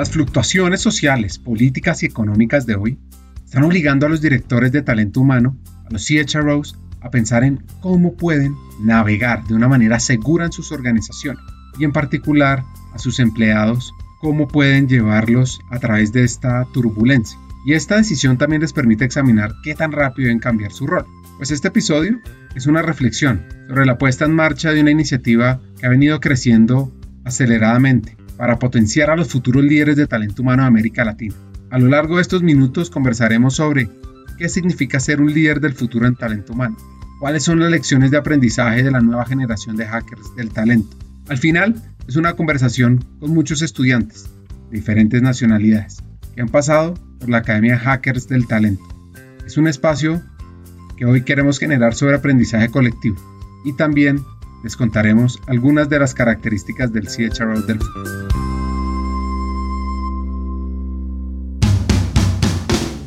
Las 0.00 0.12
fluctuaciones 0.12 0.80
sociales, 0.80 1.38
políticas 1.38 2.02
y 2.02 2.06
económicas 2.06 2.64
de 2.64 2.74
hoy 2.74 2.98
están 3.44 3.64
obligando 3.64 4.06
a 4.06 4.08
los 4.08 4.22
directores 4.22 4.72
de 4.72 4.80
talento 4.80 5.20
humano, 5.20 5.58
a 5.84 5.90
los 5.90 6.06
CHROs, 6.06 6.78
a 7.02 7.10
pensar 7.10 7.44
en 7.44 7.62
cómo 7.82 8.16
pueden 8.16 8.54
navegar 8.80 9.44
de 9.44 9.52
una 9.52 9.68
manera 9.68 10.00
segura 10.00 10.46
en 10.46 10.52
sus 10.52 10.72
organizaciones 10.72 11.42
y 11.78 11.84
en 11.84 11.92
particular 11.92 12.64
a 12.94 12.98
sus 12.98 13.20
empleados, 13.20 13.92
cómo 14.22 14.48
pueden 14.48 14.88
llevarlos 14.88 15.60
a 15.70 15.78
través 15.78 16.14
de 16.14 16.24
esta 16.24 16.66
turbulencia. 16.72 17.38
Y 17.66 17.74
esta 17.74 17.96
decisión 17.96 18.38
también 18.38 18.62
les 18.62 18.72
permite 18.72 19.04
examinar 19.04 19.52
qué 19.62 19.74
tan 19.74 19.92
rápido 19.92 20.28
deben 20.28 20.40
cambiar 20.40 20.72
su 20.72 20.86
rol. 20.86 21.04
Pues 21.36 21.50
este 21.50 21.68
episodio 21.68 22.20
es 22.54 22.66
una 22.66 22.80
reflexión 22.80 23.44
sobre 23.68 23.84
la 23.84 23.98
puesta 23.98 24.24
en 24.24 24.34
marcha 24.34 24.72
de 24.72 24.80
una 24.80 24.92
iniciativa 24.92 25.60
que 25.78 25.84
ha 25.84 25.90
venido 25.90 26.20
creciendo 26.20 26.90
aceleradamente 27.26 28.16
para 28.40 28.58
potenciar 28.58 29.10
a 29.10 29.16
los 29.16 29.28
futuros 29.28 29.62
líderes 29.62 29.96
de 29.96 30.06
talento 30.06 30.40
humano 30.40 30.62
de 30.62 30.68
América 30.68 31.04
Latina. 31.04 31.34
A 31.68 31.78
lo 31.78 31.88
largo 31.88 32.16
de 32.16 32.22
estos 32.22 32.42
minutos 32.42 32.88
conversaremos 32.88 33.56
sobre 33.56 33.90
qué 34.38 34.48
significa 34.48 34.98
ser 34.98 35.20
un 35.20 35.30
líder 35.30 35.60
del 35.60 35.74
futuro 35.74 36.06
en 36.06 36.16
talento 36.16 36.54
humano, 36.54 36.74
cuáles 37.20 37.42
son 37.42 37.60
las 37.60 37.70
lecciones 37.70 38.10
de 38.10 38.16
aprendizaje 38.16 38.82
de 38.82 38.90
la 38.90 39.00
nueva 39.00 39.26
generación 39.26 39.76
de 39.76 39.84
hackers 39.84 40.34
del 40.36 40.48
talento. 40.48 40.96
Al 41.28 41.36
final, 41.36 41.82
es 42.08 42.16
una 42.16 42.32
conversación 42.32 43.04
con 43.18 43.34
muchos 43.34 43.60
estudiantes 43.60 44.30
de 44.70 44.78
diferentes 44.78 45.20
nacionalidades 45.20 45.98
que 46.34 46.40
han 46.40 46.48
pasado 46.48 46.94
por 47.18 47.28
la 47.28 47.38
Academia 47.38 47.78
Hackers 47.78 48.26
del 48.26 48.46
Talento. 48.46 48.82
Es 49.44 49.58
un 49.58 49.68
espacio 49.68 50.22
que 50.96 51.04
hoy 51.04 51.24
queremos 51.24 51.58
generar 51.58 51.92
sobre 51.92 52.16
aprendizaje 52.16 52.70
colectivo 52.70 53.16
y 53.66 53.74
también 53.74 54.20
les 54.62 54.76
contaremos 54.76 55.40
algunas 55.46 55.88
de 55.88 55.98
las 55.98 56.14
características 56.14 56.92
del 56.92 57.08
CHRO 57.08 57.60
del 57.62 57.78
futuro. 57.80 58.28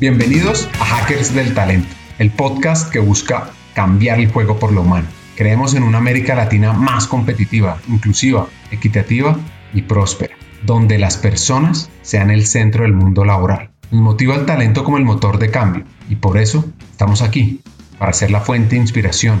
Bienvenidos 0.00 0.68
a 0.80 0.84
Hackers 0.84 1.34
del 1.34 1.54
Talento, 1.54 1.88
el 2.18 2.30
podcast 2.30 2.92
que 2.92 2.98
busca 2.98 3.50
cambiar 3.74 4.18
el 4.18 4.30
juego 4.30 4.58
por 4.58 4.72
lo 4.72 4.82
humano. 4.82 5.06
Creemos 5.36 5.74
en 5.74 5.82
una 5.82 5.98
América 5.98 6.34
Latina 6.34 6.72
más 6.72 7.06
competitiva, 7.06 7.78
inclusiva, 7.88 8.48
equitativa 8.70 9.38
y 9.72 9.82
próspera, 9.82 10.36
donde 10.64 10.98
las 10.98 11.16
personas 11.16 11.90
sean 12.02 12.30
el 12.30 12.46
centro 12.46 12.82
del 12.82 12.92
mundo 12.92 13.24
laboral. 13.24 13.70
Nos 13.90 14.02
motiva 14.02 14.34
el 14.34 14.46
talento 14.46 14.84
como 14.84 14.98
el 14.98 15.04
motor 15.04 15.38
de 15.38 15.50
cambio 15.50 15.84
y 16.08 16.16
por 16.16 16.38
eso 16.38 16.64
estamos 16.90 17.22
aquí, 17.22 17.60
para 17.98 18.12
ser 18.12 18.30
la 18.30 18.40
fuente 18.40 18.74
de 18.74 18.82
inspiración, 18.82 19.40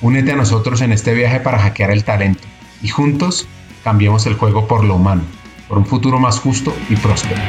Únete 0.00 0.32
a 0.32 0.36
nosotros 0.36 0.80
en 0.80 0.92
este 0.92 1.12
viaje 1.12 1.40
para 1.40 1.58
hackear 1.58 1.90
el 1.90 2.04
talento 2.04 2.44
y 2.82 2.88
juntos 2.88 3.48
cambiemos 3.82 4.26
el 4.26 4.34
juego 4.34 4.68
por 4.68 4.84
lo 4.84 4.94
humano, 4.94 5.22
por 5.68 5.78
un 5.78 5.86
futuro 5.86 6.20
más 6.20 6.38
justo 6.38 6.72
y 6.88 6.94
próspero. 6.96 7.40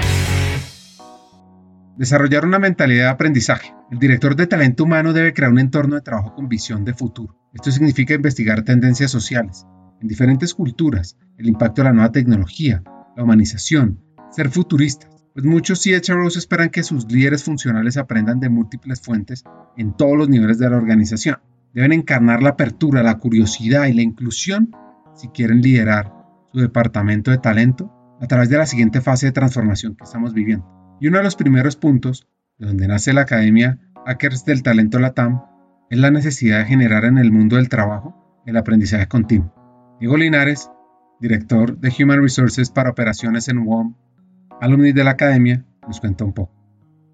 Desarrollar 1.96 2.46
una 2.46 2.60
mentalidad 2.60 3.06
de 3.06 3.12
aprendizaje. 3.12 3.74
El 3.92 4.00
director 4.00 4.36
de 4.36 4.48
talento 4.48 4.86
humano 4.86 5.14
debe 5.14 5.34
crear 5.34 5.52
un 5.52 5.60
entorno 5.60 5.96
de 5.96 6.02
trabajo 6.02 6.34
con 6.34 6.48
visión 6.48 6.86
de 6.86 6.94
futuro. 6.94 7.36
Esto 7.54 7.72
significa 7.72 8.14
investigar 8.16 8.64
tendencias 8.64 9.12
sociales 9.12 9.66
en 10.02 10.08
diferentes 10.08 10.54
culturas, 10.54 11.18
el 11.38 11.48
impacto 11.48 11.82
de 11.82 11.90
la 11.90 11.94
nueva 11.94 12.12
tecnología, 12.12 12.82
la 13.16 13.24
humanización, 13.24 14.00
ser 14.32 14.50
futuristas, 14.50 15.10
pues 15.34 15.46
muchos 15.46 15.82
CHROs 15.84 16.38
esperan 16.38 16.70
que 16.70 16.84
sus 16.84 17.12
líderes 17.12 17.44
funcionales 17.44 17.98
aprendan 17.98 18.40
de 18.40 18.50
múltiples 18.50 19.02
fuentes 19.02 19.44
en 19.78 19.96
todos 19.96 20.18
los 20.18 20.30
niveles 20.30 20.58
de 20.58 20.70
la 20.70 20.78
organización. 20.78 21.38
Deben 21.74 21.94
encarnar 21.94 22.42
la 22.42 22.52
apertura, 22.52 23.04
la 23.04 23.18
curiosidad 23.18 23.86
y 23.86 23.94
la 23.94 24.02
inclusión 24.02 24.72
si 25.14 25.28
quieren 25.30 25.62
liderar 25.62 26.14
su 26.52 26.60
departamento 26.60 27.32
de 27.32 27.38
talento 27.38 27.94
a 28.22 28.28
través 28.28 28.50
de 28.50 28.58
la 28.58 28.66
siguiente 28.66 29.02
fase 29.02 29.28
de 29.28 29.32
transformación 29.32 29.96
que 29.96 30.04
estamos 30.04 30.34
viviendo. 30.34 30.66
Y 31.00 31.08
uno 31.08 31.18
de 31.18 31.24
los 31.24 31.36
primeros 31.36 31.76
puntos 31.76 32.28
de 32.58 32.68
donde 32.68 32.88
nace 32.88 33.14
la 33.14 33.22
Academia 33.22 33.80
Hackers 34.06 34.46
del 34.46 34.64
Talento 34.64 35.00
Latam 35.00 35.44
es 35.90 36.00
la 36.00 36.12
necesidad 36.12 36.60
de 36.60 36.66
generar 36.66 37.06
en 37.06 37.18
el 37.18 37.32
mundo 37.32 37.56
del 37.56 37.70
trabajo 37.70 38.42
el 38.46 38.58
aprendizaje 38.58 39.08
continuo. 39.08 39.54
Diego 40.00 40.18
Linares, 40.18 40.72
director 41.20 41.78
de 41.78 41.94
Human 42.00 42.22
Resources 42.22 42.70
para 42.72 42.90
operaciones 42.90 43.48
en 43.48 43.66
WOM, 43.66 43.96
alumni 44.62 44.92
de 44.92 45.04
la 45.04 45.12
Academia, 45.12 45.66
nos 45.88 46.00
cuenta 46.00 46.26
un 46.26 46.34
poco. 46.34 46.59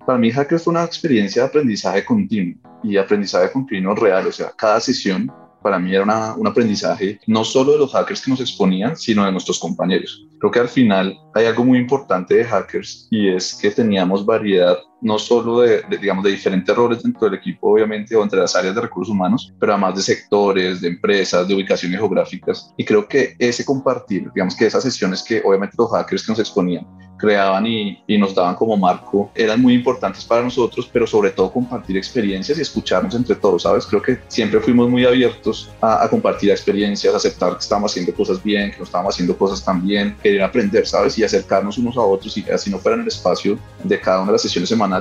Para 0.06 0.20
mí, 0.20 0.30
Hackers 0.32 0.64
fue 0.64 0.72
una 0.72 0.84
experiencia 0.84 1.42
de 1.42 1.48
aprendizaje 1.48 2.06
continuo 2.06 2.60
y 2.84 2.98
aprendizaje 2.98 3.52
continuo 3.52 3.96
real. 3.96 4.28
O 4.28 4.32
sea, 4.32 4.52
cada 4.56 4.80
sesión 4.80 5.32
para 5.64 5.80
mí 5.80 5.96
era 5.96 6.36
un 6.38 6.46
aprendizaje 6.48 7.20
no 7.26 7.44
solo 7.44 7.72
de 7.72 7.80
los 7.80 7.92
hackers 7.92 8.24
que 8.24 8.30
nos 8.30 8.40
exponían, 8.40 8.96
sino 8.96 9.26
de 9.26 9.32
nuestros 9.32 9.58
compañeros. 9.58 10.28
Creo 10.40 10.52
que 10.52 10.60
al 10.60 10.70
final 10.70 11.18
hay 11.34 11.48
algo 11.48 11.66
muy 11.66 11.80
importante 11.80 12.36
de 12.36 12.44
hackers 12.46 13.08
y 13.10 13.30
es 13.30 13.56
que 13.56 13.72
teníamos 13.72 14.24
variedad 14.24 14.78
no 15.02 15.20
solo 15.20 15.62
de, 15.62 15.84
digamos, 16.02 16.24
de 16.24 16.32
diferentes 16.32 16.76
roles 16.76 17.04
dentro 17.04 17.30
del 17.30 17.40
equipo, 17.40 17.72
obviamente, 17.72 18.16
o 18.16 18.24
entre 18.24 18.40
las 18.40 18.56
áreas 18.56 18.76
de 18.76 18.82
recursos 18.82 19.14
humanos, 19.14 19.54
pero 19.60 19.74
además 19.74 19.96
de 19.96 20.02
sectores, 20.02 20.82
de 20.82 20.88
empresas, 20.88 21.48
de 21.48 21.56
ubicaciones 21.56 22.00
geográficas. 22.00 22.74
Y 22.78 22.86
creo 22.86 23.08
que 23.08 23.36
ese 23.40 23.66
compartir, 23.66 24.32
digamos 24.34 24.56
que 24.56 24.66
esas 24.66 24.84
sesiones 24.84 25.24
que 25.24 25.42
obviamente 25.46 25.76
los 25.78 25.92
hackers 25.92 26.26
que 26.26 26.32
nos 26.32 26.40
exponían, 26.40 26.86
creaban 27.18 27.66
y, 27.66 28.04
y, 28.08 28.18
nos 28.18 28.36
daban 28.36 28.56
como 28.56 28.78
marco 28.78 29.32
eran 29.36 29.62
muy 29.62 29.74
importantes 29.74 30.24
para 30.26 30.44
nosotros, 30.44 30.90
pero 30.92 31.08
sobre 31.08 31.32
todo 31.32 31.52
compartir 31.52 31.98
experiencias 31.98 32.58
y 32.58 32.62
escucharnos 32.62 33.16
entre 33.16 33.36
todos, 33.36 33.64
¿sabes? 33.64 33.86
Creo 33.86 34.02
que 34.02 34.20
siempre 34.28 34.60
fuimos 34.60 34.90
muy 34.90 35.06
abiertos 35.06 35.70
a, 35.82 36.04
a 36.04 36.10
compartir 36.10 36.52
experiencias, 36.52 37.14
a 37.14 37.18
aceptar 37.18 37.54
que 37.54 37.60
estábamos 37.60 37.92
haciendo 37.92 38.14
cosas 38.14 38.44
bien, 38.44 38.72
que 38.72 38.78
no 38.78 38.84
estábamos 38.84 39.16
haciendo 39.16 39.38
cosas 39.38 39.64
tan 39.64 39.86
bien, 39.86 40.16
querer 40.22 40.44
aprender, 40.44 40.86
¿sabes? 40.86 41.18
Y 41.18 41.24
acercarnos 41.24 41.78
unos 41.78 41.98
a 41.98 42.02
otros 42.02 42.38
y 42.38 42.50
así 42.50 42.70
no 42.70 42.80
fuera 42.80 42.96
en 42.96 43.02
el 43.02 43.08
espacio 43.08 43.58
de 43.84 44.00
cada 44.00 44.20
una 44.20 44.28
de 44.28 44.34
las 44.34 44.42
sesiones 44.42 44.70
semanales, 44.70 44.95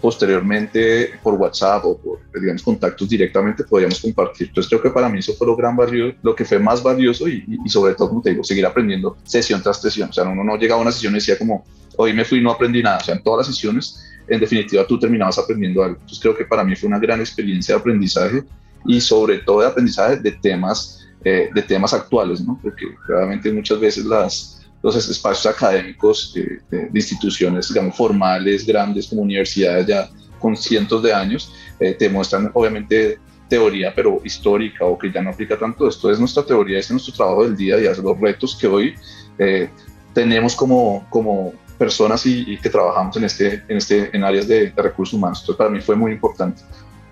posteriormente 0.00 1.12
por 1.22 1.34
WhatsApp 1.34 1.84
o 1.84 1.98
por, 1.98 2.18
digamos, 2.40 2.62
contactos 2.62 3.08
directamente 3.08 3.64
podríamos 3.64 4.00
compartir. 4.00 4.48
Entonces 4.48 4.68
creo 4.70 4.82
que 4.82 4.90
para 4.90 5.08
mí 5.08 5.18
eso 5.18 5.34
fue 5.34 5.46
lo 5.46 5.56
gran 5.56 5.76
valioso, 5.76 6.16
lo 6.22 6.34
que 6.34 6.44
fue 6.44 6.58
más 6.58 6.82
valioso 6.82 7.28
y, 7.28 7.44
y, 7.64 7.68
sobre 7.68 7.94
todo, 7.94 8.08
como 8.08 8.22
te 8.22 8.30
digo, 8.30 8.44
seguir 8.44 8.66
aprendiendo 8.66 9.16
sesión 9.24 9.62
tras 9.62 9.80
sesión. 9.80 10.10
O 10.10 10.12
sea, 10.12 10.24
uno 10.24 10.44
no 10.44 10.56
llegaba 10.56 10.80
a 10.80 10.82
una 10.82 10.92
sesión 10.92 11.12
y 11.14 11.16
decía 11.16 11.38
como, 11.38 11.64
hoy 11.96 12.12
me 12.12 12.24
fui 12.24 12.38
y 12.38 12.42
no 12.42 12.50
aprendí 12.50 12.82
nada. 12.82 12.98
O 12.98 13.04
sea, 13.04 13.14
en 13.14 13.22
todas 13.22 13.46
las 13.46 13.54
sesiones, 13.54 14.02
en 14.28 14.40
definitiva, 14.40 14.86
tú 14.86 14.98
terminabas 14.98 15.38
aprendiendo 15.38 15.82
algo. 15.82 15.96
Entonces, 15.96 16.20
creo 16.20 16.36
que 16.36 16.44
para 16.44 16.64
mí 16.64 16.76
fue 16.76 16.88
una 16.88 16.98
gran 16.98 17.20
experiencia 17.20 17.74
de 17.74 17.80
aprendizaje 17.80 18.44
y 18.86 19.00
sobre 19.00 19.38
todo 19.38 19.60
de 19.60 19.66
aprendizaje 19.66 20.16
de 20.16 20.32
temas, 20.32 21.06
eh, 21.24 21.50
de 21.54 21.62
temas 21.62 21.92
actuales, 21.92 22.40
¿no? 22.40 22.58
Porque 22.62 22.86
realmente 23.08 23.52
muchas 23.52 23.80
veces 23.80 24.04
las, 24.04 24.55
los 24.82 24.96
espacios 25.08 25.46
académicos 25.46 26.34
de, 26.34 26.90
instituciones, 26.94 27.68
digamos, 27.68 27.96
formales, 27.96 28.66
grandes 28.66 29.08
como 29.08 29.22
universidades 29.22 29.86
ya 29.86 30.08
con 30.38 30.56
cientos 30.56 31.02
de 31.02 31.12
años, 31.12 31.52
eh, 31.80 31.94
te 31.94 32.08
muestran 32.08 32.50
obviamente 32.54 33.18
teoría, 33.48 33.92
pero 33.94 34.20
histórica 34.24 34.84
o 34.84 34.98
que 34.98 35.10
ya 35.10 35.22
no 35.22 35.30
aplica 35.30 35.58
tanto. 35.58 35.88
Esto 35.88 36.10
es 36.10 36.18
nuestra 36.18 36.44
teoría, 36.44 36.78
este 36.78 36.92
es 36.92 37.02
nuestro 37.04 37.14
trabajo 37.14 37.44
del 37.44 37.56
día 37.56 37.74
a 37.74 37.78
día, 37.78 37.92
los 38.02 38.20
retos 38.20 38.56
que 38.60 38.66
hoy 38.66 38.94
eh, 39.38 39.68
tenemos 40.12 40.54
como, 40.54 41.06
como 41.10 41.52
personas 41.78 42.24
y, 42.26 42.44
y, 42.46 42.58
que 42.58 42.70
trabajamos 42.70 43.16
en, 43.16 43.24
este, 43.24 43.62
en, 43.68 43.76
este, 43.76 44.16
en 44.16 44.24
áreas 44.24 44.48
de, 44.48 44.70
de 44.70 44.82
recursos 44.82 45.14
humanos. 45.14 45.40
Entonces, 45.40 45.58
para 45.58 45.70
mí 45.70 45.80
fue 45.80 45.94
muy 45.94 46.12
importante. 46.12 46.62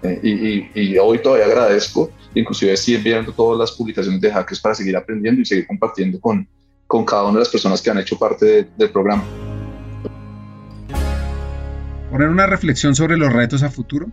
Eh, 0.03 0.21
y, 0.23 0.31
y, 0.31 0.71
y, 0.75 0.99
hoy 0.99 1.19
todavía 1.19 1.47
agradezco, 1.47 2.11
inclusive 2.35 2.77
seguir 2.77 3.03
viendo 3.03 3.33
todas 3.33 3.59
las 3.59 3.73
publicaciones 3.73 4.21
de 4.21 4.31
hackers 4.31 4.61
para 4.61 4.75
seguir 4.75 4.97
aprendiendo 4.97 5.41
y 5.41 5.45
seguir 5.45 5.67
compartiendo 5.67 6.21
con, 6.21 6.47
con 6.95 7.05
cada 7.05 7.25
una 7.25 7.33
de 7.33 7.39
las 7.41 7.49
personas 7.49 7.83
que 7.83 7.91
han 7.91 7.99
hecho 7.99 8.17
parte 8.17 8.47
de, 8.47 8.69
del 8.79 8.91
programa. 8.91 9.25
Poner 12.09 12.29
una 12.29 12.47
reflexión 12.47 12.95
sobre 12.95 13.17
los 13.17 13.33
retos 13.33 13.65
a 13.65 13.69
futuro 13.69 14.07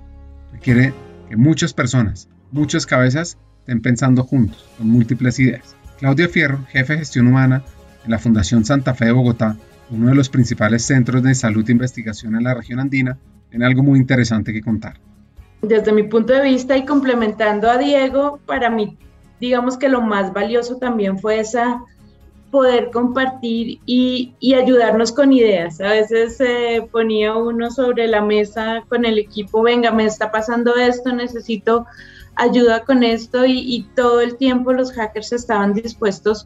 requiere 0.52 0.92
que 1.30 1.38
muchas 1.38 1.76
personas, 1.76 2.28
muchas 2.52 2.88
cabezas 2.88 3.38
estén 3.60 3.84
pensando 3.84 4.24
juntos, 4.24 4.68
con 4.80 4.90
múltiples 4.90 5.38
ideas. 5.38 5.76
Claudia 6.00 6.28
Fierro, 6.28 6.66
jefe 6.70 6.94
de 6.94 7.00
gestión 7.00 7.28
humana 7.28 7.64
en 8.04 8.10
la 8.10 8.18
Fundación 8.18 8.66
Santa 8.66 8.96
Fe 8.96 9.06
de 9.06 9.12
Bogotá, 9.12 9.58
uno 9.92 10.08
de 10.08 10.16
los 10.16 10.30
principales 10.30 10.84
centros 10.84 11.22
de 11.22 11.36
salud 11.36 11.64
e 11.70 11.74
investigación 11.74 12.36
en 12.36 12.46
la 12.46 12.56
región 12.56 12.80
andina, 12.80 13.20
tiene 13.52 13.64
algo 13.64 13.84
muy 13.84 14.00
interesante 14.00 14.54
que 14.54 14.64
contar. 14.64 14.96
Desde 15.62 15.94
mi 15.94 16.02
punto 16.02 16.34
de 16.34 16.42
vista 16.42 16.76
y 16.78 16.86
complementando 16.86 17.70
a 17.70 17.78
Diego, 17.78 18.40
para 18.48 18.72
mí, 18.72 18.98
digamos 19.40 19.78
que 19.78 19.88
lo 19.88 20.02
más 20.02 20.34
valioso 20.34 20.78
también 20.78 21.20
fue 21.20 21.40
esa 21.40 21.80
poder 22.52 22.92
compartir 22.92 23.80
y, 23.86 24.36
ayudarnos 24.54 25.12
con 25.12 25.34
ideas. 25.34 25.80
A 25.82 25.90
veces 25.90 26.38
se 26.38 26.88
ponía 26.92 27.36
uno 27.36 27.72
sobre 27.72 28.08
la 28.08 28.22
mesa 28.22 28.84
con 28.90 29.06
el 29.06 29.18
equipo, 29.18 29.62
venga, 29.64 29.92
me 29.92 30.06
está 30.06 30.32
pasando 30.32 30.76
esto, 30.76 31.14
necesito 31.14 31.86
ayuda 32.36 32.84
con 32.84 33.04
esto 33.04 33.46
y, 33.46 33.88
todo 33.96 34.22
el 34.22 34.38
tiempo 34.38 34.74
los 34.74 34.92
hackers 34.92 35.32
estaban 35.32 35.74
dispuestos 35.74 36.46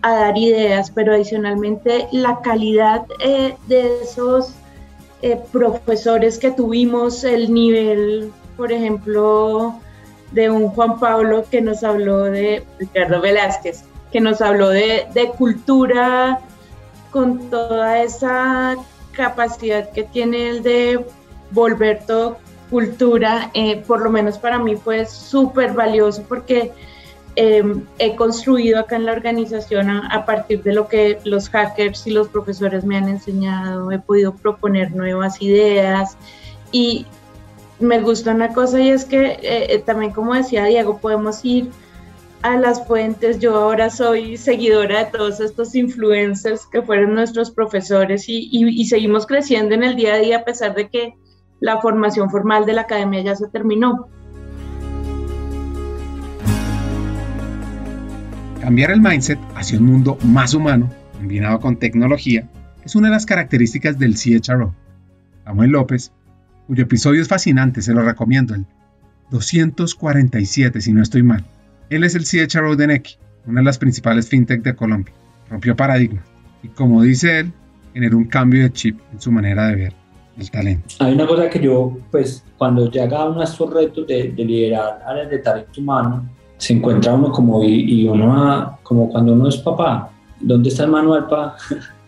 a 0.00 0.14
dar 0.16 0.38
ideas, 0.38 0.90
pero 0.90 1.14
adicionalmente 1.14 2.08
la 2.10 2.40
calidad 2.40 3.04
eh, 3.20 3.54
de 3.68 4.02
esos 4.02 4.54
eh, 5.20 5.38
profesores 5.52 6.38
que 6.38 6.50
tuvimos, 6.50 7.22
el 7.22 7.54
nivel, 7.54 8.32
por 8.56 8.72
ejemplo, 8.72 9.78
de 10.32 10.50
un 10.50 10.70
Juan 10.70 10.98
Pablo 10.98 11.44
que 11.48 11.60
nos 11.60 11.84
habló 11.84 12.22
de 12.22 12.64
Ricardo 12.80 13.20
Velázquez, 13.20 13.84
que 14.12 14.20
nos 14.20 14.40
habló 14.40 14.68
de, 14.68 15.06
cultura 15.38 16.40
con 17.10 17.50
toda 17.50 18.02
esa 18.02 18.76
capacidad 19.12 19.90
que 19.90 20.04
tiene 20.04 20.50
el 20.50 20.62
de 20.62 21.04
volver 21.50 22.04
todo 22.06 22.38
cultura, 22.70 23.50
eh, 23.52 23.82
por 23.86 24.00
lo 24.00 24.10
menos 24.10 24.38
para 24.38 24.58
mí 24.58 24.76
fue 24.76 25.04
súper 25.04 25.74
valioso 25.74 26.24
porque 26.26 26.72
em, 27.36 27.84
he 27.98 28.16
construido 28.16 28.80
acá 28.80 28.96
en 28.96 29.04
la 29.04 29.12
organización 29.12 29.90
a, 29.90 30.24
partir 30.24 30.62
de 30.62 30.72
lo 30.72 30.88
que 30.88 31.18
los 31.24 31.50
hackers 31.50 32.06
y 32.06 32.12
los 32.12 32.28
profesores 32.28 32.84
me 32.84 32.96
han 32.96 33.08
enseñado, 33.08 33.92
he 33.92 33.98
podido 33.98 34.34
proponer 34.34 34.92
nuevas 34.92 35.42
ideas 35.42 36.16
y 36.70 37.06
me 37.78 38.00
gusta 38.00 38.30
una 38.30 38.54
cosa 38.54 38.80
y 38.80 38.88
es 38.88 39.04
que 39.04 39.22
eh, 39.22 39.38
eh, 39.42 39.82
también 39.84 40.12
como 40.12 40.34
decía 40.34 40.64
Diego, 40.64 40.96
podemos 40.98 41.44
ir 41.44 41.70
a 42.42 42.56
las 42.56 42.86
fuentes. 42.86 43.38
Yo 43.38 43.56
ahora 43.56 43.90
soy 43.90 44.36
seguidora 44.36 45.04
de 45.04 45.10
todos 45.10 45.40
estos 45.40 45.74
influencers 45.74 46.66
que 46.66 46.82
fueron 46.82 47.14
nuestros 47.14 47.50
profesores 47.50 48.24
y, 48.28 48.84
seguimos 48.84 49.26
creciendo 49.26 49.74
en 49.74 49.84
el 49.84 49.96
día 49.96 50.14
a 50.14 50.18
día 50.18 50.38
a 50.38 50.44
pesar 50.44 50.74
de 50.74 50.88
que 50.88 51.14
la 51.60 51.80
formación 51.80 52.30
formal 52.30 52.66
de 52.66 52.74
la 52.74 52.82
academia 52.82 53.22
ya 53.22 53.36
se 53.36 53.48
terminó. 53.48 54.08
Cambiar 58.60 58.90
el 58.90 59.00
mindset 59.00 59.38
hacia 59.54 59.78
un 59.78 59.86
mundo 59.86 60.18
más 60.24 60.54
humano, 60.54 60.88
combinado 61.16 61.60
con 61.60 61.76
tecnología, 61.76 62.48
es 62.84 62.94
una 62.94 63.08
de 63.08 63.14
las 63.14 63.26
características 63.26 63.98
del 63.98 64.14
CHRO. 64.14 64.74
Samuel 65.44 65.70
López, 65.70 66.12
cuyo 66.66 66.84
episodio 66.84 67.22
es 67.22 67.28
fascinante, 67.28 67.82
se 67.82 67.92
lo 67.92 68.02
recomiendo, 68.02 68.54
el 68.54 68.66
247 69.30 70.80
si 70.80 70.92
no 70.92 71.02
estoy 71.02 71.22
mal 71.22 71.44
él 71.94 72.04
es 72.04 72.14
el 72.14 72.24
CHRO 72.24 72.76
de 72.76 72.86
Neki, 72.86 73.16
una 73.46 73.60
de 73.60 73.64
las 73.64 73.78
principales 73.78 74.28
fintech 74.28 74.62
de 74.62 74.74
Colombia. 74.74 75.14
Rompió 75.50 75.76
paradigmas 75.76 76.24
y, 76.62 76.68
como 76.68 77.02
dice 77.02 77.40
él, 77.40 77.52
generó 77.92 78.16
un 78.16 78.24
cambio 78.24 78.62
de 78.62 78.72
chip 78.72 78.98
en 79.12 79.20
su 79.20 79.30
manera 79.30 79.68
de 79.68 79.76
ver 79.76 79.92
el 80.38 80.50
talento. 80.50 80.94
Hay 81.00 81.12
una 81.12 81.26
cosa 81.26 81.50
que 81.50 81.60
yo, 81.60 81.98
pues, 82.10 82.44
cuando 82.56 82.90
llega 82.90 83.24
uno 83.28 83.40
a 83.40 83.44
estos 83.44 83.72
retos 83.72 84.06
de, 84.06 84.32
liderar 84.36 85.02
áreas 85.06 85.30
de 85.30 85.38
talento 85.38 85.80
humano, 85.80 86.28
se 86.56 86.72
encuentra 86.74 87.12
uno 87.12 87.30
como, 87.30 87.62
y, 87.64 88.08
uno, 88.08 88.78
como 88.82 89.10
cuando 89.10 89.32
uno 89.32 89.48
es 89.48 89.56
papá. 89.58 90.10
¿Dónde 90.40 90.70
está 90.70 90.84
el 90.84 90.90
manual 90.90 91.26
para 91.28 91.54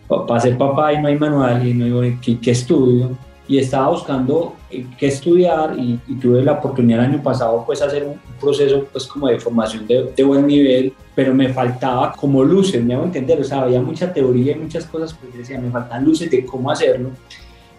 pa 0.27 0.39
ser 0.39 0.57
papá 0.57 0.93
y 0.93 1.01
no 1.01 1.07
hay 1.07 1.17
manual 1.17 1.67
y 1.67 1.73
no 1.73 2.01
hay 2.01 2.17
qué 2.17 2.51
estudio? 2.51 3.17
Y 3.47 3.59
estaba 3.59 3.89
buscando 3.89 4.55
eh, 4.71 4.85
qué 4.97 5.07
estudiar 5.07 5.77
y, 5.77 5.99
tuve 6.19 6.43
la 6.43 6.53
oportunidad 6.53 7.05
el 7.05 7.13
año 7.13 7.23
pasado 7.23 7.63
pues 7.65 7.81
hacer 7.81 8.03
un, 8.03 8.19
proceso 8.39 8.85
pues 8.91 9.05
como 9.07 9.27
de 9.27 9.39
formación 9.39 9.87
de, 9.87 10.23
buen 10.23 10.45
nivel, 10.47 10.93
pero 11.13 11.33
me 11.33 11.53
faltaba 11.53 12.11
como 12.13 12.43
luces, 12.43 12.83
me 12.83 12.93
hago 12.93 13.05
entender, 13.05 13.39
o 13.39 13.43
sea, 13.43 13.61
había 13.61 13.81
mucha 13.81 14.11
teoría 14.11 14.53
y 14.53 14.59
muchas 14.59 14.85
cosas, 14.85 15.13
pues 15.13 15.35
decía, 15.35 15.59
me 15.59 15.71
faltan 15.71 16.03
luces 16.03 16.29
de 16.29 16.45
cómo 16.45 16.69
hacerlo. 16.69 17.11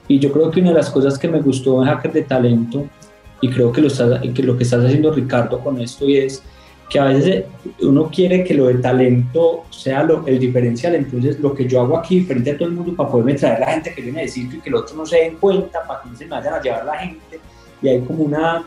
Y 0.08 0.18
yo 0.18 0.32
creo 0.32 0.50
que 0.50 0.60
una 0.60 0.70
de 0.70 0.76
las 0.76 0.90
cosas 0.90 1.18
que 1.18 1.28
me 1.28 1.40
gustó 1.40 1.82
en 1.82 1.88
Hacker 1.88 2.12
de 2.12 2.22
Talento, 2.22 2.86
y 3.40 3.50
creo 3.50 3.70
que 3.70 3.82
lo, 3.82 3.88
que 4.34 4.42
lo 4.42 4.56
que 4.56 4.64
estás 4.64 4.84
haciendo 4.84 5.12
Ricardo 5.12 5.60
con 5.60 5.80
esto 5.80 6.08
y 6.08 6.16
es 6.16 6.42
que 6.88 7.00
a 7.00 7.06
veces 7.06 7.44
uno 7.82 8.08
quiere 8.08 8.44
que 8.44 8.54
lo 8.54 8.66
de 8.66 8.74
talento 8.74 9.64
sea 9.70 10.04
lo, 10.04 10.26
el 10.26 10.38
diferencial, 10.38 10.94
entonces 10.94 11.40
lo 11.40 11.52
que 11.52 11.66
yo 11.66 11.80
hago 11.80 11.98
aquí 11.98 12.20
frente 12.20 12.52
a 12.52 12.56
todo 12.56 12.68
el 12.68 12.74
mundo 12.74 12.94
para 12.94 13.10
poderme 13.10 13.34
traer 13.34 13.60
la 13.60 13.66
gente 13.72 13.92
que 13.92 14.06
yo 14.06 14.12
necesito 14.12 14.56
y 14.56 14.60
que 14.60 14.68
el 14.68 14.76
otro 14.76 14.96
no 14.96 15.06
se 15.06 15.16
den 15.16 15.36
cuenta, 15.36 15.82
para 15.86 16.02
que 16.02 16.10
no 16.10 16.16
se 16.16 16.24
me 16.24 16.30
vayan 16.30 16.54
a 16.54 16.60
llevar 16.60 16.84
la 16.84 16.98
gente, 16.98 17.40
y 17.82 17.88
hay 17.88 18.00
como 18.02 18.24
una, 18.24 18.64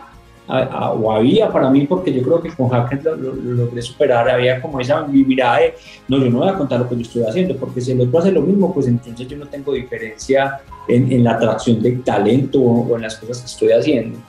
o 0.47 1.11
había 1.11 1.49
para 1.49 1.69
mí, 1.69 1.85
porque 1.87 2.13
yo 2.13 2.21
creo 2.21 2.41
que 2.41 2.49
con 2.49 2.67
Hackers 2.69 3.05
lo, 3.05 3.33
logré 3.33 3.81
superar, 3.81 4.29
había 4.29 4.61
como 4.61 4.81
esa 4.81 5.05
mirada 5.07 5.59
de, 5.59 5.75
no, 6.09 6.17
yo 6.17 6.29
no 6.29 6.39
voy 6.39 6.49
a 6.49 6.55
contar 6.55 6.81
lo 6.81 6.89
que 6.89 6.95
yo 6.95 7.01
estoy 7.01 7.23
haciendo, 7.23 7.55
porque 7.55 7.79
si 7.79 7.93
el 7.93 8.01
otro 8.01 8.19
hace 8.19 8.31
lo 8.33 8.41
mismo, 8.41 8.73
pues 8.73 8.87
entonces 8.87 9.27
yo 9.27 9.37
no 9.37 9.47
tengo 9.47 9.71
diferencia 9.71 10.59
en, 10.89 11.09
en 11.09 11.23
la 11.23 11.31
atracción 11.31 11.81
del 11.81 12.03
talento 12.03 12.59
o 12.59 12.95
en 12.97 13.03
las 13.03 13.15
cosas 13.15 13.39
que 13.39 13.45
estoy 13.45 13.71
haciendo. 13.71 14.19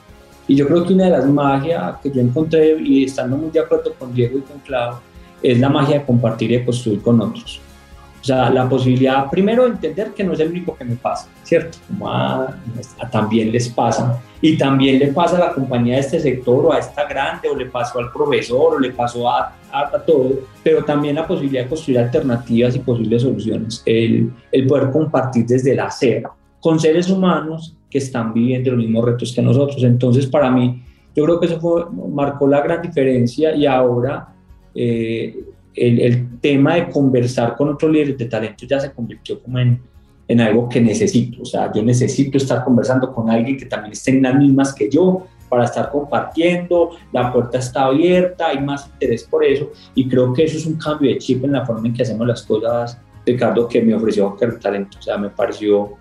Y 0.51 0.55
yo 0.57 0.67
creo 0.67 0.85
que 0.85 0.93
una 0.93 1.05
de 1.05 1.11
las 1.11 1.25
magias 1.27 1.95
que 2.03 2.11
yo 2.11 2.19
encontré, 2.19 2.77
y 2.77 3.05
estando 3.05 3.37
muy 3.37 3.51
de 3.51 3.61
acuerdo 3.61 3.93
con 3.97 4.13
Diego 4.13 4.37
y 4.37 4.41
con 4.41 4.59
Clau, 4.59 4.95
es 5.41 5.57
la 5.57 5.69
magia 5.69 5.99
de 5.99 6.05
compartir 6.05 6.51
y 6.51 6.57
de 6.57 6.65
construir 6.65 7.01
con 7.01 7.21
otros. 7.21 7.61
O 8.19 8.23
sea, 8.25 8.49
la 8.49 8.67
posibilidad, 8.67 9.29
primero, 9.29 9.63
de 9.63 9.69
entender 9.69 10.11
que 10.11 10.25
no 10.25 10.33
es 10.33 10.41
el 10.41 10.49
único 10.49 10.75
que 10.75 10.83
me 10.83 10.97
pasa, 10.97 11.29
¿cierto? 11.43 11.77
Como 11.87 12.11
a, 12.11 12.53
también 13.09 13.49
les 13.49 13.69
pasa. 13.69 14.21
Y 14.41 14.57
también 14.57 14.99
le 14.99 15.07
pasa 15.13 15.37
a 15.37 15.39
la 15.39 15.53
compañía 15.53 15.95
de 15.95 16.01
este 16.01 16.19
sector 16.19 16.65
o 16.65 16.73
a 16.73 16.79
esta 16.79 17.07
grande, 17.07 17.47
o 17.47 17.55
le 17.55 17.67
pasó 17.67 17.99
al 17.99 18.11
profesor, 18.11 18.73
o 18.73 18.79
le 18.79 18.91
pasó 18.91 19.29
a, 19.29 19.55
a, 19.71 19.89
todo. 20.05 20.33
Pero 20.61 20.83
también 20.83 21.15
la 21.15 21.25
posibilidad 21.25 21.63
de 21.63 21.69
construir 21.69 21.99
alternativas 21.99 22.75
y 22.75 22.79
posibles 22.79 23.21
soluciones. 23.21 23.81
El, 23.85 24.33
el 24.51 24.67
poder 24.67 24.91
compartir 24.91 25.45
desde 25.45 25.73
la 25.73 25.89
cero 25.89 26.35
con 26.61 26.79
seres 26.79 27.09
humanos 27.09 27.75
que 27.89 27.97
están 27.97 28.33
viviendo 28.33 28.71
los 28.71 28.79
mismos 28.79 29.03
retos 29.03 29.33
que 29.33 29.41
nosotros. 29.41 29.83
Entonces, 29.83 30.27
para 30.27 30.49
mí, 30.49 30.81
yo 31.13 31.25
creo 31.25 31.39
que 31.39 31.47
eso 31.47 31.59
fue, 31.59 31.85
marcó 32.09 32.47
la 32.47 32.61
gran 32.61 32.81
diferencia 32.81 33.53
y 33.53 33.65
ahora 33.65 34.33
eh, 34.73 35.37
el, 35.75 35.99
el, 35.99 36.39
tema 36.39 36.75
de 36.75 36.89
conversar 36.89 37.55
con 37.57 37.69
otros 37.69 37.91
líderes 37.91 38.17
de 38.17 38.25
talento 38.25 38.65
ya 38.65 38.79
se 38.79 38.91
convirtió 38.91 39.41
como 39.41 39.59
en, 39.59 39.81
en 40.27 40.39
algo 40.39 40.69
que 40.69 40.79
necesito. 40.79 41.41
O 41.41 41.45
sea, 41.45 41.71
yo 41.73 41.83
necesito 41.83 42.37
estar 42.37 42.63
conversando 42.63 43.11
con 43.11 43.29
alguien 43.29 43.57
que 43.57 43.65
también 43.65 43.91
esté 43.91 44.11
en 44.11 44.23
las 44.23 44.35
mismas 44.35 44.73
que 44.73 44.89
yo 44.89 45.27
para 45.49 45.65
estar 45.65 45.91
compartiendo, 45.91 46.91
la 47.11 47.33
puerta 47.33 47.57
está 47.57 47.83
abierta, 47.83 48.47
hay 48.47 48.61
más 48.61 48.87
interés 48.87 49.25
por 49.25 49.43
eso 49.43 49.69
y 49.93 50.07
creo 50.07 50.31
que 50.31 50.45
eso 50.45 50.57
es 50.57 50.65
un 50.65 50.75
cambio 50.75 51.11
de 51.11 51.17
chip 51.17 51.43
en 51.43 51.51
la 51.51 51.65
forma 51.65 51.89
en 51.89 51.93
que 51.93 52.03
hacemos 52.03 52.25
las 52.25 52.41
cosas, 52.43 52.97
Ricardo, 53.25 53.67
que 53.67 53.81
me 53.81 53.93
ofreció 53.93 54.37
Talento. 54.61 54.97
O 54.97 55.01
sea, 55.01 55.17
me 55.17 55.29
pareció 55.29 55.97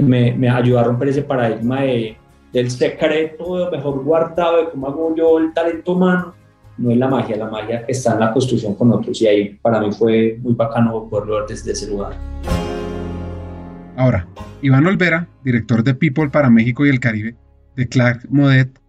que 0.00 0.06
me, 0.06 0.32
me 0.32 0.48
ayudó 0.48 0.78
a 0.80 0.84
romper 0.84 1.08
ese 1.08 1.22
paradigma 1.22 1.82
de, 1.82 2.16
del 2.52 2.70
secreto 2.70 3.70
mejor 3.70 4.02
guardado 4.02 4.64
de 4.64 4.70
cómo 4.70 4.88
hago 4.88 5.14
yo 5.14 5.38
el 5.38 5.52
talento 5.52 5.92
humano. 5.92 6.34
No 6.78 6.90
es 6.90 6.96
la 6.96 7.08
magia, 7.08 7.36
la 7.36 7.50
magia 7.50 7.84
está 7.86 8.14
en 8.14 8.20
la 8.20 8.32
construcción 8.32 8.74
con 8.74 8.90
otros 8.92 9.20
y 9.20 9.26
ahí 9.26 9.58
para 9.60 9.80
mí 9.80 9.92
fue 9.92 10.38
muy 10.40 10.54
bacano 10.54 11.06
poderlo 11.10 11.36
ver 11.36 11.44
desde 11.48 11.72
ese 11.72 11.90
lugar. 11.90 12.14
Ahora, 13.96 14.26
Iván 14.62 14.86
Olvera, 14.86 15.28
director 15.44 15.84
de 15.84 15.94
People 15.94 16.30
para 16.30 16.48
México 16.48 16.86
y 16.86 16.88
el 16.88 17.00
Caribe, 17.00 17.34
de 17.76 17.86
Clark 17.86 18.26
Modet, 18.30 18.80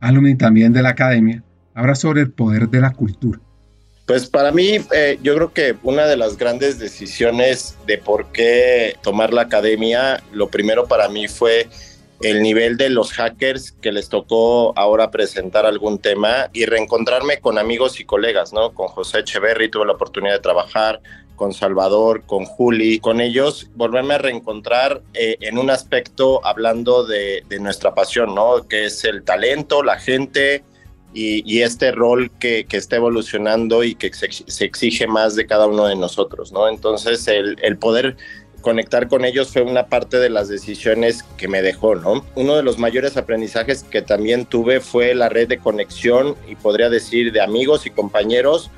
alumni 0.00 0.36
también 0.36 0.72
de 0.72 0.82
la 0.82 0.90
academia, 0.90 1.44
habla 1.74 1.94
sobre 1.94 2.22
el 2.22 2.30
poder 2.30 2.70
de 2.70 2.80
la 2.80 2.92
cultura. 2.92 3.38
Pues 4.06 4.28
para 4.28 4.52
mí, 4.52 4.78
eh, 4.92 5.18
yo 5.22 5.34
creo 5.34 5.52
que 5.54 5.76
una 5.82 6.06
de 6.06 6.18
las 6.18 6.36
grandes 6.36 6.78
decisiones 6.78 7.78
de 7.86 7.96
por 7.96 8.32
qué 8.32 8.96
tomar 9.02 9.32
la 9.32 9.42
academia, 9.42 10.22
lo 10.30 10.48
primero 10.48 10.86
para 10.86 11.08
mí 11.08 11.26
fue 11.26 11.68
el 12.20 12.42
nivel 12.42 12.76
de 12.76 12.90
los 12.90 13.12
hackers 13.12 13.72
que 13.72 13.92
les 13.92 14.10
tocó 14.10 14.78
ahora 14.78 15.10
presentar 15.10 15.64
algún 15.64 15.98
tema 15.98 16.50
y 16.52 16.66
reencontrarme 16.66 17.40
con 17.40 17.58
amigos 17.58 17.98
y 17.98 18.04
colegas, 18.04 18.52
¿no? 18.52 18.74
Con 18.74 18.88
José 18.88 19.20
Echeverry 19.20 19.70
tuve 19.70 19.86
la 19.86 19.92
oportunidad 19.92 20.34
de 20.34 20.40
trabajar, 20.40 21.00
con 21.34 21.54
Salvador, 21.54 22.24
con 22.26 22.44
Juli, 22.44 23.00
con 23.00 23.20
ellos, 23.20 23.70
volverme 23.74 24.14
a 24.14 24.18
reencontrar 24.18 25.02
eh, 25.14 25.36
en 25.40 25.58
un 25.58 25.70
aspecto 25.70 26.44
hablando 26.46 27.04
de, 27.04 27.42
de, 27.48 27.58
nuestra 27.58 27.94
pasión, 27.94 28.34
¿no? 28.34 28.68
Que 28.68 28.84
es 28.84 29.02
el 29.04 29.24
talento, 29.24 29.82
la 29.82 29.98
gente, 29.98 30.62
y, 31.14 31.62
este 31.62 31.92
rol 31.92 32.30
que, 32.40 32.66
que, 32.66 32.76
está 32.76 32.96
evolucionando 32.96 33.84
y 33.84 33.94
que 33.94 34.12
se, 34.12 34.64
exige 34.64 35.06
más 35.06 35.36
de 35.36 35.46
cada 35.46 35.66
uno 35.66 35.86
de 35.86 35.94
nosotros, 35.94 36.52
¿no? 36.52 36.68
Entonces, 36.68 37.26
el, 37.28 37.56
el, 37.62 37.78
poder 37.78 38.16
conectar 38.62 39.06
con 39.08 39.24
ellos 39.24 39.52
fue 39.52 39.62
una 39.62 39.86
parte 39.86 40.18
de 40.18 40.28
las 40.28 40.48
decisiones 40.48 41.22
que 41.36 41.46
me 41.46 41.62
dejó, 41.62 41.94
¿no? 41.94 42.24
Uno 42.34 42.56
de 42.56 42.64
los 42.64 42.78
mayores 42.78 43.16
aprendizajes 43.16 43.84
que 43.84 44.02
también 44.02 44.44
tuve 44.44 44.80
fue 44.80 45.14
la 45.14 45.28
red 45.28 45.46
de 45.46 45.58
conexión 45.58 46.34
y 46.48 46.56
podría 46.56 46.90
decir 46.90 47.30
de 47.30 47.40
amigos 47.40 47.86
y 47.86 47.90
compañeros 47.90 48.70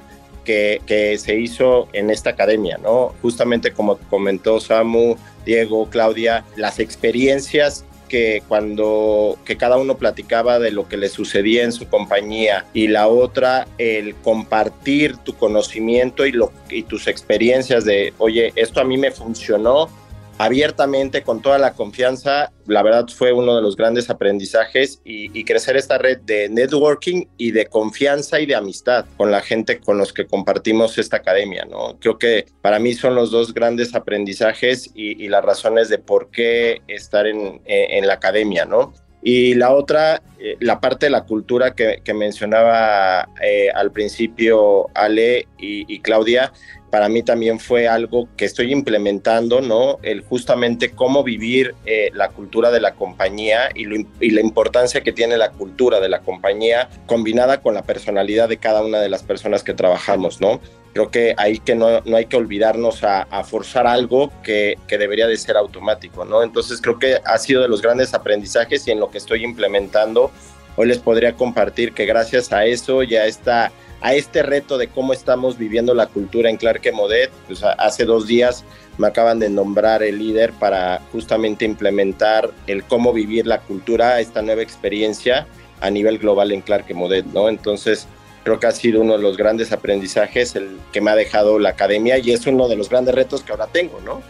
que, 0.44 0.82
que 0.86 1.16
se 1.18 1.38
hizo 1.38 1.88
en 1.94 2.10
esta 2.10 2.30
academia, 2.30 2.78
¿no? 2.78 3.14
Justamente 3.22 3.72
como 3.72 3.96
comentó 4.10 4.60
Samu, 4.60 5.16
Diego, 5.46 5.88
Claudia, 5.88 6.44
las 6.56 6.80
experiencias 6.80 7.84
que 8.08 8.42
cuando 8.48 9.38
que 9.44 9.56
cada 9.56 9.76
uno 9.76 9.96
platicaba 9.96 10.58
de 10.58 10.70
lo 10.70 10.88
que 10.88 10.96
le 10.96 11.08
sucedía 11.08 11.64
en 11.64 11.72
su 11.72 11.88
compañía 11.88 12.64
y 12.72 12.88
la 12.88 13.08
otra 13.08 13.66
el 13.78 14.14
compartir 14.14 15.16
tu 15.18 15.34
conocimiento 15.34 16.26
y, 16.26 16.32
lo, 16.32 16.52
y 16.70 16.82
tus 16.82 17.06
experiencias 17.06 17.84
de, 17.84 18.14
oye, 18.18 18.52
esto 18.56 18.80
a 18.80 18.84
mí 18.84 18.96
me 18.96 19.10
funcionó, 19.10 19.88
abiertamente, 20.38 21.22
con 21.22 21.40
toda 21.40 21.58
la 21.58 21.72
confianza. 21.72 22.52
La 22.66 22.82
verdad 22.82 23.06
fue 23.08 23.32
uno 23.32 23.56
de 23.56 23.62
los 23.62 23.76
grandes 23.76 24.10
aprendizajes 24.10 25.00
y, 25.04 25.44
crecer 25.44 25.76
esta 25.76 25.96
red 25.96 26.18
de 26.22 26.48
networking 26.48 27.26
y 27.38 27.52
de 27.52 27.66
confianza 27.66 28.40
y 28.40 28.46
de 28.46 28.56
amistad 28.56 29.06
con 29.16 29.30
la 29.30 29.40
gente 29.40 29.78
con 29.78 29.96
los 29.96 30.12
que 30.12 30.26
compartimos 30.26 30.98
esta 30.98 31.18
academia, 31.18 31.64
¿no? 31.64 31.98
Creo 32.00 32.18
que 32.18 32.46
para 32.62 32.80
mí 32.80 32.94
son 32.94 33.14
los 33.14 33.30
dos 33.30 33.54
grandes 33.54 33.94
aprendizajes 33.94 34.90
y, 34.94 35.26
las 35.26 35.44
razones 35.44 35.88
de 35.88 35.98
por 35.98 36.30
qué 36.30 36.82
estar 36.86 37.26
en, 37.26 37.60
la 38.06 38.14
academia, 38.14 38.64
¿no? 38.64 38.92
Y 39.22 39.54
la 39.54 39.72
otra, 39.72 40.22
eh, 40.38 40.56
la 40.60 40.80
parte 40.80 41.06
de 41.06 41.10
la 41.10 41.24
cultura 41.24 41.74
que, 41.74 42.00
mencionaba 42.14 43.28
eh, 43.42 43.70
al 43.74 43.90
principio 43.90 44.86
Ale 44.94 45.48
y 45.58 45.98
Claudia, 46.00 46.52
para 46.96 47.10
mí 47.10 47.22
también 47.22 47.60
fue 47.60 47.88
algo 47.88 48.26
que 48.38 48.46
estoy 48.46 48.72
implementando, 48.72 49.60
¿no? 49.60 49.98
El 50.02 50.22
justamente 50.22 50.92
cómo 50.92 51.22
vivir 51.22 51.74
eh, 51.84 52.10
la 52.14 52.30
cultura 52.30 52.70
de 52.70 52.80
la 52.80 52.94
compañía 52.94 53.68
y, 53.74 53.84
la 54.30 54.40
importancia 54.40 55.02
que 55.02 55.12
tiene 55.12 55.36
la 55.36 55.50
cultura 55.50 56.00
de 56.00 56.08
la 56.08 56.20
compañía 56.20 56.88
combinada 57.04 57.60
con 57.60 57.74
la 57.74 57.82
personalidad 57.82 58.48
de 58.48 58.56
cada 58.56 58.82
una 58.82 58.98
de 58.98 59.10
las 59.10 59.22
personas 59.22 59.62
que 59.62 59.74
trabajamos, 59.74 60.40
¿no? 60.40 60.58
Creo 60.94 61.10
que 61.10 61.34
ahí 61.36 61.58
que 61.58 61.74
no, 61.74 62.00
no 62.06 62.16
hay 62.16 62.24
que 62.24 62.38
olvidarnos 62.38 63.04
a, 63.04 63.26
forzar 63.44 63.86
algo 63.86 64.32
que, 64.42 64.78
que, 64.88 64.96
debería 64.96 65.26
de 65.26 65.36
ser 65.36 65.58
automático, 65.58 66.24
¿no? 66.24 66.42
Entonces 66.42 66.80
creo 66.80 66.98
que 66.98 67.18
ha 67.22 67.36
sido 67.36 67.60
de 67.60 67.68
los 67.68 67.82
grandes 67.82 68.14
aprendizajes 68.14 68.88
y 68.88 68.92
en 68.92 69.00
lo 69.00 69.10
que 69.10 69.18
estoy 69.18 69.44
implementando, 69.44 70.30
hoy 70.76 70.86
les 70.86 70.98
podría 70.98 71.34
compartir 71.34 71.92
que 71.92 72.06
gracias 72.06 72.54
a 72.54 72.64
eso 72.64 73.02
ya 73.02 73.26
está 73.26 73.70
a 74.06 74.14
este 74.14 74.44
reto 74.44 74.78
de 74.78 74.86
cómo 74.86 75.12
estamos 75.12 75.58
viviendo 75.58 75.92
la 75.92 76.06
cultura 76.06 76.48
en 76.48 76.58
Clark 76.58 76.80
Modet. 76.94 77.28
Pues 77.48 77.64
hace 77.64 78.04
dos 78.04 78.28
días 78.28 78.64
me 78.98 79.08
acaban 79.08 79.40
de 79.40 79.50
nombrar 79.50 80.04
el 80.04 80.20
líder 80.20 80.52
para 80.52 81.00
justamente 81.10 81.64
implementar 81.64 82.52
el 82.68 82.84
cómo 82.84 83.12
vivir 83.12 83.48
la 83.48 83.58
cultura, 83.62 84.20
esta 84.20 84.42
nueva 84.42 84.62
experiencia 84.62 85.48
a 85.80 85.90
nivel 85.90 86.18
global 86.18 86.52
en 86.52 86.60
Clark 86.60 86.94
Modet, 86.94 87.26
¿no? 87.26 87.48
Entonces, 87.48 88.06
creo 88.44 88.60
que 88.60 88.68
ha 88.68 88.70
sido 88.70 89.00
uno 89.00 89.16
de 89.16 89.22
los 89.24 89.36
grandes 89.36 89.72
aprendizajes 89.72 90.54
el 90.54 90.78
que 90.92 91.00
me 91.00 91.10
ha 91.10 91.16
dejado 91.16 91.58
la 91.58 91.70
academia 91.70 92.16
y 92.18 92.30
es 92.30 92.46
uno 92.46 92.68
de 92.68 92.76
los 92.76 92.88
grandes 92.88 93.12
retos 93.12 93.42
que 93.42 93.50
ahora 93.50 93.66
tengo, 93.66 94.00
¿no? 94.04 94.22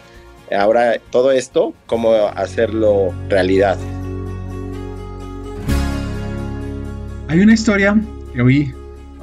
Ahora 0.56 0.98
todo 1.10 1.32
esto, 1.32 1.74
cómo 1.84 2.14
hacerlo 2.14 3.12
realidad. 3.28 3.76
Hay 7.28 7.40
una 7.40 7.52
historia 7.52 7.94
que 8.32 8.40
oí 8.40 8.74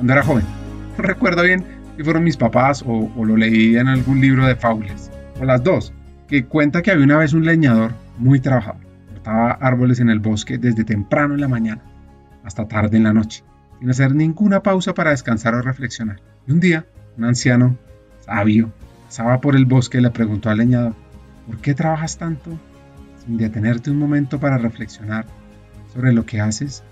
cuando 0.03 0.13
era 0.13 0.23
joven. 0.23 0.45
No 0.97 1.03
recuerdo 1.03 1.41
bien 1.41 1.65
si 1.97 2.03
fueron 2.03 2.23
mis 2.23 2.37
papás 2.37 2.83
o, 2.85 3.09
lo 3.25 3.35
leí 3.35 3.77
en 3.77 3.87
algún 3.87 4.21
libro 4.21 4.45
de 4.45 4.55
fábulas, 4.55 5.09
o 5.39 5.45
las 5.45 5.63
dos, 5.63 5.91
que 6.27 6.45
cuenta 6.45 6.83
que 6.83 6.91
había 6.91 7.05
una 7.05 7.17
vez 7.17 7.33
un 7.33 7.45
leñador 7.45 7.93
muy 8.19 8.39
trabajador. 8.39 8.81
Cortaba 9.07 9.51
árboles 9.53 9.99
en 10.01 10.09
el 10.09 10.19
bosque 10.19 10.59
desde 10.59 10.83
temprano 10.83 11.33
en 11.33 11.41
la 11.41 11.47
mañana 11.47 11.81
hasta 12.43 12.67
tarde 12.67 12.97
en 12.97 13.05
la 13.05 13.13
noche, 13.13 13.43
sin 13.79 13.89
hacer 13.89 14.13
ninguna 14.13 14.61
pausa 14.61 14.93
para 14.93 15.09
descansar 15.09 15.55
o 15.55 15.61
reflexionar. 15.63 16.19
Y 16.45 16.51
un 16.51 16.59
día, 16.59 16.85
un 17.17 17.23
anciano 17.23 17.75
sabio 18.19 18.71
pasaba 19.05 19.41
por 19.41 19.55
el 19.55 19.65
bosque 19.65 19.97
y 19.97 20.01
le 20.01 20.11
preguntó 20.11 20.51
al 20.51 20.57
leñador, 20.59 20.93
¿por 21.47 21.57
qué 21.57 21.73
trabajas 21.73 22.17
tanto 22.19 22.51
sin 23.25 23.37
detenerte 23.37 23.89
un 23.89 23.97
momento 23.97 24.39
para 24.39 24.59
reflexionar 24.59 25.25
sobre 25.91 26.13
lo 26.13 26.25
que 26.25 26.39
haces 26.39 26.83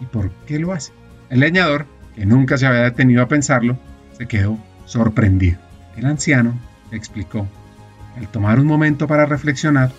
y 0.00 0.06
por 0.06 0.30
qué 0.46 0.58
lo 0.58 0.72
haces? 0.72 0.94
El 1.28 1.40
leñador 1.40 1.86
que 2.14 2.26
nunca 2.26 2.58
se 2.58 2.66
había 2.66 2.82
detenido 2.82 3.22
a 3.22 3.28
pensarlo, 3.28 3.78
se 4.16 4.26
quedó 4.26 4.58
sorprendido. 4.84 5.58
El 5.96 6.06
anciano 6.06 6.54
explicó 6.90 7.46
al 8.16 8.28
tomar 8.28 8.60
un 8.60 8.66
momento 8.66 9.06
para 9.06 9.26
reflexionar, 9.26 9.90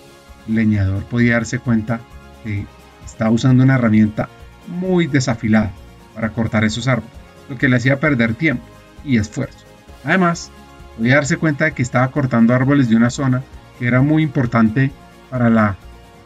el 0.48 0.54
leñador 0.54 1.04
podía 1.04 1.34
darse 1.34 1.58
cuenta 1.58 2.00
que 2.44 2.66
estaba 3.04 3.30
usando 3.30 3.64
una 3.64 3.74
herramienta 3.74 4.28
muy 4.68 5.06
desafilada 5.06 5.72
para 6.14 6.30
cortar 6.30 6.64
esos 6.64 6.86
árboles, 6.86 7.10
lo 7.48 7.58
que 7.58 7.68
le 7.68 7.76
hacía 7.76 8.00
perder 8.00 8.34
tiempo 8.34 8.64
y 9.04 9.18
esfuerzo. 9.18 9.64
Además, 10.04 10.50
podía 10.96 11.16
darse 11.16 11.36
cuenta 11.36 11.64
de 11.64 11.72
que 11.72 11.82
estaba 11.82 12.10
cortando 12.10 12.54
árboles 12.54 12.88
de 12.88 12.96
una 12.96 13.10
zona 13.10 13.42
que 13.78 13.86
era 13.86 14.00
muy 14.00 14.22
importante 14.22 14.92
para 15.30 15.50
la 15.50 15.76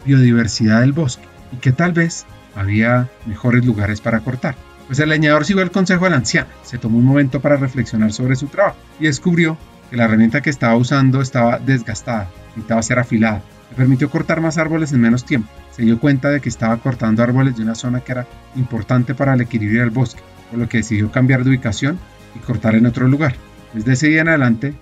biodiversidad 0.05 0.81
del 0.81 0.93
bosque 0.93 1.25
y 1.53 1.57
que 1.57 1.73
tal 1.73 1.93
vez 1.93 2.27
había 2.55 3.09
mejores 3.27 3.65
lugares 3.65 4.01
para 4.01 4.21
cortar. 4.21 4.57
Pues 4.89 4.99
el 5.01 5.11
leñador 5.11 5.45
siguió 5.45 5.63
el 5.63 5.71
consejo 5.71 6.07
del 6.07 6.15
anciano, 6.15 6.49
se 6.65 6.79
tomó 6.79 6.99
un 6.99 7.05
momento 7.05 7.41
para 7.41 7.59
reflexionar 7.59 8.11
sobre 8.11 8.37
su 8.37 8.47
trabajo 8.47 8.79
y 8.99 9.05
descubrió 9.05 9.59
que 9.91 9.99
la 9.99 10.07
herramienta 10.07 10.41
que 10.41 10.49
estaba 10.49 10.77
usando 10.77 11.21
estaba 11.21 11.59
desgastada, 11.59 12.31
necesitaba 12.49 12.83
ser 12.83 12.99
afilada. 12.99 13.43
Le 13.71 13.77
permitió 13.77 14.09
cortar 14.09 14.41
más 14.41 14.57
árboles 14.57 14.93
en 14.93 15.03
menos 15.03 15.27
tiempo. 15.27 15.51
Se 15.73 15.83
dio 15.83 16.01
cuenta 16.01 16.31
de 16.31 16.41
que 16.41 16.49
estaba 16.49 16.79
cortando 16.79 17.23
árboles 17.23 17.55
de 17.55 17.65
una 17.65 17.75
zona 17.75 18.01
que 18.01 18.13
era 18.13 18.27
importante 18.57 19.15
para 19.15 19.35
el 19.35 19.43
equilibrio 19.43 19.83
del 19.83 19.91
bosque, 19.91 20.23
por 20.51 20.59
lo 20.59 20.69
que 20.71 20.79
decidió 20.79 21.13
cambiar 21.13 21.45
de 21.45 21.51
ubicación 21.51 21.99
y 22.35 22.39
cortar 22.39 22.75
en 22.75 22.87
otro 22.87 23.07
lugar. 23.09 23.35
Desde 23.75 23.93
ese 23.93 24.09
día 24.09 24.23
en 24.23 24.29
adelante, 24.29 24.75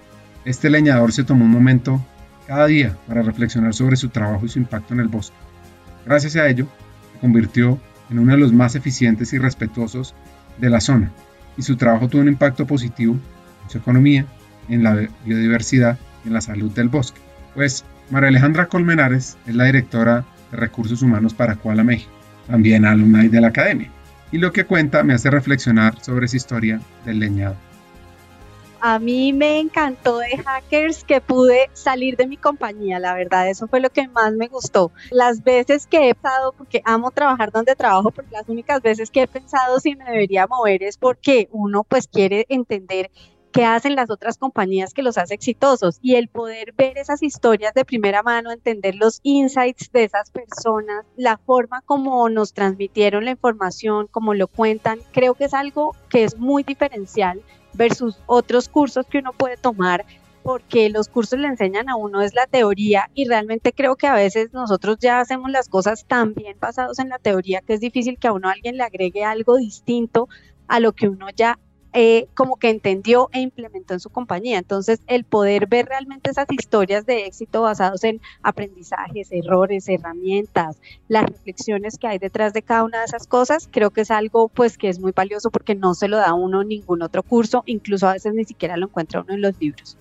este 0.44 0.70
leñador 0.70 1.12
se 1.12 1.24
tomó 1.24 1.46
un 1.46 1.50
momento 1.50 2.00
cada 2.46 2.66
día 2.66 2.96
para 3.08 3.22
reflexionar 3.22 3.74
sobre 3.74 3.96
su 3.96 4.10
trabajo 4.10 4.46
y 4.46 4.48
su 4.48 4.60
impacto 4.60 4.94
en 4.94 5.00
el 5.00 5.08
bosque. 5.08 5.36
Gracias 6.04 6.36
a 6.36 6.48
ello, 6.48 6.68
se 7.12 7.18
convirtió 7.18 7.80
en 8.10 8.18
uno 8.18 8.32
de 8.32 8.38
los 8.38 8.52
más 8.52 8.74
eficientes 8.74 9.32
y 9.32 9.38
respetuosos 9.38 10.14
de 10.58 10.70
la 10.70 10.80
zona, 10.80 11.10
y 11.56 11.62
su 11.62 11.76
trabajo 11.76 12.08
tuvo 12.08 12.22
un 12.22 12.28
impacto 12.28 12.66
positivo 12.66 13.14
en 13.64 13.70
su 13.70 13.78
economía, 13.78 14.26
en 14.68 14.82
la 14.82 15.08
biodiversidad 15.24 15.98
y 16.24 16.28
en 16.28 16.34
la 16.34 16.40
salud 16.40 16.70
del 16.72 16.88
bosque. 16.88 17.20
Pues 17.54 17.84
María 18.10 18.28
Alejandra 18.28 18.66
Colmenares 18.66 19.36
es 19.46 19.54
la 19.54 19.64
directora 19.64 20.24
de 20.50 20.56
Recursos 20.56 21.02
Humanos 21.02 21.34
para 21.34 21.56
Kuala 21.56 21.84
México, 21.84 22.12
también 22.46 22.84
alumna 22.84 23.22
de 23.22 23.40
la 23.40 23.48
academia, 23.48 23.90
y 24.32 24.38
lo 24.38 24.52
que 24.52 24.64
cuenta 24.64 25.02
me 25.02 25.14
hace 25.14 25.30
reflexionar 25.30 26.00
sobre 26.02 26.26
esa 26.26 26.36
historia 26.36 26.80
del 27.04 27.18
leñado. 27.18 27.56
A 28.88 29.00
mí 29.00 29.32
me 29.32 29.58
encantó 29.58 30.18
de 30.18 30.38
hackers 30.38 31.02
que 31.02 31.20
pude 31.20 31.70
salir 31.72 32.16
de 32.16 32.28
mi 32.28 32.36
compañía, 32.36 33.00
la 33.00 33.14
verdad, 33.14 33.50
eso 33.50 33.66
fue 33.66 33.80
lo 33.80 33.90
que 33.90 34.06
más 34.06 34.32
me 34.34 34.46
gustó. 34.46 34.92
Las 35.10 35.42
veces 35.42 35.88
que 35.88 36.08
he 36.08 36.14
pensado, 36.14 36.52
porque 36.52 36.82
amo 36.84 37.10
trabajar 37.10 37.50
donde 37.50 37.74
trabajo, 37.74 38.12
porque 38.12 38.30
las 38.30 38.48
únicas 38.48 38.80
veces 38.82 39.10
que 39.10 39.22
he 39.22 39.26
pensado 39.26 39.80
si 39.80 39.96
me 39.96 40.04
debería 40.04 40.46
mover 40.46 40.84
es 40.84 40.98
porque 40.98 41.48
uno 41.50 41.82
pues 41.82 42.06
quiere 42.06 42.46
entender 42.48 43.10
qué 43.50 43.64
hacen 43.64 43.96
las 43.96 44.08
otras 44.08 44.38
compañías 44.38 44.94
que 44.94 45.02
los 45.02 45.18
hace 45.18 45.34
exitosos 45.34 45.98
y 46.00 46.14
el 46.14 46.28
poder 46.28 46.72
ver 46.74 46.96
esas 46.96 47.24
historias 47.24 47.74
de 47.74 47.84
primera 47.84 48.22
mano, 48.22 48.52
entender 48.52 48.94
los 48.94 49.18
insights 49.24 49.90
de 49.90 50.04
esas 50.04 50.30
personas, 50.30 51.04
la 51.16 51.38
forma 51.38 51.80
como 51.80 52.28
nos 52.28 52.52
transmitieron 52.52 53.24
la 53.24 53.32
información, 53.32 54.06
como 54.12 54.32
lo 54.32 54.46
cuentan, 54.46 55.00
creo 55.10 55.34
que 55.34 55.46
es 55.46 55.54
algo 55.54 55.96
que 56.08 56.22
es 56.22 56.38
muy 56.38 56.62
diferencial 56.62 57.42
versus 57.76 58.18
otros 58.26 58.68
cursos 58.68 59.06
que 59.06 59.18
uno 59.18 59.32
puede 59.32 59.56
tomar 59.56 60.04
porque 60.42 60.90
los 60.90 61.08
cursos 61.08 61.40
le 61.40 61.48
enseñan 61.48 61.88
a 61.88 61.96
uno 61.96 62.22
es 62.22 62.32
la 62.34 62.46
teoría 62.46 63.10
y 63.14 63.26
realmente 63.26 63.72
creo 63.72 63.96
que 63.96 64.06
a 64.06 64.14
veces 64.14 64.52
nosotros 64.52 64.96
ya 65.00 65.18
hacemos 65.18 65.50
las 65.50 65.68
cosas 65.68 66.04
tan 66.04 66.34
bien 66.34 66.56
basados 66.60 67.00
en 67.00 67.08
la 67.08 67.18
teoría 67.18 67.62
que 67.62 67.74
es 67.74 67.80
difícil 67.80 68.16
que 68.16 68.28
a 68.28 68.32
uno 68.32 68.48
alguien 68.48 68.76
le 68.76 68.84
agregue 68.84 69.24
algo 69.24 69.56
distinto 69.56 70.28
a 70.68 70.78
lo 70.78 70.92
que 70.92 71.08
uno 71.08 71.26
ya 71.34 71.58
eh, 71.98 72.28
como 72.34 72.56
que 72.56 72.68
entendió 72.68 73.30
e 73.32 73.40
implementó 73.40 73.94
en 73.94 74.00
su 74.00 74.10
compañía. 74.10 74.58
Entonces, 74.58 75.00
el 75.06 75.24
poder 75.24 75.66
ver 75.66 75.86
realmente 75.86 76.30
esas 76.30 76.46
historias 76.50 77.06
de 77.06 77.24
éxito 77.24 77.62
basados 77.62 78.04
en 78.04 78.20
aprendizajes, 78.42 79.32
errores, 79.32 79.88
herramientas, 79.88 80.78
las 81.08 81.24
reflexiones 81.24 81.96
que 81.96 82.06
hay 82.06 82.18
detrás 82.18 82.52
de 82.52 82.60
cada 82.60 82.84
una 82.84 82.98
de 82.98 83.06
esas 83.06 83.26
cosas, 83.26 83.66
creo 83.72 83.92
que 83.92 84.02
es 84.02 84.10
algo 84.10 84.48
pues 84.48 84.76
que 84.76 84.90
es 84.90 85.00
muy 85.00 85.12
valioso 85.12 85.50
porque 85.50 85.74
no 85.74 85.94
se 85.94 86.08
lo 86.08 86.18
da 86.18 86.34
uno 86.34 86.64
ningún 86.64 87.00
otro 87.00 87.22
curso, 87.22 87.62
incluso 87.64 88.06
a 88.06 88.12
veces 88.12 88.34
ni 88.34 88.44
siquiera 88.44 88.76
lo 88.76 88.88
encuentra 88.88 89.22
uno 89.22 89.32
en 89.32 89.40
los 89.40 89.58
libros. 89.58 89.96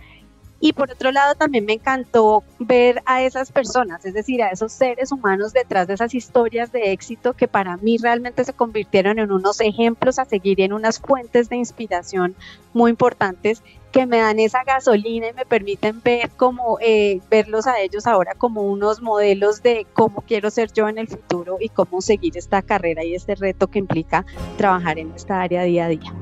Y 0.60 0.74
por 0.74 0.92
otro 0.92 1.12
lado, 1.12 1.36
también 1.36 1.66
me 1.66 1.74
encantó 1.74 2.44
ver 2.60 3.02
a 3.06 3.22
esas 3.22 3.52
personas, 3.52 4.06
es 4.06 4.14
decir, 4.14 4.42
a 4.42 4.50
esos 4.50 4.72
seres 4.72 5.12
humanos 5.12 5.54
detrás 5.54 5.88
de 5.88 5.96
esas 5.96 6.16
historias 6.16 6.72
de 6.72 6.92
éxito 6.92 7.34
que 7.34 7.48
para 7.48 7.78
mí 7.78 7.98
realmente 7.98 8.44
se 8.44 8.54
convirtieron 8.54 9.20
en 9.20 9.32
unos 9.32 9.60
ejemplos 9.62 10.18
a 10.18 10.26
seguir 10.26 10.60
y 10.60 10.64
en 10.64 10.74
unas 10.74 11.00
fuentes 11.00 11.50
de 11.50 11.58
inspiración 11.58 12.36
muy 12.74 12.92
importantes 12.92 13.62
que 13.96 14.06
me 14.06 14.18
dan 14.18 14.40
esa 14.40 14.66
gasolina 14.66 15.30
y 15.30 15.34
me 15.34 15.46
permiten 15.46 16.02
ver 16.04 16.30
como 16.32 16.78
eh, 16.82 17.22
verlos 17.30 17.66
a 17.66 17.80
ellos 17.80 18.08
ahora 18.08 18.34
como 18.36 18.64
unos 18.64 19.02
modelos 19.02 19.64
de 19.64 19.88
cómo 19.94 20.22
quiero 20.22 20.52
ser 20.52 20.74
yo 20.74 20.90
en 20.90 20.98
el 20.98 21.08
futuro 21.08 21.58
y 21.62 21.70
cómo 21.70 22.02
seguir 22.02 22.38
esta 22.38 22.62
carrera 22.62 23.06
y 23.06 23.16
este 23.16 23.36
reto 23.36 23.68
que 23.68 23.80
implica 23.80 24.26
trabajar 24.58 25.00
en 25.00 25.14
esta 25.14 25.42
área 25.42 25.64
día 25.64 25.86
a 25.86 25.88
día. 25.88 26.14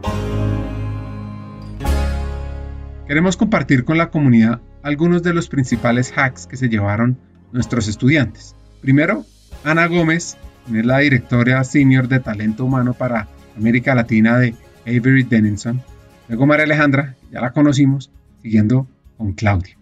Queremos 3.07 3.35
compartir 3.35 3.83
con 3.83 3.97
la 3.97 4.09
comunidad 4.09 4.61
algunos 4.81 5.23
de 5.23 5.33
los 5.33 5.49
principales 5.49 6.13
hacks 6.15 6.47
que 6.47 6.55
se 6.55 6.69
llevaron 6.69 7.17
nuestros 7.51 7.89
estudiantes. 7.89 8.55
Primero, 8.81 9.25
Ana 9.65 9.87
Gómez, 9.87 10.37
es 10.73 10.85
la 10.85 10.99
directora 10.99 11.63
senior 11.65 12.07
de 12.07 12.21
talento 12.21 12.63
humano 12.63 12.93
para 12.93 13.27
América 13.57 13.93
Latina 13.93 14.39
de 14.39 14.55
Avery 14.85 15.23
Dennison. 15.23 15.81
Luego 16.29 16.45
María 16.45 16.63
Alejandra, 16.63 17.15
ya 17.29 17.41
la 17.41 17.51
conocimos, 17.51 18.09
siguiendo 18.41 18.87
con 19.17 19.33
Claudia. 19.33 19.77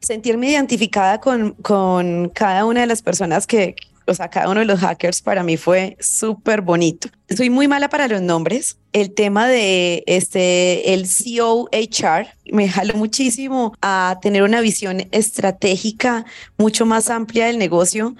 Sentirme 0.00 0.50
identificada 0.50 1.20
con, 1.20 1.52
con 1.62 2.30
cada 2.30 2.64
una 2.64 2.80
de 2.80 2.86
las 2.86 3.00
personas 3.00 3.46
que, 3.46 3.76
o 4.06 4.14
sea, 4.14 4.28
cada 4.28 4.48
uno 4.48 4.60
de 4.60 4.66
los 4.66 4.80
hackers 4.80 5.20
para 5.20 5.42
mí 5.42 5.56
fue 5.56 5.96
súper 6.00 6.60
bonito. 6.60 7.08
Soy 7.34 7.50
muy 7.50 7.66
mala 7.66 7.88
para 7.88 8.06
los 8.06 8.22
nombres. 8.22 8.78
El 8.92 9.12
tema 9.12 9.48
de 9.48 10.04
este, 10.06 10.94
el 10.94 11.06
CEO 11.06 11.68
HR 11.72 12.28
me 12.52 12.68
jaló 12.68 12.94
muchísimo 12.94 13.74
a 13.82 14.18
tener 14.22 14.42
una 14.42 14.60
visión 14.60 15.08
estratégica 15.10 16.24
mucho 16.56 16.86
más 16.86 17.10
amplia 17.10 17.46
del 17.46 17.58
negocio, 17.58 18.14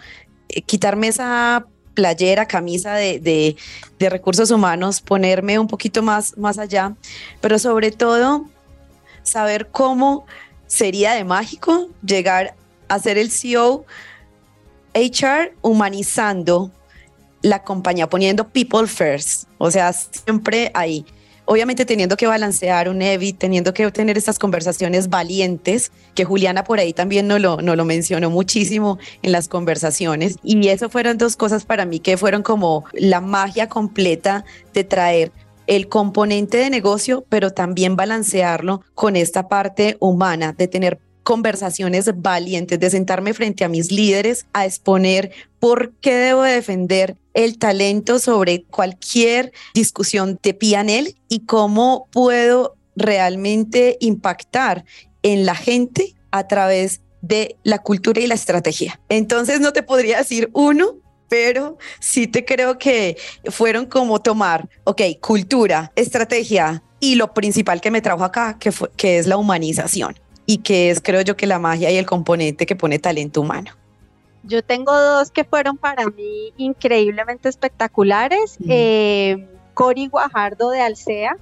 eh, 0.49 0.63
quitarme 0.63 1.09
esa 1.09 1.67
playera, 1.95 2.47
camisa 2.47 2.95
de, 2.95 3.21
de, 3.21 3.57
de, 3.99 4.11
recursos 4.11 4.51
humanos, 4.51 5.01
ponerme 5.01 5.59
un 5.59 5.67
poquito 5.67 6.03
más, 6.03 6.37
más 6.37 6.59
allá, 6.59 6.95
pero 7.41 7.59
sobre 7.59 7.91
todo 7.91 8.51
saber 9.23 9.69
cómo 9.71 10.27
sería 10.67 11.15
de 11.15 11.25
mágico 11.25 11.89
llegar 12.05 12.55
a 12.89 12.99
ser 12.99 13.17
el 13.19 13.31
CEO 13.31 13.87
HR 14.97 15.55
humanizando 15.63 16.71
la 17.43 17.63
compañía, 17.63 18.09
poniendo 18.09 18.49
people 18.49 18.87
first, 18.87 19.45
o 19.59 19.71
sea, 19.71 19.93
siempre 19.93 20.71
ahí. 20.75 21.05
Obviamente 21.49 21.85
teniendo 21.85 22.17
que 22.17 22.27
balancear 22.27 22.89
un 22.89 23.01
EVI, 23.01 23.33
teniendo 23.33 23.73
que 23.73 23.89
tener 23.93 24.19
estas 24.19 24.37
conversaciones 24.37 25.09
valientes, 25.09 25.93
que 26.17 26.25
Juliana 26.25 26.65
por 26.65 26.81
ahí 26.81 26.93
también 26.93 27.29
no 27.29 27.39
lo, 27.39 27.59
no 27.63 27.77
lo 27.77 27.85
mencionó 27.85 28.31
muchísimo 28.31 28.99
en 29.23 29.31
las 29.31 29.47
conversaciones. 29.47 30.39
Y 30.43 30.67
eso 30.67 30.89
fueron 30.89 31.19
dos 31.19 31.37
cosas 31.37 31.65
para 31.65 31.85
mí 31.85 32.01
que 32.01 32.17
fueron 32.17 32.43
como 32.43 32.85
la 32.95 33.21
magia 33.21 33.69
completa 33.69 34.45
de 34.75 34.83
traer 34.83 35.31
el 35.69 35.89
componente 35.89 36.59
de 36.59 36.71
negocio, 36.71 37.25
pero 37.29 37.53
también 37.53 37.95
balancearlo 37.95 38.83
con 38.95 39.15
esta 39.15 39.49
parte 39.49 39.97
humana, 40.01 40.53
de 40.53 40.67
tener 40.67 40.99
conversaciones 41.27 42.09
valientes, 42.23 42.79
de 42.79 42.89
sentarme 42.89 43.35
frente 43.35 43.65
a 43.65 43.69
mis 43.69 43.91
líderes 43.91 44.47
a 44.53 44.65
exponer 44.65 45.33
por 45.59 45.93
qué 45.95 46.15
debo 46.15 46.43
defender 46.43 47.17
el 47.35 47.59
talento 47.59 48.21
sobre 48.21 48.63
cualquier 48.63 49.53
discusión 49.75 50.39
de 50.41 50.55
PNL 50.55 51.17
y 51.29 51.41
cómo 51.41 52.07
puedo 52.13 52.77
realmente 52.95 53.97
impactar 53.99 54.85
en 55.25 55.45
la 55.47 55.57
gente 55.57 56.15
a 56.31 56.47
través 56.47 57.01
de 57.23 57.57
la 57.65 57.81
cultura 57.81 58.21
y 58.21 58.29
la 58.29 58.35
estrategia. 58.35 59.01
Entonces 59.09 59.59
no 59.59 59.73
te 59.73 59.83
podría 59.83 60.19
decir 60.19 60.49
uno, 60.53 60.95
pero 61.29 61.77
sí 61.99 62.29
te 62.29 62.45
creo 62.45 62.79
que 62.79 63.17
fueron 63.47 63.87
como 63.87 64.23
tomar, 64.23 64.69
ok, 64.85 65.03
cultura, 65.21 65.91
estrategia 65.97 66.85
y 67.01 67.17
lo 67.17 67.35
principal 67.35 67.81
que 67.81 67.91
me 67.91 68.01
trajo 68.01 68.23
acá, 68.23 68.59
que, 68.61 68.71
fue, 68.71 68.93
que 68.97 69.19
es 69.19 69.27
la 69.27 69.37
humanización 69.37 70.15
y 70.47 70.59
que 70.59 70.91
es 70.91 71.01
creo 71.01 71.21
yo 71.21 71.37
que 71.37 71.47
la 71.47 71.59
magia 71.59 71.91
y 71.91 71.97
el 71.97 72.07
componente 72.07 72.65
que 72.65 72.77
pone 72.77 72.99
talento 72.99 73.41
humano. 73.41 73.73
Yo 74.45 74.63
tengo 74.63 74.97
dos 74.97 75.33
que 75.33 75.45
fueron 75.45 75.77
para 75.77 76.07
mí 76.07 76.53
increíblemente 76.57 77.49
espectaculares. 77.49 78.57
Eh, 78.69 79.49
Cori 79.75 80.07
Guajardo 80.07 80.71
de 80.71 80.81
Alsea, 80.81 81.37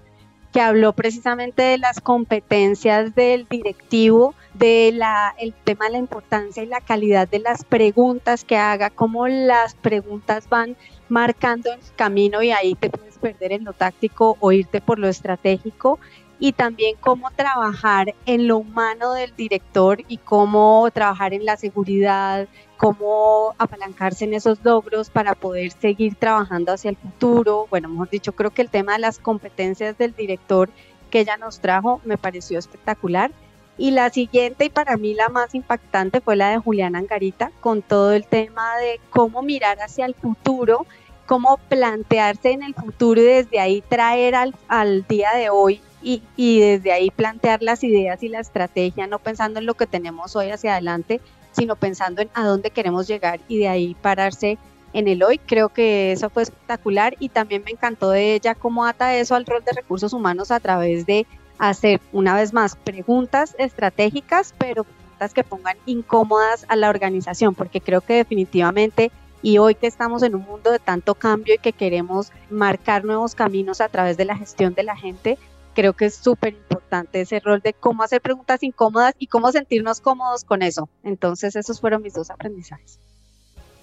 que 0.53 0.61
habló 0.61 0.95
precisamente 0.95 1.63
de 1.63 1.79
las 1.79 2.01
competencias 2.01 3.15
del 3.15 3.47
directivo, 3.49 4.35
de 4.55 4.91
la, 4.95 5.35
el 5.39 5.53
tema 5.53 5.87
de 5.87 5.93
la 5.93 5.99
importancia 5.99 6.63
y 6.63 6.67
la 6.67 6.81
calidad 6.81 7.29
de 7.29 7.41
las 7.41 7.65
preguntas 7.65 8.45
que 8.45 8.57
haga, 8.57 8.89
cómo 8.89 9.29
las 9.29 9.75
preguntas 9.75 10.49
van 10.49 10.77
marcando 11.09 11.73
el 11.73 11.81
camino 11.97 12.43
y 12.43 12.53
ahí 12.53 12.75
te 12.75 12.89
puedes 12.89 13.19
perder 13.19 13.53
en 13.53 13.65
lo 13.65 13.73
táctico 13.73 14.37
o 14.41 14.51
irte 14.53 14.81
por 14.81 14.99
lo 14.99 15.09
estratégico 15.09 15.99
y 16.39 16.53
también 16.53 16.97
cómo 17.01 17.31
trabajar 17.31 18.15
en 18.27 18.49
lo 18.49 18.59
humano 18.59 19.13
del 19.13 19.35
director 19.37 20.03
y 20.09 20.19
cómo 20.19 20.89
trabajar 20.93 21.33
en 21.33 21.45
la 21.45 21.57
seguridad, 21.57 22.49
cómo 22.77 23.55
apalancarse 23.59 24.25
en 24.25 24.35
esos 24.35 24.59
logros 24.65 25.11
para 25.11 25.35
poder 25.35 25.71
seguir 25.73 26.17
trabajando 26.17 26.73
hacia 26.73 26.91
el 26.91 26.97
futuro. 26.97 27.67
Bueno, 27.71 27.89
mejor 27.89 28.11
dicho, 28.11 28.33
creo 28.33 28.51
que 28.51 28.63
el 28.63 28.71
tema 28.71 28.95
de 28.95 28.99
las 29.01 29.19
competencias 29.19 29.97
del 29.97 30.15
director 30.15 30.71
que 31.11 31.21
ella 31.21 31.37
nos 31.37 31.61
trajo 31.61 32.01
me 32.05 32.19
pareció 32.19 32.59
espectacular. 32.59 33.31
Y 33.77 33.91
la 33.91 34.11
siguiente 34.11 34.67
y 34.67 34.71
para 34.71 34.97
mí 34.97 35.15
la 35.15 35.29
más 35.29 35.55
impactante 35.55 36.21
fue 36.21 36.37
la 36.37 36.51
de 36.51 36.59
Julián 36.59 36.95
Angarita 36.95 37.51
con 37.61 37.83
todo 37.83 38.13
el 38.13 38.25
tema 38.25 38.77
de 38.77 39.01
cómo 39.11 39.43
mirar 39.43 39.79
hacia 39.81 40.07
el 40.07 40.15
futuro, 40.15 40.87
cómo 41.27 41.59
plantearse 41.69 42.53
en 42.53 42.63
el 42.63 42.75
futuro 42.75 43.21
y 43.21 43.25
desde 43.25 43.59
ahí 43.59 43.83
traer 43.89 44.37
al, 44.37 44.55
al 44.69 45.05
día 45.09 45.33
de 45.35 45.51
hoy 45.51 45.81
y, 46.05 46.61
desde 46.61 46.93
ahí 46.93 47.11
plantear 47.11 47.63
las 47.63 47.83
ideas 47.83 48.23
y 48.23 48.29
la 48.29 48.41
estrategia, 48.41 49.07
no 49.07 49.19
pensando 49.19 49.59
en 49.59 49.67
lo 49.67 49.75
que 49.75 49.87
tenemos 49.87 50.37
hoy 50.37 50.51
hacia 50.51 50.73
adelante, 50.73 51.21
sino 51.53 51.77
pensando 51.77 52.21
en 52.21 52.31
a 52.35 52.45
dónde 52.45 52.71
queremos 52.71 53.07
llegar 53.07 53.41
y 53.49 53.59
de 53.59 53.69
ahí 53.69 53.97
pararse 54.01 54.59
en 54.93 55.09
el 55.09 55.23
hoy. 55.23 55.39
Creo 55.39 55.71
que 55.71 56.13
eso 56.13 56.29
fue 56.31 56.43
espectacular 56.43 57.17
y 57.19 57.31
también 57.31 57.63
me 57.65 57.71
encantó 57.71 58.11
de 58.11 58.35
ella 58.35 58.55
cómo 58.55 58.85
ata 58.85 59.17
eso 59.17 59.35
al 59.35 59.47
rol 59.47 59.65
de 59.65 59.73
recursos 59.73 60.13
humanos 60.13 60.51
a 60.51 60.61
través 60.61 61.07
de 61.07 61.27
hacer 61.59 62.01
una 62.13 62.35
vez 62.35 62.53
más 62.53 62.77
preguntas 62.77 63.55
estratégicas, 63.59 64.55
pero 64.59 64.85
preguntas 64.85 65.35
que 65.35 65.45
pongan 65.45 65.77
incómodas 65.87 66.67
a 66.69 66.77
la 66.77 66.91
organización, 66.91 67.55
porque 67.55 67.81
creo 67.81 68.01
que 68.01 68.15
definitivamente 68.15 69.11
y 69.41 69.59
hoy 69.59 69.75
que 69.75 69.87
estamos 69.87 70.23
en 70.23 70.35
un 70.35 70.43
mundo 70.43 70.73
de 70.73 70.79
tanto 70.79 71.15
cambio 71.15 71.55
y 71.55 71.59
que 71.59 71.75
queremos 71.75 72.33
marcar 72.51 73.05
nuevos 73.05 73.35
caminos 73.35 73.83
a 73.83 73.91
través 73.91 74.17
de 74.17 74.25
la 74.25 74.37
gestión 74.37 74.73
de 74.73 74.85
la 74.85 74.97
gente, 74.97 75.39
creo 75.75 75.93
que 75.93 76.07
es 76.07 76.15
súper 76.15 76.55
importante 76.55 77.21
ese 77.21 77.41
rol 77.41 77.61
de 77.61 77.73
cómo 77.75 78.03
hacer 78.03 78.21
preguntas 78.21 78.63
incómodas 78.63 79.15
y 79.19 79.27
cómo 79.27 79.53
sentirnos 79.53 80.01
cómodos 80.01 80.45
con 80.45 80.63
eso. 80.63 80.89
Entonces, 81.03 81.57
esos 81.57 81.81
fueron 81.81 82.03
mis 82.03 82.15
dos 82.15 82.31
aprendizajes. 82.31 82.99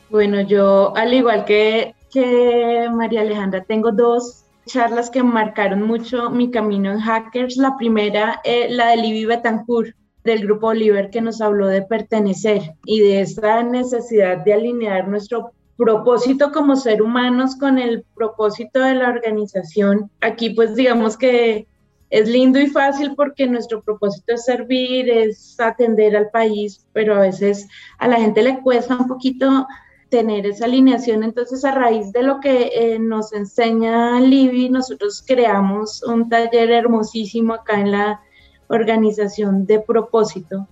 Bueno, 0.10 0.42
yo, 0.42 0.96
al 0.96 1.14
igual 1.14 1.46
que, 1.46 1.96
que 2.12 2.90
María 2.92 3.22
Alejandra, 3.22 3.64
tengo 3.64 3.92
dos 3.92 4.46
charlas 4.66 5.10
que 5.10 5.24
marcaron 5.24 5.84
mucho 5.84 6.30
mi 6.30 6.52
camino 6.52 6.92
en 6.92 7.00
Hackers. 7.00 7.58
La 7.58 7.78
primera, 7.78 8.42
eh, 8.44 8.68
la 8.70 8.90
de 8.90 8.98
Libby 8.98 9.26
Betancourt, 9.26 9.96
del 10.24 10.44
grupo 10.44 10.68
Oliver, 10.68 11.10
que 11.10 11.22
nos 11.22 11.42
habló 11.42 11.68
de 11.68 11.82
pertenecer 11.82 12.74
y 12.86 13.00
de 13.00 13.22
esta 13.22 13.64
necesidad 13.64 14.38
de 14.44 14.54
alinear 14.54 15.08
nuestro 15.08 15.52
propósito 15.78 16.52
como 16.52 16.76
ser 16.76 17.02
humanos 17.02 17.56
con 17.56 17.80
el 17.80 18.06
propósito 18.16 18.82
de 18.82 18.96
la 18.96 19.10
organización. 19.10 20.12
Aquí 20.22 20.52
pues 20.52 20.76
digamos 20.76 21.18
que 21.18 21.68
es 22.12 22.28
lindo 22.28 22.60
y 22.60 22.68
fácil 22.68 23.16
porque 23.16 23.48
nuestro 23.48 23.82
propósito 23.82 24.34
es 24.34 24.44
servir, 24.44 25.10
es 25.10 25.58
atender 25.60 26.16
al 26.16 26.30
país, 26.30 26.86
pero 26.92 27.16
a 27.16 27.22
veces 27.22 27.68
a 27.98 28.08
la 28.08 28.18
gente 28.18 28.44
le 28.44 28.62
cuesta 28.62 28.98
un 28.98 29.08
poquito 29.08 29.66
tener 30.10 30.46
esa 30.46 30.66
alineación. 30.66 31.24
Entonces, 31.24 31.64
a 31.64 31.72
raíz 31.72 32.12
de 32.12 32.24
lo 32.24 32.42
que 32.42 32.70
eh, 32.74 33.00
nos 33.00 33.32
enseña 33.32 34.20
Libby, 34.20 34.70
nosotros 34.70 35.24
creamos 35.26 36.04
un 36.04 36.28
taller 36.28 36.70
hermosísimo 36.72 37.54
acá 37.54 37.80
en 37.80 37.92
la 37.92 38.22
organización 38.68 39.66
de 39.66 39.80
propósito 39.80 40.68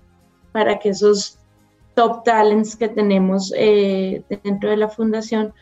para 0.51 0.77
que 0.77 0.89
esos 0.89 1.39
top 1.95 2.25
talents 2.25 2.75
que 2.75 2.89
tenemos 2.89 3.53
eh, 3.55 4.23
dentro 4.43 4.69
de 4.69 4.77
la 4.77 4.89
fundación 4.89 5.53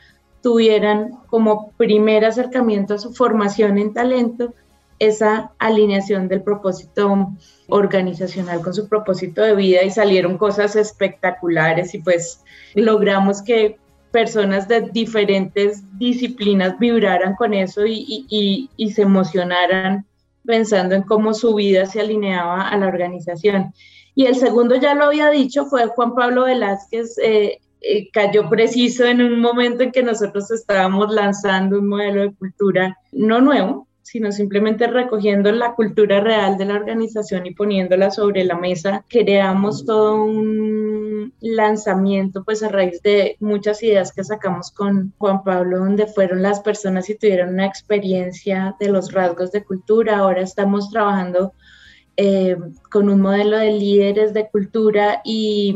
tuvieran 0.42 1.12
como 1.28 1.72
primer 1.78 2.26
acercamiento 2.26 2.96
a 2.96 3.00
su 3.00 3.13
formación 3.13 3.78
en 3.78 3.94
talento 3.94 4.54
esa 5.00 5.52
alineación 5.60 6.28
del 6.28 6.42
propósito 6.42 7.32
organizacional 7.68 8.62
con 8.62 8.74
su 8.74 8.88
propósito 8.88 9.42
de 9.42 9.56
vida 9.56 9.84
y 9.84 9.92
salieron 9.92 10.38
cosas 10.38 10.76
espectaculares 10.76 11.94
y 11.94 12.00
pues 12.00 12.44
logramos 12.76 13.42
que 13.42 13.78
personas 14.12 14.68
de 14.68 14.82
diferentes 14.82 15.84
disciplinas 15.98 16.80
vibraran 16.80 17.36
con 17.36 17.54
eso 17.54 17.82
y, 17.86 18.70
se 18.94 19.02
emocionaran 19.02 20.06
pensando 20.46 20.96
en 20.96 21.04
cómo 21.04 21.34
su 21.34 21.54
vida 21.56 21.86
se 21.86 22.00
alineaba 22.00 22.70
a 22.70 22.78
la 22.78 22.88
organización. 22.88 23.74
Y 24.16 24.26
el 24.26 24.36
segundo, 24.36 24.76
ya 24.76 24.96
lo 24.96 25.06
había 25.06 25.30
dicho, 25.30 25.66
fue 25.66 25.86
Juan 25.88 26.16
Pablo 26.16 26.46
Velázquez. 26.46 27.18
Eh, 27.20 27.60
eh, 27.82 28.10
cayó 28.12 28.50
preciso 28.50 29.06
en 29.06 29.22
un 29.22 29.40
momento 29.40 29.84
en 29.84 29.92
que 29.92 30.02
nosotros 30.02 30.50
estábamos 30.50 31.14
lanzando 31.14 31.78
un 31.78 31.88
modelo 31.88 32.22
de 32.24 32.34
cultura 32.34 32.98
no 33.12 33.40
nuevo, 33.40 33.87
sino 34.08 34.32
simplemente 34.32 34.88
recogiendo 34.88 35.52
la 35.52 35.74
cultura 35.74 36.22
real 36.22 36.58
de 36.58 36.63
la 36.63 36.76
organización 36.76 37.46
y 37.46 37.54
poniéndola 37.54 38.10
sobre 38.10 38.46
la 38.46 38.56
mesa. 38.56 39.04
Creamos 39.10 39.86
todo 39.86 40.24
un 40.24 41.34
lanzamiento 41.41 42.46
pues 42.46 42.63
a 42.63 42.70
raíz 42.70 43.02
de 43.02 43.36
muchas 43.41 43.84
ideas 43.84 44.13
que 44.13 44.24
sacamos 44.24 44.72
con 44.72 45.12
Juan 45.17 45.43
Pablo, 45.43 45.80
donde 45.80 46.08
fueron 46.08 46.41
las 46.41 46.62
personas 46.62 47.10
y 47.10 47.15
tuvieron 47.15 47.50
una 47.50 47.65
experiencia 47.65 48.78
de 48.80 48.88
los 48.88 49.12
rasgos 49.12 49.52
de 49.52 49.65
cultura. 49.65 50.20
Ahora 50.20 50.39
estamos 50.39 50.89
trabajando 50.89 51.52
eh, 52.15 52.56
con 52.89 53.10
un 53.10 53.20
modelo 53.20 53.58
de 53.58 53.74
líderes 53.74 54.34
de 54.34 54.48
cultura 54.48 55.20
y 55.26 55.76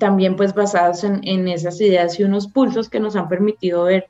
también 0.00 0.34
pues 0.34 0.52
basados 0.52 1.04
en, 1.04 1.20
en, 1.22 1.46
esas 1.46 1.80
ideas 1.80 2.18
y 2.18 2.24
unos 2.24 2.48
pulsos 2.48 2.88
que 2.88 2.98
nos 2.98 3.14
han 3.14 3.28
permitido 3.28 3.84
ver 3.84 4.08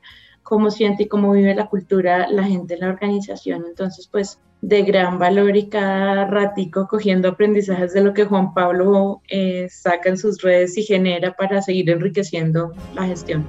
cómo 0.49 0.71
siente 0.71 1.03
y 1.03 1.07
cómo 1.07 1.31
vive 1.31 1.53
la 1.53 1.67
cultura 1.67 2.27
la 2.27 2.43
gente 2.43 2.73
en 2.73 2.79
la 2.79 2.89
organización. 2.89 3.65
Entonces 3.67 4.09
pues 4.11 4.39
de 4.61 4.81
gran 4.81 5.19
valor 5.19 5.55
y 5.55 5.69
cada 5.69 6.25
ratico 6.25 6.87
cogiendo 6.87 7.29
aprendizajes 7.29 7.93
de 7.93 8.01
lo 8.01 8.13
que 8.15 8.25
Juan 8.25 8.55
Pablo 8.55 9.21
eh, 9.29 9.67
saca 9.69 10.09
en 10.09 10.17
sus 10.17 10.41
redes 10.41 10.75
y 10.77 10.83
genera 10.83 11.35
para 11.35 11.61
seguir 11.61 11.91
enriqueciendo 11.91 12.73
la 12.95 13.05
gestión. 13.05 13.45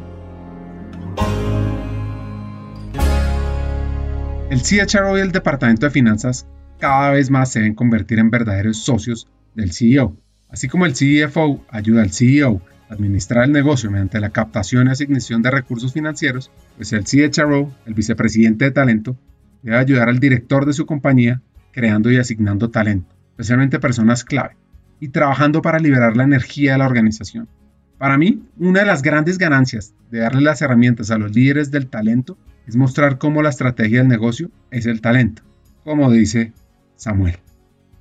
El 4.50 4.60
CHRO 4.62 5.16
y 5.16 5.22
el 5.22 5.32
Departamento 5.32 5.86
de 5.86 5.90
Finanzas 5.90 6.46
cada 6.78 7.12
vez 7.12 7.30
más 7.30 7.50
se 7.50 7.60
deben 7.60 7.74
convertir 7.74 8.18
en 8.18 8.30
verdaderos 8.30 8.76
socios 8.76 9.26
del 9.54 9.72
CEO. 9.72 10.16
Así 10.50 10.68
como 10.68 10.84
el 10.84 10.92
CFO 10.92 11.64
ayuda 11.70 12.02
al 12.02 12.10
CEO 12.10 12.60
administrar 12.90 13.44
el 13.44 13.53
negocio 13.53 13.90
mediante 13.90 14.20
la 14.20 14.31
captación 14.31 14.88
y 14.88 14.90
asignación 14.90 15.42
de 15.42 15.50
recursos 15.50 15.92
financieros, 15.92 16.50
pues 16.76 16.92
el 16.92 17.05
CHRO, 17.05 17.72
el 17.87 17.94
vicepresidente 17.94 18.66
de 18.66 18.70
talento, 18.72 19.16
debe 19.62 19.79
ayudar 19.79 20.09
al 20.09 20.18
director 20.18 20.66
de 20.66 20.72
su 20.72 20.87
compañía 20.87 21.40
creando 21.72 22.11
y 22.11 22.16
asignando 22.16 22.70
talento, 22.70 23.14
especialmente 23.31 23.79
personas 23.79 24.24
clave, 24.24 24.57
y 24.98 25.09
trabajando 25.09 25.62
para 25.62 25.79
liberar 25.79 26.16
la 26.16 26.24
energía 26.24 26.72
de 26.72 26.79
la 26.79 26.87
organización. 26.87 27.48
Para 27.96 28.18
mí, 28.18 28.42
una 28.59 28.81
de 28.81 28.87
las 28.87 29.03
grandes 29.03 29.38
ganancias 29.38 29.94
de 30.11 30.20
darle 30.20 30.40
las 30.40 30.61
herramientas 30.62 31.11
a 31.11 31.18
los 31.18 31.35
líderes 31.35 31.70
del 31.70 31.87
talento 31.87 32.37
es 32.66 32.74
mostrar 32.74 33.18
cómo 33.18 33.42
la 33.42 33.50
estrategia 33.50 33.98
del 33.98 34.09
negocio 34.09 34.50
es 34.70 34.87
el 34.87 35.00
talento, 35.00 35.42
como 35.85 36.11
dice 36.11 36.53
Samuel. 36.96 37.37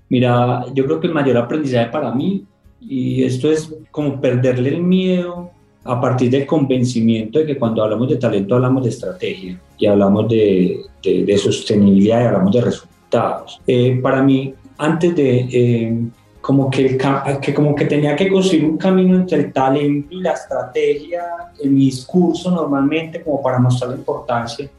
Mira, 0.09 0.65
yo 0.73 0.85
creo 0.85 0.99
que 0.99 1.07
el 1.07 1.13
mayor 1.13 1.37
aprendizaje 1.37 1.91
para 1.91 2.11
mí, 2.13 2.47
y 2.81 3.23
esto 3.23 3.51
es 3.51 3.73
como 3.91 4.19
perderle 4.19 4.69
el 4.69 4.81
miedo 4.81 5.51
a 5.83 5.99
partir 5.99 6.29
del 6.29 6.45
convencimiento 6.45 7.39
de 7.39 7.45
que 7.45 7.57
cuando 7.57 7.83
hablamos 7.83 8.09
de 8.09 8.17
talento 8.17 8.55
hablamos 8.55 8.83
de 8.83 8.89
estrategia 8.89 9.59
y 9.77 9.85
hablamos 9.85 10.27
de, 10.29 10.81
de, 11.03 11.37
sostenibilidad 11.37 12.21
y 12.21 12.25
hablamos 12.25 12.53
de 12.53 12.61
resultados. 12.61 13.61
Eh, 13.65 13.99
para 14.01 14.21
mí, 14.21 14.53
antes 14.77 15.15
de 15.15 15.47
eh, 15.51 15.97
como 16.41 16.69
que, 16.69 16.97
que, 17.41 17.53
como 17.53 17.75
que 17.75 17.85
tenía 17.85 18.15
que 18.15 18.29
construir 18.29 18.65
un 18.65 18.77
camino 18.77 19.15
entre 19.15 19.39
el 19.39 19.53
talento 19.53 20.15
y 20.15 20.21
la 20.21 20.31
estrategia 20.33 21.23
en 21.61 21.75
mi 21.75 21.85
discurso 21.85 22.49
normalmente 22.51 23.21
como 23.21 23.41
para 23.41 23.59
mostrar 23.59 23.91
la 23.91 23.97
importancia, 23.97 24.69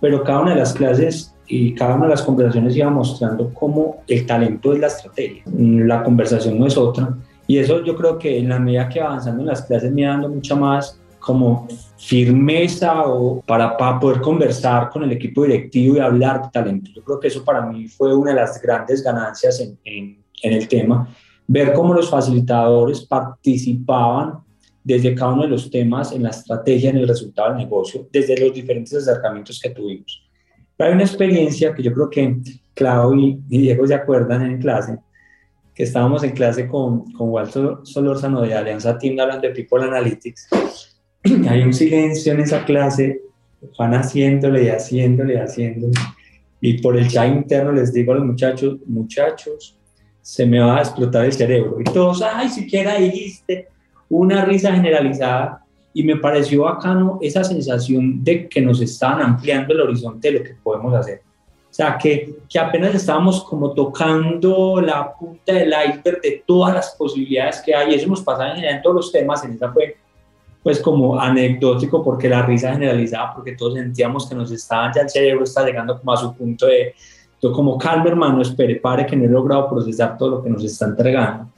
pero 0.00 0.22
cada 0.22 0.40
una 0.40 0.50
de 0.50 0.58
las 0.58 0.72
clases 0.72 1.34
y 1.46 1.74
cada 1.74 1.94
una 1.94 2.04
de 2.04 2.10
las 2.10 2.22
conversaciones 2.22 2.76
iba 2.76 2.90
mostrando 2.90 3.52
cómo 3.54 4.02
el 4.08 4.26
talento 4.26 4.72
es 4.72 4.80
la 4.80 4.86
estrategia, 4.88 5.42
la 5.46 6.02
conversación 6.02 6.58
no 6.58 6.66
es 6.66 6.76
otra. 6.76 7.14
Y 7.46 7.58
eso 7.58 7.84
yo 7.84 7.96
creo 7.96 8.18
que 8.18 8.38
en 8.38 8.48
la 8.48 8.58
medida 8.58 8.88
que 8.88 9.00
avanzando 9.00 9.42
en 9.42 9.48
las 9.48 9.62
clases 9.62 9.92
me 9.92 10.04
dando 10.04 10.28
mucha 10.28 10.54
más 10.54 10.98
como 11.18 11.66
firmeza 11.96 13.02
o 13.06 13.40
para, 13.40 13.76
para, 13.76 13.98
poder 13.98 14.20
conversar 14.20 14.90
con 14.90 15.04
el 15.04 15.12
equipo 15.12 15.44
directivo 15.44 15.96
y 15.96 16.00
hablar 16.00 16.42
de 16.42 16.48
talento. 16.52 16.90
Yo 16.94 17.02
creo 17.02 17.18
que 17.18 17.28
eso 17.28 17.42
para 17.42 17.64
mí 17.64 17.88
fue 17.88 18.14
una 18.14 18.32
de 18.32 18.36
las 18.36 18.60
grandes 18.60 19.02
ganancias 19.02 19.58
en, 19.60 19.78
en, 19.84 20.22
en 20.42 20.52
el 20.52 20.68
tema, 20.68 21.08
ver 21.46 21.72
cómo 21.72 21.94
los 21.94 22.10
facilitadores 22.10 23.00
participaban 23.06 24.44
desde 24.82 25.14
cada 25.14 25.32
uno 25.32 25.42
de 25.44 25.48
los 25.48 25.70
temas 25.70 26.12
en 26.12 26.22
la 26.22 26.30
estrategia, 26.30 26.90
en 26.90 26.98
el 26.98 27.08
resultado 27.08 27.48
del 27.48 27.58
negocio, 27.58 28.06
desde 28.12 28.38
los 28.38 28.52
diferentes 28.52 28.94
acercamientos 28.94 29.58
que 29.58 29.70
tuvimos. 29.70 30.22
Pero 30.76 30.88
hay 30.88 30.94
una 30.94 31.04
experiencia 31.04 31.74
que 31.74 31.82
yo 31.82 31.92
creo 31.94 32.10
que 32.10 32.36
Claudio 32.74 33.38
y 33.48 33.58
Diego 33.58 33.86
se 33.86 33.94
acuerdan 33.94 34.42
en 34.42 34.58
clase, 34.58 34.98
que 35.74 35.82
estábamos 35.82 36.22
en 36.22 36.30
clase 36.30 36.68
con, 36.68 37.10
con 37.12 37.30
Walter 37.30 37.78
Solórzano 37.82 38.42
de 38.42 38.54
Alianza 38.54 38.96
Team 38.96 39.18
hablando 39.18 39.48
de 39.48 39.54
People 39.54 39.84
Analytics. 39.84 40.48
Hay 41.48 41.62
un 41.62 41.72
silencio 41.72 42.32
en 42.32 42.40
esa 42.40 42.64
clase, 42.64 43.22
van 43.78 43.94
haciéndole 43.94 44.64
y 44.64 44.68
haciéndole 44.68 45.34
y 45.34 45.36
haciéndole. 45.38 45.94
Y 46.60 46.78
por 46.80 46.96
el 46.96 47.08
chat 47.08 47.28
interno 47.28 47.72
les 47.72 47.92
digo 47.92 48.12
a 48.12 48.16
los 48.16 48.24
muchachos, 48.24 48.78
muchachos, 48.86 49.76
se 50.22 50.46
me 50.46 50.60
va 50.60 50.78
a 50.78 50.80
explotar 50.80 51.24
el 51.24 51.32
cerebro. 51.32 51.78
Y 51.80 51.84
todos, 51.84 52.22
ay, 52.22 52.48
siquiera 52.48 52.96
dijiste 52.96 53.68
una 54.08 54.44
risa 54.44 54.72
generalizada. 54.72 55.60
Y 55.92 56.02
me 56.02 56.16
pareció 56.16 56.62
bacano 56.62 57.18
esa 57.20 57.44
sensación 57.44 58.24
de 58.24 58.48
que 58.48 58.60
nos 58.60 58.80
estaban 58.80 59.22
ampliando 59.22 59.74
el 59.74 59.80
horizonte 59.80 60.32
de 60.32 60.38
lo 60.38 60.44
que 60.44 60.54
podemos 60.62 60.94
hacer. 60.94 61.22
O 61.74 61.76
sea, 61.76 61.98
que, 61.98 62.36
que 62.48 62.56
apenas 62.56 62.94
estábamos 62.94 63.42
como 63.42 63.72
tocando 63.72 64.80
la 64.80 65.12
punta 65.12 65.54
del 65.54 65.74
iceberg 65.88 66.20
de 66.20 66.44
todas 66.46 66.72
las 66.72 66.94
posibilidades 66.94 67.60
que 67.66 67.74
hay. 67.74 67.94
Eso 67.94 68.08
nos 68.08 68.22
pasa 68.22 68.46
en 68.50 68.54
general 68.54 68.76
en 68.76 68.82
todos 68.82 68.94
los 68.94 69.10
temas. 69.10 69.44
En 69.44 69.54
esa 69.54 69.72
fue 69.72 69.96
pues 70.62 70.78
como 70.78 71.18
anecdótico 71.18 72.04
porque 72.04 72.28
la 72.28 72.42
risa 72.42 72.74
generalizada, 72.74 73.34
porque 73.34 73.56
todos 73.56 73.74
sentíamos 73.74 74.28
que 74.28 74.36
nos 74.36 74.52
estaban, 74.52 74.92
ya 74.94 75.02
el 75.02 75.10
cerebro 75.10 75.42
está 75.42 75.66
llegando 75.66 75.98
como 75.98 76.12
a 76.12 76.16
su 76.16 76.32
punto 76.36 76.66
de, 76.66 76.94
como 77.40 77.76
calma 77.76 78.06
hermano, 78.06 78.40
espere, 78.40 78.76
pare 78.76 79.04
que 79.04 79.16
no 79.16 79.24
he 79.24 79.28
logrado 79.28 79.68
procesar 79.68 80.16
todo 80.16 80.30
lo 80.30 80.42
que 80.44 80.50
nos 80.50 80.62
está 80.62 80.84
entregando. 80.84 81.48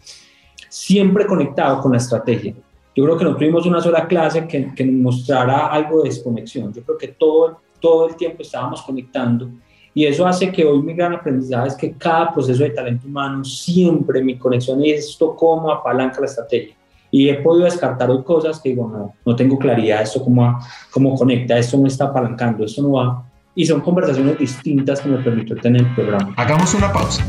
Siempre 0.70 1.26
conectado 1.26 1.82
con 1.82 1.92
la 1.92 1.98
estrategia. 1.98 2.54
Yo 2.94 3.04
creo 3.04 3.18
que 3.18 3.24
no 3.24 3.36
tuvimos 3.36 3.66
una 3.66 3.82
sola 3.82 4.06
clase 4.06 4.46
que, 4.46 4.74
que 4.74 4.84
mostrara 4.86 5.66
algo 5.66 6.00
de 6.00 6.08
desconexión. 6.08 6.72
Yo 6.72 6.82
creo 6.82 6.96
que 6.96 7.08
todo, 7.08 7.60
todo 7.78 8.08
el 8.08 8.16
tiempo 8.16 8.40
estábamos 8.40 8.80
conectando 8.80 9.50
y 9.96 10.04
eso 10.04 10.26
hace 10.26 10.52
que 10.52 10.62
hoy 10.62 10.82
mi 10.82 10.92
gran 10.92 11.14
aprendizaje 11.14 11.68
es 11.68 11.74
que 11.74 11.92
cada 11.92 12.30
proceso 12.30 12.62
de 12.62 12.68
talento 12.68 13.06
humano 13.06 13.42
siempre 13.42 14.22
mi 14.22 14.36
conexión 14.36 14.84
es 14.84 15.08
esto 15.08 15.34
cómo 15.34 15.70
apalanca 15.70 16.20
la 16.20 16.26
estrategia 16.26 16.76
y 17.10 17.30
he 17.30 17.36
podido 17.36 17.64
descartar 17.64 18.10
hoy 18.10 18.22
cosas 18.22 18.60
que 18.60 18.68
digo, 18.68 18.90
no, 18.92 19.14
no 19.24 19.34
tengo 19.34 19.58
claridad, 19.58 20.02
esto 20.02 20.22
cómo, 20.22 20.60
cómo 20.90 21.14
conecta, 21.14 21.56
esto 21.56 21.78
no 21.78 21.86
está 21.86 22.04
apalancando, 22.04 22.66
esto 22.66 22.82
no 22.82 22.92
va. 22.92 23.24
Y 23.54 23.64
son 23.64 23.80
conversaciones 23.80 24.38
distintas 24.38 25.00
que 25.00 25.08
me 25.08 25.16
permitió 25.16 25.56
tener 25.56 25.80
el 25.80 25.94
programa. 25.94 26.34
Hagamos 26.36 26.74
una 26.74 26.92
pausa. 26.92 27.24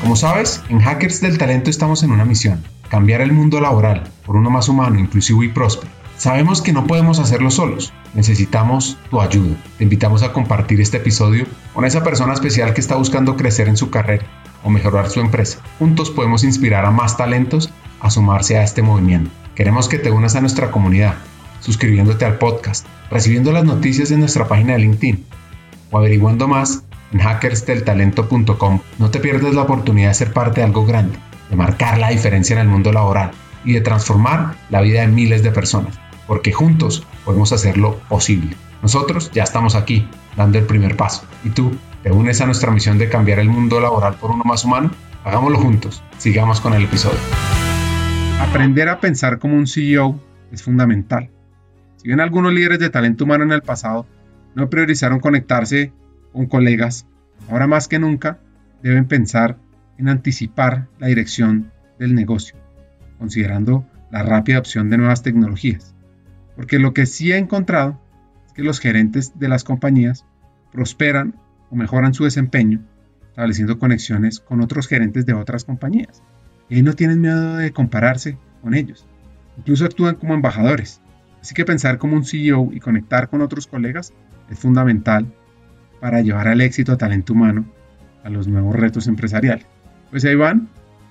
Como 0.00 0.14
sabes, 0.14 0.62
en 0.68 0.78
Hackers 0.78 1.20
del 1.22 1.38
Talento 1.38 1.70
estamos 1.70 2.04
en 2.04 2.12
una 2.12 2.24
misión, 2.24 2.62
cambiar 2.88 3.20
el 3.20 3.32
mundo 3.32 3.60
laboral 3.60 4.04
por 4.24 4.36
uno 4.36 4.48
más 4.48 4.68
humano, 4.68 4.96
inclusivo 4.96 5.42
y 5.42 5.48
próspero. 5.48 5.90
Sabemos 6.16 6.62
que 6.62 6.72
no 6.72 6.86
podemos 6.86 7.18
hacerlo 7.18 7.50
solos, 7.50 7.92
necesitamos 8.14 8.96
tu 9.10 9.20
ayuda. 9.20 9.56
Te 9.78 9.82
invitamos 9.82 10.22
a 10.22 10.32
compartir 10.32 10.80
este 10.80 10.98
episodio 10.98 11.46
con 11.74 11.84
esa 11.84 12.02
persona 12.02 12.32
especial 12.32 12.74
que 12.74 12.80
está 12.80 12.96
buscando 12.96 13.36
crecer 13.36 13.68
en 13.68 13.76
su 13.76 13.90
carrera 13.90 14.26
o 14.62 14.70
mejorar 14.70 15.10
su 15.10 15.20
empresa. 15.20 15.58
Juntos 15.78 16.10
podemos 16.10 16.44
inspirar 16.44 16.84
a 16.84 16.90
más 16.90 17.16
talentos 17.16 17.70
a 18.00 18.10
sumarse 18.10 18.58
a 18.58 18.64
este 18.64 18.82
movimiento. 18.82 19.30
Queremos 19.54 19.88
que 19.88 19.98
te 19.98 20.10
unas 20.10 20.34
a 20.34 20.40
nuestra 20.40 20.70
comunidad, 20.70 21.14
suscribiéndote 21.60 22.24
al 22.24 22.38
podcast, 22.38 22.86
recibiendo 23.10 23.52
las 23.52 23.64
noticias 23.64 24.10
en 24.10 24.20
nuestra 24.20 24.48
página 24.48 24.72
de 24.72 24.80
LinkedIn 24.80 25.24
o 25.90 25.98
averiguando 25.98 26.48
más 26.48 26.82
en 27.12 27.20
hackersdeltalento.com. 27.20 28.80
No 28.98 29.10
te 29.10 29.20
pierdas 29.20 29.54
la 29.54 29.62
oportunidad 29.62 30.08
de 30.08 30.14
ser 30.14 30.32
parte 30.32 30.60
de 30.60 30.66
algo 30.66 30.86
grande, 30.86 31.18
de 31.50 31.56
marcar 31.56 31.98
la 31.98 32.10
diferencia 32.10 32.54
en 32.54 32.60
el 32.60 32.68
mundo 32.68 32.92
laboral 32.92 33.30
y 33.64 33.74
de 33.74 33.80
transformar 33.80 34.56
la 34.70 34.80
vida 34.80 35.02
de 35.02 35.08
miles 35.08 35.42
de 35.42 35.52
personas, 35.52 35.98
porque 36.26 36.52
juntos 36.52 37.06
podemos 37.24 37.52
hacerlo 37.52 38.00
posible. 38.08 38.56
Nosotros 38.82 39.30
ya 39.32 39.44
estamos 39.44 39.74
aquí, 39.74 40.08
dando 40.36 40.58
el 40.58 40.64
primer 40.64 40.96
paso. 40.96 41.26
¿Y 41.44 41.50
tú? 41.50 41.76
¿Te 42.02 42.10
unes 42.10 42.40
a 42.40 42.46
nuestra 42.46 42.70
misión 42.70 42.98
de 42.98 43.08
cambiar 43.08 43.38
el 43.38 43.48
mundo 43.48 43.80
laboral 43.80 44.14
por 44.14 44.30
uno 44.30 44.44
más 44.44 44.64
humano? 44.64 44.90
Hagámoslo 45.24 45.58
juntos. 45.58 46.02
Sigamos 46.18 46.60
con 46.60 46.74
el 46.74 46.84
episodio. 46.84 47.20
Aprender 48.40 48.88
a 48.88 49.00
pensar 49.00 49.38
como 49.38 49.56
un 49.56 49.66
CEO 49.66 50.20
es 50.50 50.62
fundamental. 50.62 51.30
Si 51.96 52.08
bien 52.08 52.20
algunos 52.20 52.52
líderes 52.52 52.80
de 52.80 52.90
talento 52.90 53.24
humano 53.24 53.44
en 53.44 53.52
el 53.52 53.62
pasado 53.62 54.06
no 54.54 54.68
priorizaron 54.68 55.20
conectarse 55.20 55.92
con 56.32 56.46
colegas, 56.46 57.06
ahora 57.48 57.66
más 57.66 57.86
que 57.86 58.00
nunca 58.00 58.40
deben 58.82 59.06
pensar 59.06 59.58
en 59.98 60.08
anticipar 60.08 60.88
la 60.98 61.06
dirección 61.06 61.70
del 61.98 62.14
negocio, 62.14 62.56
considerando 63.18 63.86
la 64.10 64.24
rápida 64.24 64.58
opción 64.58 64.90
de 64.90 64.98
nuevas 64.98 65.22
tecnologías. 65.22 65.94
Porque 66.56 66.80
lo 66.80 66.92
que 66.92 67.06
sí 67.06 67.32
he 67.32 67.38
encontrado 67.38 68.00
que 68.54 68.62
los 68.62 68.80
gerentes 68.80 69.38
de 69.38 69.48
las 69.48 69.64
compañías 69.64 70.24
prosperan 70.72 71.36
o 71.70 71.76
mejoran 71.76 72.14
su 72.14 72.24
desempeño 72.24 72.80
estableciendo 73.30 73.78
conexiones 73.78 74.40
con 74.40 74.60
otros 74.60 74.88
gerentes 74.88 75.24
de 75.24 75.32
otras 75.32 75.64
compañías 75.64 76.22
y 76.68 76.82
no 76.82 76.94
tienen 76.94 77.20
miedo 77.20 77.56
de 77.56 77.72
compararse 77.72 78.36
con 78.60 78.74
ellos. 78.74 79.06
Incluso 79.58 79.84
actúan 79.84 80.16
como 80.16 80.34
embajadores. 80.34 81.00
Así 81.40 81.54
que 81.54 81.64
pensar 81.64 81.98
como 81.98 82.16
un 82.16 82.24
CEO 82.24 82.70
y 82.72 82.80
conectar 82.80 83.28
con 83.28 83.40
otros 83.42 83.66
colegas 83.66 84.12
es 84.50 84.58
fundamental 84.58 85.26
para 86.00 86.20
llevar 86.20 86.48
al 86.48 86.60
éxito 86.60 86.92
a 86.92 86.98
talento 86.98 87.32
humano 87.32 87.64
a 88.22 88.30
los 88.30 88.48
nuevos 88.48 88.76
retos 88.76 89.06
empresariales. 89.06 89.66
Pues 90.10 90.24
ahí 90.24 90.34
van, 90.34 90.68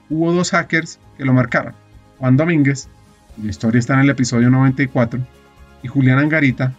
hubo 0.10 0.32
dos 0.32 0.52
hackers 0.52 1.00
que 1.18 1.26
lo 1.26 1.34
marcaron. 1.34 1.74
Juan 2.18 2.38
Domínguez, 2.38 2.88
cuya 3.36 3.50
historia 3.50 3.80
está 3.80 3.96
en 3.96 4.02
el 4.02 4.10
episodio 4.10 4.50
94, 4.50 5.20
y 5.84 5.88
Julián 5.88 6.20
Angarita, 6.20 6.74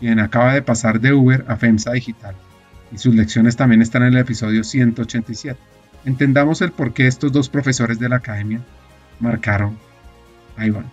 quien 0.00 0.18
acaba 0.18 0.54
de 0.54 0.62
pasar 0.62 1.00
de 1.00 1.12
Uber 1.12 1.44
a 1.46 1.56
FEMSA 1.56 1.92
Digital. 1.92 2.34
Y 2.90 2.98
sus 2.98 3.14
lecciones 3.14 3.54
también 3.54 3.82
están 3.82 4.02
en 4.02 4.14
el 4.14 4.18
episodio 4.18 4.64
187 4.64 5.58
entendamos 6.04 6.60
el 6.62 6.72
por 6.72 6.92
qué 6.92 7.06
estos 7.06 7.32
dos 7.32 7.48
profesores 7.48 7.98
de 7.98 8.08
la 8.08 8.16
academia 8.16 8.60
marcaron 9.18 9.78
a 10.56 10.66
Iván. 10.66 10.90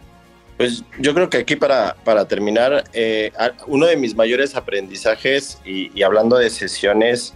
Pues 0.58 0.84
yo 1.00 1.14
creo 1.14 1.30
que 1.30 1.38
aquí 1.38 1.56
para, 1.56 1.96
para 2.04 2.28
terminar, 2.28 2.84
eh, 2.94 3.32
uno 3.68 3.86
de 3.86 3.96
mis 3.96 4.16
mayores 4.16 4.56
aprendizajes 4.56 5.62
y, 5.64 6.02
hablando 6.02 6.38
de 6.38 6.50
sesiones, 6.50 7.36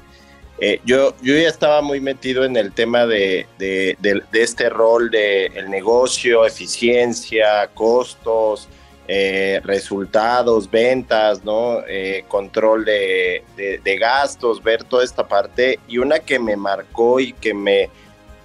eh, 0.58 0.82
yo, 0.86 1.16
yo 1.22 1.36
ya 1.36 1.48
estaba 1.48 1.82
muy 1.82 2.00
metido 2.00 2.46
en 2.46 2.56
el 2.56 2.72
tema 2.72 3.06
de, 3.06 3.46
de, 3.60 3.96
este 4.34 4.70
rol 4.70 5.12
de 5.12 5.48
el 5.48 5.70
negocio, 5.70 6.46
eficiencia, 6.46 7.68
costos, 7.74 8.68
eh, 9.08 9.62
resultados, 9.64 10.70
ventas, 10.70 11.44
¿no? 11.44 11.80
control 12.28 12.86
de, 12.86 13.44
de 13.56 13.98
gastos, 13.98 14.64
ver 14.64 14.84
toda 14.84 15.04
esta 15.04 15.28
parte. 15.28 15.80
Y 15.88 15.98
una 15.98 16.20
que 16.20 16.40
me 16.40 16.56
marcó 16.56 17.20
y 17.20 17.34
que 17.34 17.54
me 17.54 17.90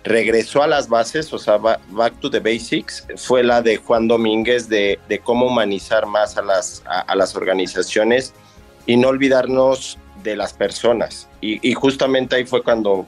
regresó 0.07 0.63
a 0.63 0.69
las 0.69 0.89
bases, 0.89 1.33
o 1.33 1.39
sea, 1.39 1.59
back 1.59 2.21
to 2.21 2.31
the 2.31 2.39
basics, 2.39 3.07
fue 3.17 3.43
la 3.43 3.61
de 3.61 3.77
Juan 3.77 4.07
Domínguez 4.07 4.69
de, 4.69 4.99
cómo 5.25 5.47
humanizar 5.47 6.07
más 6.07 6.39
a 6.39 6.43
las, 6.43 6.83
a, 6.87 7.15
las 7.17 7.35
organizaciones 7.35 8.33
y 8.87 8.97
no 8.97 9.09
olvidarnos 9.09 9.99
de 10.23 10.37
las 10.37 10.53
personas. 10.53 11.29
Y, 11.41 11.75
justamente 11.75 12.37
ahí 12.37 12.47
fue 12.47 12.63
cuando 12.63 13.05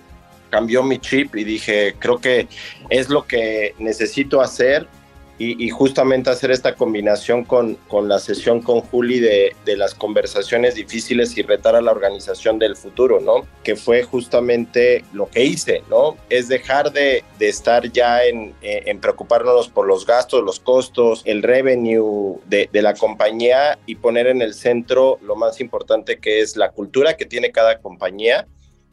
cambió 0.50 0.82
mi 0.82 0.98
chip 0.98 1.36
y 1.36 1.44
dije, 1.44 1.94
creo 2.00 2.18
que 2.18 2.48
es 2.90 3.08
lo 3.08 3.24
que 3.26 3.74
necesito 3.78 4.40
hacer 4.40 4.88
y, 5.38 5.70
justamente 5.70 6.30
hacer 6.30 6.50
esta 6.50 6.74
combinación 6.74 7.44
con, 7.44 7.76
con 7.86 8.08
la 8.08 8.18
sesión 8.18 8.60
con 8.60 8.80
Juli 8.80 9.20
de, 9.20 9.54
de, 9.64 9.76
las 9.76 9.94
conversaciones 9.94 10.74
difíciles 10.74 11.36
y 11.38 11.42
retar 11.42 11.76
a 11.76 11.80
la 11.80 11.92
organización 11.92 12.58
del 12.58 12.76
futuro, 12.76 13.20
¿no? 13.20 13.46
Que 13.62 13.76
fue 13.76 14.02
justamente 14.02 15.04
lo 15.12 15.28
que 15.30 15.44
hice, 15.44 15.82
¿no? 15.88 16.16
Es 16.28 16.48
dejar 16.48 16.92
de, 16.92 17.22
de 17.38 17.48
estar 17.48 17.90
ya 17.92 18.24
en, 18.24 18.54
eh, 18.62 18.82
en, 18.86 19.00
preocuparnos 19.00 19.68
por 19.68 19.86
los 19.86 20.04
gastos, 20.06 20.42
los 20.42 20.58
costos, 20.58 21.22
el 21.24 21.42
revenue 21.42 22.40
de, 22.46 22.68
de 22.72 22.82
la 22.82 22.94
compañía 22.94 23.78
y 23.86 23.94
poner 23.94 24.26
en 24.26 24.42
el 24.42 24.54
centro 24.54 25.18
lo 25.22 25.36
más 25.36 25.60
importante 25.60 26.18
que 26.18 26.40
es 26.40 26.56
la 26.56 26.70
cultura 26.70 27.16
que 27.16 27.26
tiene 27.26 27.52
cada 27.52 27.78
compañía 27.78 28.46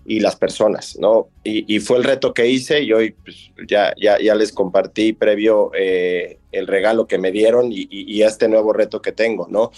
y 0.05 0.19
las 0.19 0.35
personas, 0.35 0.97
¿no? 0.99 1.29
Y, 1.43 1.79
fue 1.79 1.97
el 1.97 2.03
reto 2.03 2.33
que 2.33 2.47
hice 2.47 2.81
y 2.81 2.93
hoy 2.93 3.11
pues, 3.11 3.51
ya, 3.67 3.93
ya, 3.99 4.19
ya 4.19 4.35
les 4.35 4.51
compartí 4.51 5.13
previo 5.13 5.71
eh, 5.75 6.37
el 6.51 6.67
regalo 6.67 7.07
que 7.07 7.17
me 7.17 7.31
dieron 7.31 7.69
y, 7.71 8.21
este 8.21 8.47
nuevo 8.47 8.73
reto 8.73 9.01
que 9.01 9.11
tengo, 9.11 9.47
¿no? 9.49 9.71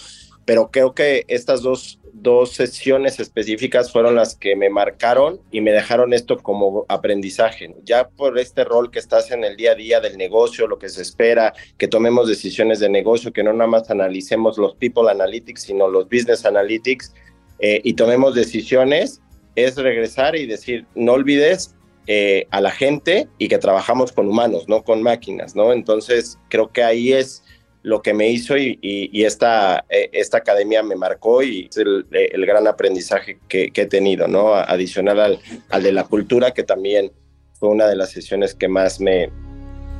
Pero 0.44 0.70
creo 0.70 0.94
que 0.94 1.24
estas 1.28 1.62
dos, 1.62 1.98
dos 2.14 2.52
sesiones 2.52 3.20
específicas 3.20 3.92
fueron 3.92 4.14
las 4.14 4.34
que 4.34 4.56
me 4.56 4.70
marcaron 4.70 5.40
y 5.50 5.60
me 5.60 5.72
dejaron 5.72 6.14
esto 6.14 6.38
como 6.38 6.86
aprendizaje. 6.88 7.74
Ya 7.84 8.08
por 8.08 8.38
este 8.38 8.64
rol 8.64 8.90
que 8.90 8.98
estás 8.98 9.30
en 9.30 9.44
el 9.44 9.56
día 9.56 9.72
a 9.72 9.74
día 9.74 10.00
del 10.00 10.16
negocio, 10.16 10.66
lo 10.66 10.78
que 10.78 10.88
se 10.88 11.02
espera, 11.02 11.52
que 11.76 11.88
tomemos 11.88 12.28
decisiones 12.28 12.80
de 12.80 12.88
negocio, 12.88 13.32
que 13.32 13.42
no 13.42 13.52
nada 13.52 13.68
más 13.68 13.90
analicemos 13.90 14.56
los 14.56 14.74
people 14.76 15.10
analytics, 15.10 15.62
sino 15.62 15.88
los 15.88 16.04
business 16.04 16.46
analytics 16.46 17.14
eh, 17.58 17.80
y 17.84 17.94
tomemos 17.94 18.34
decisiones 18.34 19.20
es 19.64 19.76
regresar 19.76 20.36
y 20.36 20.46
decir, 20.46 20.86
no 20.94 21.12
olvides 21.12 21.74
eh, 22.06 22.46
a 22.50 22.60
la 22.60 22.70
gente 22.70 23.28
y 23.38 23.48
que 23.48 23.58
trabajamos 23.58 24.12
con 24.12 24.28
humanos, 24.28 24.68
no 24.68 24.82
con 24.82 25.02
máquinas, 25.02 25.54
¿no? 25.54 25.72
Entonces, 25.72 26.38
creo 26.48 26.72
que 26.72 26.82
ahí 26.82 27.12
es 27.12 27.44
lo 27.82 28.02
que 28.02 28.14
me 28.14 28.28
hizo 28.28 28.56
y, 28.56 28.78
esta, 29.12 29.84
eh, 29.88 30.10
esta 30.12 30.38
academia 30.38 30.82
me 30.82 30.96
marcó 30.96 31.42
y 31.42 31.68
es 31.70 31.76
el, 31.76 32.06
gran 32.46 32.66
aprendizaje 32.66 33.38
que, 33.48 33.70
he 33.74 33.86
tenido, 33.86 34.26
¿no? 34.26 34.54
Adicional 34.54 35.20
al, 35.20 35.38
al, 35.70 35.82
de 35.82 35.92
la 35.92 36.04
cultura, 36.04 36.52
que 36.52 36.64
también 36.64 37.12
fue 37.54 37.68
una 37.68 37.86
de 37.86 37.96
las 37.96 38.10
sesiones 38.10 38.54
que 38.54 38.68
más 38.68 39.00
me, 39.00 39.30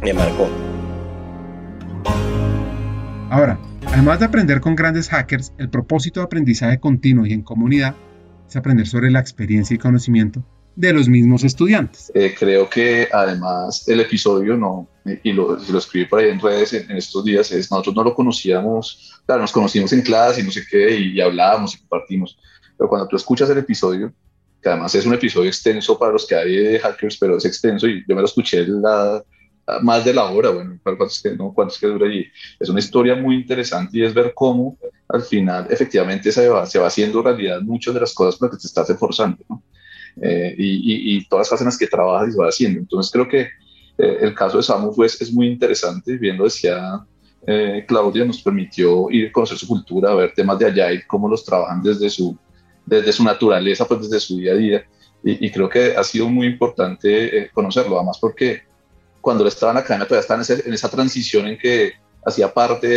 me 0.03 0.12
marcó. 0.12 0.49
Ahora, 3.31 3.61
además 3.87 4.18
de 4.21 4.25
aprender 4.25 4.61
con 4.61 4.75
grandes 4.75 5.09
hackers, 5.09 5.53
el 5.59 5.68
propósito 5.68 6.21
de 6.21 6.25
aprendizaje 6.25 6.81
continuo 6.81 7.27
y 7.27 7.33
en 7.33 7.42
comunidad 7.42 7.94
es 8.49 8.57
aprender 8.57 8.87
sobre 8.87 9.11
la 9.11 9.21
experiencia 9.21 9.75
y 9.75 9.79
conocimiento 9.79 10.43
de 10.77 10.93
los 10.93 11.09
mismos 11.09 11.43
estudiantes. 11.43 12.13
Eh, 12.15 12.35
creo 12.39 12.71
que 12.71 13.09
además 13.13 13.89
el 13.89 14.01
episodio 14.01 14.57
no, 14.57 14.89
y 15.25 15.33
lo, 15.33 15.59
lo 15.71 15.79
escribí 15.79 16.07
por 16.07 16.21
ahí 16.21 16.29
en 16.29 16.41
redes 16.41 16.73
en, 16.73 16.91
estos 16.93 17.25
días, 17.25 17.51
es 17.51 17.71
nosotros 17.71 17.97
no 17.97 18.05
lo 18.05 18.15
conocíamos, 18.15 19.21
claro, 19.27 19.43
nos 19.43 19.51
conocimos 19.51 19.93
en 19.93 20.03
clase 20.03 20.41
y 20.41 20.45
no 20.45 20.53
sé 20.53 20.63
qué, 20.71 20.97
y, 20.97 21.21
hablábamos 21.21 21.75
y 21.75 21.79
compartimos, 21.79 22.39
pero 22.77 22.89
cuando 22.89 23.09
tú 23.09 23.17
escuchas 23.17 23.51
el 23.51 23.59
episodio, 23.59 24.13
que 24.63 24.69
además 24.69 24.95
es 24.95 25.05
un 25.05 25.15
episodio 25.15 25.49
extenso 25.49 25.99
para 25.99 26.13
los 26.13 26.27
que 26.27 26.37
hay 26.37 26.57
de 26.57 26.79
hackers, 26.79 27.17
pero 27.19 27.37
es 27.37 27.45
extenso 27.45 27.89
y 27.89 28.05
yo 28.09 28.15
me 28.15 28.21
lo 28.21 28.27
escuché 28.27 28.65
la, 28.69 29.23
más 29.83 30.04
de 30.04 30.14
la 30.14 30.24
hora, 30.24 30.50
bueno, 30.50 30.78
cuántos 30.83 31.22
que, 31.22 31.33
no, 31.33 31.52
cuántos 31.52 31.78
que 31.78 31.87
dura 31.87 32.07
allí. 32.07 32.26
Es 32.59 32.68
una 32.68 32.81
historia 32.81 33.14
muy 33.14 33.37
interesante 33.37 33.98
y 33.98 34.02
es 34.02 34.14
ver 34.14 34.33
cómo 34.35 34.78
al 35.09 35.22
final 35.22 35.66
efectivamente 35.70 36.33
se 36.33 36.48
va, 36.48 36.66
se 36.66 36.78
va 36.78 36.87
haciendo 36.87 37.22
realidad 37.22 37.61
muchas 37.62 37.94
de 37.94 38.00
las 38.00 38.14
cosas 38.14 38.37
por 38.37 38.48
las 38.48 38.57
que 38.57 38.62
te 38.62 38.66
estás 38.66 38.90
esforzando, 38.90 39.44
¿no? 39.48 39.62
Eh, 40.20 40.54
y, 40.59 41.16
y, 41.16 41.24
todas 41.28 41.42
las 41.42 41.50
cosas 41.50 41.61
en 41.61 41.66
las 41.66 41.78
que 41.78 41.87
trabajas 41.87 42.28
y 42.28 42.33
se 42.33 42.38
va 42.38 42.48
haciendo. 42.48 42.81
Entonces 42.81 43.12
creo 43.12 43.28
que 43.28 43.42
eh, 43.98 44.18
el 44.20 44.35
caso 44.35 44.57
de 44.57 44.62
Samu 44.62 44.92
fue, 44.92 45.07
es 45.07 45.33
muy 45.33 45.46
interesante, 45.46 46.16
viendo 46.16 46.44
decía 46.44 47.04
eh, 47.46 47.85
Claudia, 47.87 48.24
nos 48.24 48.42
permitió 48.42 49.11
ir 49.11 49.28
a 49.28 49.33
conocer 49.33 49.59
su 49.59 49.68
cultura, 49.68 50.14
ver 50.14 50.33
temas 50.35 50.59
de 50.59 50.66
allá 50.66 50.92
y 50.92 51.02
cómo 51.02 51.28
los 51.28 51.44
trabajan 51.44 51.83
desde 51.83 52.11
su, 52.11 52.37
desde 52.85 53.12
su 53.12 53.22
naturaleza, 53.22 53.87
pues 53.87 54.02
desde 54.02 54.18
su 54.18 54.38
día 54.38 54.52
a 54.52 54.57
día. 54.57 54.85
Y, 55.22 55.46
y 55.46 55.50
creo 55.50 55.68
que 55.68 55.96
ha 55.96 56.02
sido 56.02 56.28
muy 56.28 56.46
importante 56.46 57.50
conocerlo, 57.52 57.96
además 57.96 58.18
porque 58.20 58.67
cuando 59.29 59.45
él 59.45 59.49
estaba 59.49 59.73
en 59.73 59.75
la 59.75 59.81
academia 59.83 60.09
todavía 60.09 60.23
estaba 60.23 60.62
en, 60.64 60.73
esa 60.73 60.88
transición 60.88 61.49
en 61.49 61.59
que 61.59 61.93
hacía 62.25 62.51
parte 62.51 62.88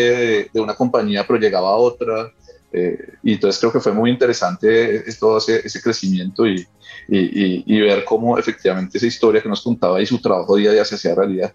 de, 0.54 0.62
una 0.62 0.76
compañía 0.76 1.28
pero 1.28 1.38
llegaba 1.38 1.72
a 1.72 1.76
otra. 1.76 2.32
Eh, 2.72 2.98
y 3.22 3.34
entonces 3.34 3.60
creo 3.60 3.74
que 3.74 3.82
fue 3.82 3.92
muy 3.92 4.10
interesante 4.10 5.04
todo 5.20 5.40
ese, 5.40 5.60
ese 5.68 5.82
crecimiento 5.82 6.48
y, 6.48 6.66
y, 7.10 7.64
y, 7.66 7.82
ver 7.82 8.06
cómo 8.06 8.38
efectivamente 8.38 8.98
esa 8.98 9.08
historia 9.08 9.42
que 9.42 9.50
nos 9.50 9.62
contaba 9.62 10.02
y 10.02 10.06
su 10.06 10.22
trabajo 10.22 10.56
día 10.56 10.70
a 10.70 10.74
día 10.74 10.86
se 10.86 10.96
hacía 10.96 11.14
realidad. 11.14 11.54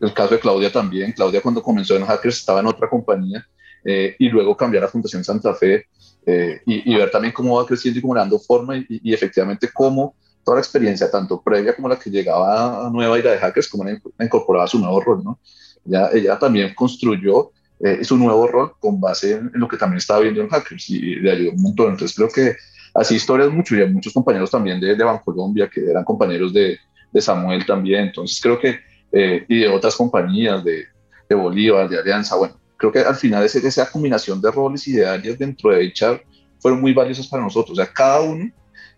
El 0.00 0.12
caso 0.12 0.34
de 0.34 0.40
Claudia 0.40 0.72
también. 0.72 1.12
Claudia 1.12 1.40
cuando 1.40 1.62
comenzó 1.62 1.94
en 1.94 2.04
Hackers 2.04 2.38
estaba 2.38 2.58
en 2.58 2.66
otra 2.66 2.90
compañía 2.90 3.46
eh, 3.84 4.16
y 4.18 4.28
luego 4.30 4.56
cambió 4.56 4.84
a 4.84 4.88
Fundación 4.88 5.22
Santa 5.22 5.54
Fe 5.54 5.86
eh, 6.26 6.60
y, 6.66 6.92
ver 6.92 7.08
también 7.12 7.32
cómo 7.32 7.56
va 7.56 7.66
creciendo 7.66 8.00
y 8.00 8.02
cómo 8.02 8.16
dando 8.16 8.40
forma 8.40 8.76
y, 8.76 9.14
efectivamente 9.14 9.70
cómo 9.72 10.16
toda 10.48 10.56
la 10.56 10.62
experiencia, 10.62 11.10
tanto 11.10 11.42
previa 11.42 11.76
como 11.76 11.90
la 11.90 11.98
que 11.98 12.08
llegaba 12.08 12.86
a 12.86 12.90
nueva 12.90 13.18
era 13.18 13.32
de 13.32 13.38
hackers, 13.38 13.68
como 13.68 13.84
la 13.84 14.24
incorporaba 14.24 14.66
su 14.66 14.78
nuevo 14.78 14.98
rol, 14.98 15.22
¿no? 15.22 15.38
Ya, 15.84 16.08
ella 16.10 16.38
también 16.38 16.74
construyó 16.74 17.50
eh, 17.80 18.02
su 18.02 18.16
nuevo 18.16 18.46
rol 18.46 18.72
con 18.80 18.98
base 18.98 19.32
en, 19.32 19.50
lo 19.52 19.68
que 19.68 19.76
también 19.76 19.98
estaba 19.98 20.20
viendo 20.20 20.40
en 20.40 20.48
hackers 20.48 20.88
y 20.88 21.16
le 21.16 21.32
ayudó 21.32 21.50
un 21.50 21.62
montón. 21.62 21.90
Entonces 21.90 22.16
creo 22.16 22.30
que 22.30 22.56
así 22.94 23.16
historias 23.16 23.50
mucho 23.50 23.76
y 23.76 23.82
hay 23.82 23.90
muchos 23.92 24.14
compañeros 24.14 24.50
también 24.50 24.80
de, 24.80 24.96
de 24.96 25.04
Bancolombia 25.04 25.68
que 25.68 25.84
eran 25.84 26.02
compañeros 26.02 26.54
de, 26.54 26.78
de 27.12 27.20
Samuel 27.20 27.66
también. 27.66 28.06
Entonces 28.06 28.40
creo 28.40 28.58
que, 28.58 28.78
eh, 29.12 29.44
y 29.46 29.58
de 29.58 29.68
otras 29.68 29.96
compañías, 29.96 30.64
de, 30.64 30.86
de 31.28 31.34
Bolívar, 31.34 31.90
de 31.90 31.98
Alianza, 31.98 32.36
bueno, 32.36 32.58
creo 32.78 32.90
que 32.90 33.00
al 33.00 33.16
final 33.16 33.44
ese, 33.44 33.58
esa 33.68 33.90
combinación 33.90 34.40
de 34.40 34.50
roles 34.50 34.88
y 34.88 34.92
de 34.92 35.06
áreas 35.06 35.38
dentro 35.38 35.72
de 35.72 35.92
HR 35.94 36.22
fueron 36.58 36.80
muy 36.80 36.94
valiosas 36.94 37.26
para 37.26 37.42
nosotros. 37.42 37.78
O 37.78 37.82
sea, 37.84 37.92
cada 37.92 38.22
uno 38.22 38.50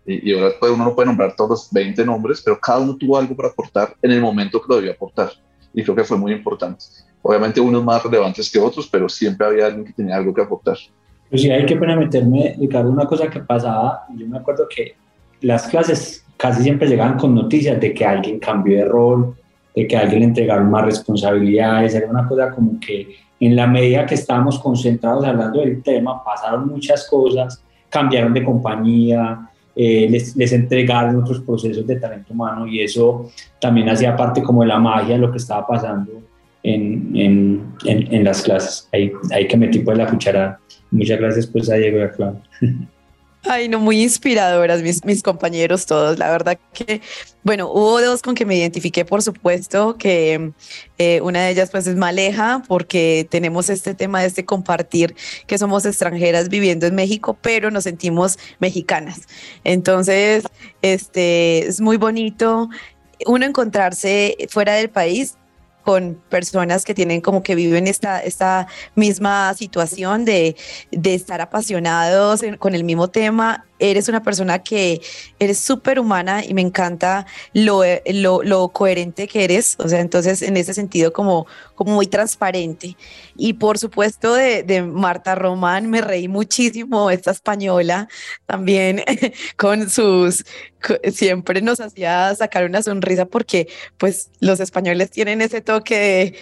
y, 0.05 0.33
ahora 0.33 0.55
uno 0.61 0.85
no 0.85 0.95
puede 0.95 1.07
nombrar 1.07 1.35
todos 1.35 1.49
los 1.49 1.71
20 1.71 2.05
nombres, 2.05 2.41
pero 2.43 2.59
cada 2.59 2.79
uno 2.79 2.95
tuvo 2.95 3.17
algo 3.17 3.35
para 3.35 3.49
aportar 3.49 3.95
en 4.01 4.11
el 4.11 4.21
momento 4.21 4.61
que 4.61 4.67
lo 4.67 4.75
debía 4.75 4.91
aportar. 4.93 5.31
Y 5.73 5.83
creo 5.83 5.95
que 5.95 6.03
fue 6.03 6.17
muy 6.17 6.31
importante. 6.31 6.83
Obviamente 7.21 7.61
unos 7.61 7.83
más 7.83 8.03
relevantes 8.03 8.51
que 8.51 8.59
otros, 8.59 8.87
pero 8.87 9.07
siempre 9.07 9.45
había 9.45 9.67
alguien 9.67 9.85
que 9.85 9.93
tenía 9.93 10.15
algo 10.15 10.33
que 10.33 10.41
aportar. 10.41 10.77
Pues 11.29 11.43
sí, 11.43 11.49
hay 11.49 11.65
que 11.65 11.75
pena 11.75 11.95
meterme, 11.95 12.55
Ricardo, 12.59 12.89
una 12.89 13.05
cosa 13.05 13.29
que 13.29 13.39
pasaba, 13.39 14.05
yo 14.17 14.27
me 14.27 14.37
acuerdo 14.37 14.67
que 14.67 14.95
las 15.41 15.67
clases 15.67 16.25
casi 16.35 16.63
siempre 16.63 16.87
llegaban 16.87 17.17
con 17.17 17.35
noticias 17.35 17.79
de 17.79 17.93
que 17.93 18.03
alguien 18.03 18.39
cambió 18.39 18.77
de 18.77 18.85
rol, 18.85 19.35
de 19.75 19.87
que 19.87 19.95
alguien 19.95 20.19
le 20.19 20.25
entregaron 20.25 20.69
más 20.69 20.83
responsabilidades, 20.83 21.93
era 21.95 22.09
una 22.09 22.27
cosa 22.27 22.51
como 22.51 22.79
que 22.79 23.15
en 23.39 23.55
la 23.55 23.65
medida 23.65 24.05
que 24.05 24.15
estábamos 24.15 24.59
concentrados 24.59 25.23
hablando 25.23 25.61
del 25.61 25.81
tema, 25.81 26.23
pasaron 26.23 26.67
muchas 26.67 27.07
cosas, 27.09 27.63
cambiaron 27.89 28.33
de 28.33 28.43
compañía, 28.43 29.50
eh, 29.75 30.07
les, 30.09 30.35
les, 30.35 30.51
entregaron 30.51 31.21
otros 31.21 31.41
procesos 31.41 31.85
de 31.87 31.95
talento 31.95 32.33
humano 32.33 32.67
y 32.67 32.81
eso 32.81 33.29
también 33.59 33.89
hacía 33.89 34.15
parte 34.15 34.43
como 34.43 34.61
de 34.61 34.67
la 34.67 34.79
magia 34.79 35.15
de 35.15 35.21
lo 35.21 35.31
que 35.31 35.37
estaba 35.37 35.65
pasando 35.65 36.11
en, 36.63 37.11
en, 37.15 37.75
en, 37.85 38.23
las 38.23 38.41
clases. 38.41 38.89
Ahí, 38.91 39.11
ahí 39.31 39.47
que 39.47 39.57
metí 39.57 39.79
pues 39.79 39.97
la 39.97 40.07
cuchara. 40.07 40.59
Muchas 40.91 41.19
gracias 41.19 41.47
pues 41.47 41.69
a 41.69 41.75
Diego 41.75 41.99
y 41.99 42.01
a 42.01 42.11
Claudio. 42.11 42.41
Ay, 43.43 43.69
no, 43.69 43.79
muy 43.79 44.03
inspiradoras 44.03 44.81
mis, 44.81 45.23
compañeros 45.23 45.87
todos. 45.87 46.19
La 46.19 46.29
verdad 46.29 46.59
que, 46.73 47.01
bueno, 47.43 47.71
hubo 47.71 47.99
dos 47.99 48.21
con 48.21 48.35
que 48.35 48.45
me 48.45 48.55
identifiqué, 48.55 49.03
por 49.03 49.23
supuesto, 49.23 49.97
que 49.97 50.51
eh, 50.99 51.21
una 51.21 51.43
de 51.43 51.51
ellas 51.51 51.71
pues 51.71 51.87
es 51.87 51.95
Maleja, 51.95 52.61
porque 52.67 53.27
tenemos 53.31 53.69
este 53.71 53.95
tema 53.95 54.21
de 54.21 54.27
este 54.27 54.45
compartir 54.45 55.15
que 55.47 55.57
somos 55.57 55.85
extranjeras 55.85 56.49
viviendo 56.49 56.85
en 56.85 56.93
México, 56.93 57.35
pero 57.41 57.71
nos 57.71 57.85
sentimos 57.85 58.37
mexicanas. 58.59 59.21
Entonces, 59.63 60.43
este, 60.83 61.67
es 61.67 61.81
muy 61.81 61.97
bonito 61.97 62.69
uno 63.25 63.45
encontrarse 63.45 64.35
fuera 64.49 64.73
del 64.75 64.89
país 64.89 65.35
con 65.83 66.21
personas 66.29 66.85
que 66.85 66.93
tienen 66.93 67.21
como 67.21 67.43
que 67.43 67.55
viven 67.55 67.87
esta, 67.87 68.19
esta 68.19 68.67
misma 68.95 69.53
situación 69.53 70.25
de, 70.25 70.55
de 70.91 71.13
estar 71.13 71.41
apasionados 71.41 72.41
con 72.59 72.75
el 72.75 72.83
mismo 72.83 73.09
tema 73.09 73.65
eres 73.81 74.07
una 74.07 74.23
persona 74.23 74.59
que 74.59 75.01
eres 75.39 75.57
súper 75.57 75.99
humana 75.99 76.45
y 76.45 76.53
me 76.53 76.61
encanta 76.61 77.25
lo, 77.53 77.81
lo, 78.05 78.43
lo, 78.43 78.69
coherente 78.69 79.27
que 79.27 79.43
eres, 79.43 79.75
o 79.79 79.89
sea, 79.89 79.99
entonces 79.99 80.41
en 80.41 80.55
ese 80.55 80.73
sentido 80.73 81.11
como, 81.11 81.47
como 81.75 81.95
muy 81.95 82.07
transparente. 82.07 82.95
Y 83.35 83.53
por 83.53 83.77
supuesto 83.77 84.35
de, 84.35 84.63
de 84.63 84.83
Marta 84.83 85.35
Román 85.35 85.89
me 85.89 86.01
reí 86.01 86.27
muchísimo, 86.27 87.09
esta 87.09 87.31
española 87.31 88.07
también 88.45 89.03
con 89.57 89.89
sus, 89.89 90.45
siempre 91.11 91.61
nos 91.61 91.79
hacía 91.79 92.33
sacar 92.35 92.65
una 92.65 92.81
sonrisa 92.81 93.25
porque 93.25 93.67
pues 93.97 94.29
los 94.39 94.59
españoles 94.59 95.09
tienen 95.09 95.41
ese 95.41 95.61
toque 95.61 95.97
de 95.97 96.35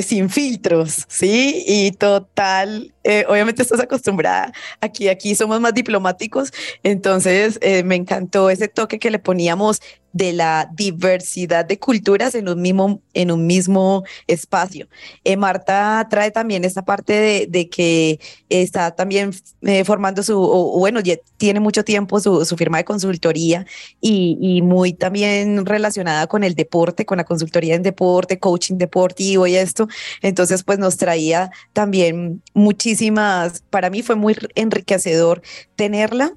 sin 0.00 0.30
filtros, 0.30 1.04
¿sí? 1.08 1.64
Y 1.66 1.92
total, 1.92 2.94
eh, 3.04 3.26
obviamente 3.28 3.60
estás 3.60 3.80
acostumbrada, 3.80 4.52
aquí, 4.80 5.08
aquí 5.08 5.34
somos 5.34 5.60
más 5.60 5.74
diplomáticos, 5.74 6.52
entonces 6.82 7.58
eh, 7.60 7.82
me 7.82 7.96
encantó 7.96 8.48
ese 8.48 8.68
toque 8.68 8.98
que 8.98 9.10
le 9.10 9.18
poníamos 9.18 9.82
de 10.12 10.32
la 10.32 10.70
diversidad 10.74 11.64
de 11.64 11.78
culturas 11.78 12.34
en 12.34 12.48
un 12.48 12.60
mismo, 12.60 13.02
en 13.14 13.30
un 13.30 13.46
mismo 13.46 14.04
espacio. 14.26 14.88
Eh, 15.24 15.36
Marta 15.36 16.06
trae 16.10 16.30
también 16.30 16.64
esta 16.64 16.84
parte 16.84 17.48
de, 17.48 17.68
que 17.68 18.20
está 18.48 18.94
también 18.94 19.30
eh, 19.62 19.84
formando 19.84 20.22
su, 20.22 20.38
bueno, 20.78 21.00
ya 21.00 21.16
tiene 21.36 21.60
mucho 21.60 21.84
tiempo 21.84 22.20
su, 22.20 22.44
firma 22.56 22.78
de 22.78 22.84
consultoría 22.84 23.66
y, 24.00 24.60
muy 24.62 24.92
también 24.92 25.64
relacionada 25.64 26.26
con 26.26 26.44
el 26.44 26.54
deporte, 26.54 27.06
con 27.06 27.18
la 27.18 27.24
consultoría 27.24 27.74
en 27.74 27.82
deporte, 27.82 28.38
coaching 28.38 28.76
deportivo 28.76 29.46
y 29.46 29.56
esto. 29.56 29.88
Entonces, 30.20 30.62
pues 30.62 30.78
nos 30.78 30.96
traía 30.96 31.50
también 31.72 32.42
muchísimas, 32.54 33.62
para 33.70 33.90
mí 33.90 34.02
fue 34.02 34.16
muy 34.16 34.36
enriquecedor 34.54 35.42
tenerla 35.76 36.34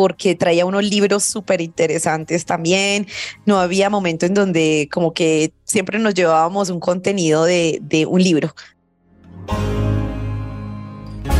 porque 0.00 0.34
traía 0.34 0.64
unos 0.64 0.82
libros 0.82 1.24
súper 1.24 1.60
interesantes 1.60 2.46
también. 2.46 3.06
No 3.44 3.58
había 3.58 3.90
momento 3.90 4.24
en 4.24 4.32
donde 4.32 4.88
como 4.90 5.12
que 5.12 5.52
siempre 5.64 5.98
nos 5.98 6.14
llevábamos 6.14 6.70
un 6.70 6.80
contenido 6.80 7.44
de, 7.44 8.06
un 8.08 8.22
libro. 8.22 8.54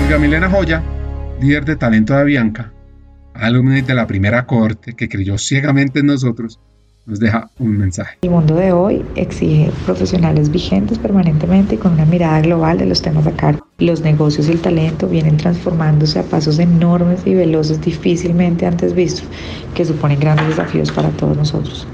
Olga 0.05 0.19
Milena 0.19 0.51
Joya, 0.51 0.83
líder 1.41 1.65
de 1.65 1.77
talento 1.77 2.13
de 2.13 2.21
Avianca, 2.21 2.71
alumna 3.33 3.81
de 3.81 3.95
la 3.95 4.07
primera 4.07 4.45
corte 4.45 4.95
que 4.95 5.09
creyó 5.09 5.39
ciegamente 5.39 6.01
en 6.01 6.07
nosotros, 6.07 6.61
nos 7.11 7.19
deja 7.19 7.51
un 7.59 7.77
mensaje. 7.77 8.17
El 8.23 8.31
mundo 8.31 8.55
de 8.55 8.73
hoy 8.73 9.05
exige 9.17 9.71
profesionales 9.85 10.51
vigentes 10.51 10.99
permanentemente 10.99 11.75
y 11.75 11.79
con 11.79 11.93
una 11.93 12.07
mirada 12.07 12.41
global 12.41 12.79
de 12.79 12.87
los 12.87 13.03
temas 13.03 13.27
a 13.27 13.33
cargo. 13.33 13.67
Los 13.79 14.01
negocios 14.03 14.49
y 14.49 14.53
el 14.53 14.61
talento 14.61 15.09
vienen 15.09 15.37
transformándose 15.37 16.21
a 16.21 16.23
pasos 16.23 16.59
enormes 16.59 17.27
y 17.27 17.35
veloces 17.35 17.81
difícilmente 17.81 18.65
antes 18.65 18.95
vistos, 18.95 19.25
que 19.75 19.85
suponen 19.85 20.21
grandes 20.21 20.49
desafíos 20.49 20.93
para 20.93 21.11
todos 21.11 21.37
nosotros. 21.37 21.87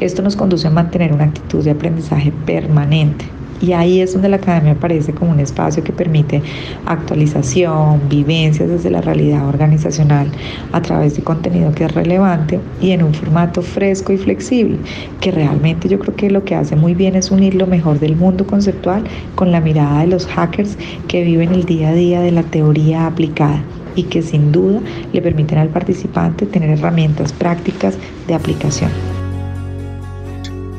Esto 0.00 0.22
nos 0.22 0.36
conduce 0.36 0.66
a 0.66 0.70
mantener 0.70 1.12
una 1.12 1.24
actitud 1.24 1.62
de 1.62 1.70
aprendizaje 1.70 2.32
permanente 2.44 3.35
y 3.60 3.72
ahí 3.72 4.00
es 4.00 4.12
donde 4.12 4.28
la 4.28 4.36
academia 4.36 4.72
aparece 4.72 5.12
como 5.12 5.30
un 5.30 5.40
espacio 5.40 5.82
que 5.82 5.92
permite 5.92 6.42
actualización, 6.86 8.00
vivencias 8.08 8.68
desde 8.68 8.90
la 8.90 9.00
realidad 9.00 9.48
organizacional 9.48 10.30
a 10.72 10.82
través 10.82 11.16
de 11.16 11.22
contenido 11.22 11.72
que 11.72 11.84
es 11.84 11.94
relevante 11.94 12.60
y 12.80 12.90
en 12.90 13.02
un 13.02 13.14
formato 13.14 13.62
fresco 13.62 14.12
y 14.12 14.18
flexible, 14.18 14.78
que 15.20 15.30
realmente 15.30 15.88
yo 15.88 15.98
creo 15.98 16.14
que 16.14 16.30
lo 16.30 16.44
que 16.44 16.54
hace 16.54 16.76
muy 16.76 16.94
bien 16.94 17.16
es 17.16 17.30
unir 17.30 17.54
lo 17.54 17.66
mejor 17.66 17.98
del 17.98 18.16
mundo 18.16 18.46
conceptual 18.46 19.04
con 19.34 19.52
la 19.52 19.60
mirada 19.60 20.00
de 20.00 20.08
los 20.08 20.26
hackers 20.26 20.76
que 21.08 21.24
viven 21.24 21.52
el 21.52 21.64
día 21.64 21.90
a 21.90 21.94
día 21.94 22.20
de 22.20 22.32
la 22.32 22.42
teoría 22.42 23.06
aplicada 23.06 23.62
y 23.94 24.04
que 24.04 24.22
sin 24.22 24.52
duda 24.52 24.80
le 25.12 25.22
permiten 25.22 25.58
al 25.58 25.68
participante 25.68 26.46
tener 26.46 26.70
herramientas 26.70 27.32
prácticas 27.32 27.96
de 28.26 28.34
aplicación. 28.34 29.15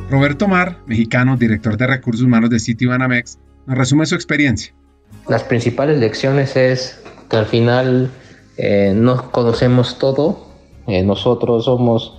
Roberto 0.09 0.47
Mar, 0.47 0.77
mexicano, 0.85 1.35
director 1.35 1.75
de 1.75 1.85
recursos 1.85 2.23
humanos 2.23 2.49
de 2.49 2.59
Citibanamex, 2.59 3.39
nos 3.65 3.77
resume 3.77 4.05
su 4.05 4.15
experiencia. 4.15 4.73
Las 5.27 5.43
principales 5.43 5.97
lecciones 5.97 6.55
es 6.55 7.03
que 7.29 7.35
al 7.35 7.45
final 7.45 8.09
eh, 8.57 8.93
no 8.95 9.31
conocemos 9.31 9.99
todo, 9.99 10.47
eh, 10.87 11.03
nosotros 11.03 11.65
somos 11.65 12.17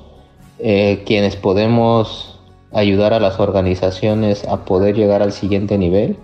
eh, 0.59 1.03
quienes 1.07 1.37
podemos 1.37 2.39
ayudar 2.73 3.15
a 3.15 3.21
las 3.21 3.41
organizaciones 3.41 4.45
a 4.45 4.67
poder 4.67 4.95
llegar 4.95 5.23
al 5.23 5.33
siguiente 5.33 5.79
nivel 5.79 6.19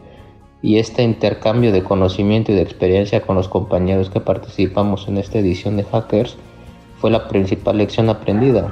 y 0.60 0.78
este 0.78 1.02
intercambio 1.02 1.72
de 1.72 1.82
conocimiento 1.82 2.52
y 2.52 2.56
de 2.56 2.62
experiencia 2.62 3.22
con 3.22 3.36
los 3.36 3.48
compañeros 3.48 4.10
que 4.10 4.20
participamos 4.20 5.08
en 5.08 5.16
esta 5.16 5.38
edición 5.38 5.78
de 5.78 5.84
Hackers 5.84 6.36
fue 7.00 7.10
la 7.10 7.26
principal 7.26 7.78
lección 7.78 8.10
aprendida 8.10 8.70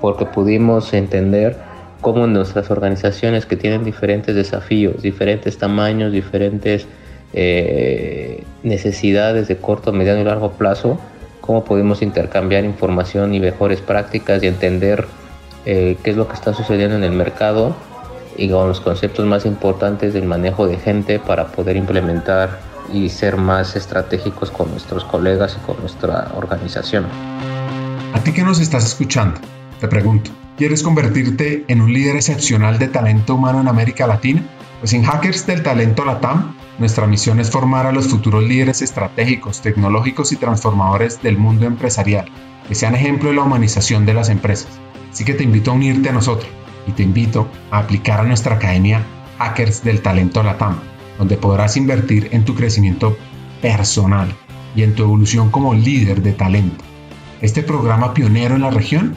porque 0.00 0.26
pudimos 0.26 0.92
entender 0.92 1.73
cómo 2.04 2.26
nuestras 2.26 2.70
organizaciones 2.70 3.46
que 3.46 3.56
tienen 3.56 3.82
diferentes 3.82 4.34
desafíos, 4.34 5.00
diferentes 5.00 5.56
tamaños, 5.56 6.12
diferentes 6.12 6.86
eh, 7.32 8.44
necesidades 8.62 9.48
de 9.48 9.56
corto, 9.56 9.90
mediano 9.90 10.20
y 10.20 10.24
largo 10.24 10.52
plazo, 10.52 10.98
cómo 11.40 11.64
podemos 11.64 12.02
intercambiar 12.02 12.62
información 12.66 13.34
y 13.34 13.40
mejores 13.40 13.80
prácticas 13.80 14.42
y 14.42 14.48
entender 14.48 15.06
eh, 15.64 15.96
qué 16.04 16.10
es 16.10 16.16
lo 16.16 16.28
que 16.28 16.34
está 16.34 16.52
sucediendo 16.52 16.94
en 16.94 17.04
el 17.04 17.12
mercado 17.12 17.74
y 18.36 18.50
con 18.50 18.68
los 18.68 18.80
conceptos 18.80 19.24
más 19.24 19.46
importantes 19.46 20.12
del 20.12 20.26
manejo 20.26 20.66
de 20.66 20.76
gente 20.76 21.18
para 21.18 21.46
poder 21.46 21.76
implementar 21.76 22.60
y 22.92 23.08
ser 23.08 23.38
más 23.38 23.76
estratégicos 23.76 24.50
con 24.50 24.70
nuestros 24.70 25.04
colegas 25.04 25.56
y 25.58 25.66
con 25.66 25.80
nuestra 25.80 26.32
organización. 26.36 27.06
A 28.12 28.20
ti 28.20 28.34
que 28.34 28.42
nos 28.42 28.60
estás 28.60 28.84
escuchando, 28.84 29.40
te 29.80 29.88
pregunto, 29.88 30.30
¿Quieres 30.56 30.84
convertirte 30.84 31.64
en 31.66 31.80
un 31.80 31.92
líder 31.92 32.14
excepcional 32.14 32.78
de 32.78 32.86
talento 32.86 33.34
humano 33.34 33.60
en 33.60 33.66
América 33.66 34.06
Latina? 34.06 34.40
Pues 34.78 34.92
en 34.92 35.02
Hackers 35.02 35.48
del 35.48 35.64
Talento 35.64 36.04
Latam, 36.04 36.54
nuestra 36.78 37.08
misión 37.08 37.40
es 37.40 37.50
formar 37.50 37.86
a 37.86 37.92
los 37.92 38.06
futuros 38.06 38.44
líderes 38.44 38.80
estratégicos, 38.80 39.62
tecnológicos 39.62 40.30
y 40.30 40.36
transformadores 40.36 41.20
del 41.20 41.38
mundo 41.38 41.66
empresarial, 41.66 42.30
que 42.68 42.76
sean 42.76 42.94
ejemplo 42.94 43.30
de 43.30 43.34
la 43.34 43.42
humanización 43.42 44.06
de 44.06 44.14
las 44.14 44.28
empresas. 44.28 44.68
Así 45.10 45.24
que 45.24 45.34
te 45.34 45.42
invito 45.42 45.72
a 45.72 45.74
unirte 45.74 46.10
a 46.10 46.12
nosotros 46.12 46.48
y 46.86 46.92
te 46.92 47.02
invito 47.02 47.48
a 47.72 47.78
aplicar 47.78 48.20
a 48.20 48.24
nuestra 48.24 48.54
academia 48.54 49.04
Hackers 49.38 49.82
del 49.82 50.02
Talento 50.02 50.44
Latam, 50.44 50.78
donde 51.18 51.36
podrás 51.36 51.76
invertir 51.76 52.28
en 52.30 52.44
tu 52.44 52.54
crecimiento 52.54 53.16
personal 53.60 54.32
y 54.76 54.84
en 54.84 54.94
tu 54.94 55.02
evolución 55.02 55.50
como 55.50 55.74
líder 55.74 56.22
de 56.22 56.32
talento. 56.32 56.84
Este 57.40 57.64
programa 57.64 58.14
pionero 58.14 58.54
en 58.54 58.62
la 58.62 58.70
región 58.70 59.16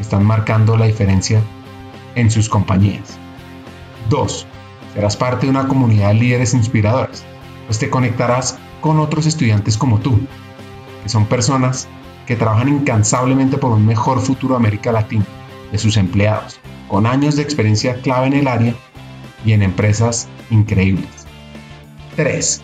están 0.00 0.24
marcando 0.24 0.76
la 0.76 0.86
diferencia 0.86 1.42
en 2.14 2.30
sus 2.30 2.48
compañías. 2.48 3.18
2. 4.08 4.46
Serás 4.94 5.16
parte 5.16 5.46
de 5.46 5.50
una 5.50 5.68
comunidad 5.68 6.08
de 6.08 6.14
líderes 6.14 6.54
inspiradores, 6.54 7.24
pues 7.66 7.78
te 7.78 7.90
conectarás 7.90 8.58
con 8.80 8.98
otros 8.98 9.26
estudiantes 9.26 9.76
como 9.76 10.00
tú, 10.00 10.18
que 11.02 11.08
son 11.08 11.26
personas 11.26 11.88
que 12.26 12.36
trabajan 12.36 12.68
incansablemente 12.68 13.58
por 13.58 13.72
un 13.72 13.86
mejor 13.86 14.20
futuro 14.20 14.54
de 14.54 14.60
América 14.60 14.92
Latina, 14.92 15.24
de 15.70 15.78
sus 15.78 15.96
empleados, 15.96 16.60
con 16.88 17.06
años 17.06 17.36
de 17.36 17.42
experiencia 17.42 18.00
clave 18.02 18.28
en 18.28 18.32
el 18.34 18.48
área 18.48 18.74
y 19.44 19.52
en 19.52 19.62
empresas 19.62 20.28
increíbles. 20.50 21.08
3. 22.16 22.62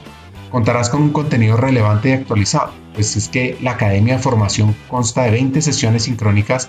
Contarás 0.50 0.88
con 0.88 1.02
un 1.02 1.11
contenido 1.11 1.56
relevante 1.56 2.11
y 2.11 2.12
actualizado, 2.12 2.72
pues 2.94 3.16
es 3.16 3.28
que 3.28 3.58
la 3.61 3.72
Academia 3.72 4.16
de 4.16 4.22
Formación 4.22 4.74
consta 4.88 5.22
de 5.22 5.30
20 5.32 5.61
sesiones 5.62 6.04
sincrónicas 6.04 6.68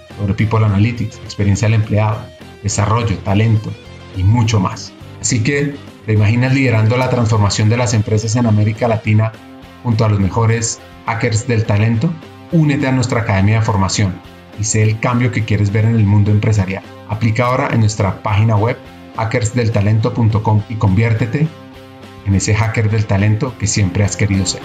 sobre 0.21 0.35
People 0.35 0.63
Analytics, 0.63 1.17
experiencia 1.17 1.67
del 1.67 1.81
empleado, 1.81 2.21
desarrollo, 2.61 3.17
talento 3.19 3.73
y 4.15 4.23
mucho 4.23 4.59
más. 4.59 4.93
Así 5.19 5.41
que, 5.41 5.75
¿te 6.05 6.13
imaginas 6.13 6.53
liderando 6.53 6.95
la 6.95 7.09
transformación 7.09 7.69
de 7.69 7.77
las 7.77 7.95
empresas 7.95 8.35
en 8.35 8.45
América 8.45 8.87
Latina 8.87 9.31
junto 9.81 10.05
a 10.05 10.09
los 10.09 10.19
mejores 10.19 10.79
hackers 11.07 11.47
del 11.47 11.65
talento? 11.65 12.13
Únete 12.51 12.85
a 12.85 12.91
nuestra 12.91 13.21
academia 13.21 13.59
de 13.59 13.65
formación 13.65 14.13
y 14.59 14.63
sé 14.63 14.83
el 14.83 14.99
cambio 14.99 15.31
que 15.31 15.43
quieres 15.43 15.71
ver 15.71 15.85
en 15.85 15.95
el 15.95 16.05
mundo 16.05 16.29
empresarial. 16.29 16.83
Aplica 17.09 17.45
ahora 17.45 17.69
en 17.73 17.79
nuestra 17.79 18.21
página 18.21 18.55
web 18.55 18.77
hackersdeltalento.com 19.17 20.63
y 20.69 20.75
conviértete 20.75 21.47
en 22.27 22.35
ese 22.35 22.53
hacker 22.53 22.91
del 22.91 23.07
talento 23.07 23.55
que 23.57 23.65
siempre 23.65 24.03
has 24.03 24.15
querido 24.15 24.45
ser. 24.45 24.61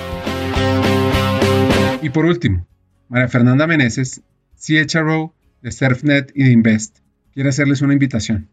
Y 2.03 2.11
por 2.11 2.27
último, 2.27 2.67
María 3.09 3.29
Fernanda 3.29 3.67
Meneses, 3.67 4.21
CHRO 4.59 5.33
de 5.63 5.73
SurfNet 5.73 6.33
y 6.35 6.45
de 6.45 6.53
Invest, 6.53 6.99
quiere 7.35 7.49
hacerles 7.49 7.81
una 7.83 7.93
invitación. 7.93 8.49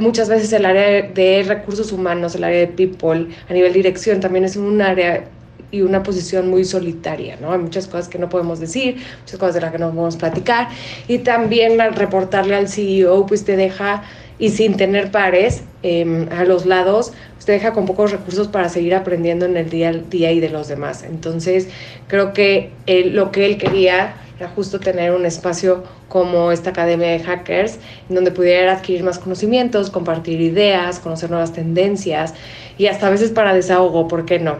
Muchas 0.00 0.28
veces 0.28 0.52
el 0.54 0.64
área 0.64 1.02
de 1.02 1.44
recursos 1.46 1.92
humanos, 1.92 2.34
el 2.34 2.44
área 2.44 2.60
de 2.60 2.68
people, 2.68 3.28
a 3.48 3.52
nivel 3.52 3.72
dirección, 3.74 4.20
también 4.20 4.44
es 4.44 4.56
un 4.56 4.80
área 4.80 5.28
y 5.70 5.82
una 5.82 6.02
posición 6.02 6.48
muy 6.48 6.64
solitaria, 6.64 7.36
¿no? 7.40 7.52
Hay 7.52 7.58
muchas 7.58 7.86
cosas 7.86 8.08
que 8.08 8.18
no 8.18 8.28
podemos 8.28 8.60
decir, 8.60 8.96
muchas 9.20 9.38
cosas 9.38 9.54
de 9.56 9.60
las 9.60 9.72
que 9.72 9.78
no 9.78 9.90
podemos 9.90 10.16
platicar 10.16 10.68
y 11.08 11.18
también 11.18 11.78
reportarle 11.94 12.54
al 12.54 12.68
CEO 12.68 13.26
pues 13.26 13.44
te 13.44 13.56
deja 13.56 14.02
y 14.38 14.50
sin 14.50 14.76
tener 14.76 15.10
pares 15.10 15.62
em, 15.86 16.28
a 16.32 16.44
los 16.44 16.66
lados, 16.66 17.12
usted 17.38 17.54
deja 17.54 17.72
con 17.72 17.86
pocos 17.86 18.10
recursos 18.10 18.48
para 18.48 18.68
seguir 18.68 18.94
aprendiendo 18.94 19.46
en 19.46 19.56
el 19.56 19.70
día 19.70 19.90
a 19.90 19.92
día 19.92 20.32
y 20.32 20.40
de 20.40 20.48
los 20.48 20.66
demás. 20.66 21.04
Entonces, 21.04 21.68
creo 22.08 22.32
que 22.32 22.72
lo 22.86 23.30
que 23.30 23.46
él 23.46 23.56
quería 23.56 24.16
era 24.38 24.48
justo 24.48 24.80
tener 24.80 25.12
un 25.12 25.24
espacio 25.24 25.84
como 26.08 26.52
esta 26.52 26.70
academia 26.70 27.08
de 27.08 27.20
hackers, 27.20 27.78
donde 28.08 28.30
pudiera 28.32 28.72
adquirir 28.72 29.02
más 29.02 29.18
conocimientos, 29.18 29.90
compartir 29.90 30.40
ideas, 30.40 30.98
conocer 30.98 31.30
nuevas 31.30 31.52
tendencias 31.52 32.34
y 32.78 32.86
hasta 32.86 33.06
a 33.06 33.10
veces 33.10 33.30
para 33.30 33.54
desahogo, 33.54 34.08
¿por 34.08 34.26
qué 34.26 34.38
no? 34.38 34.56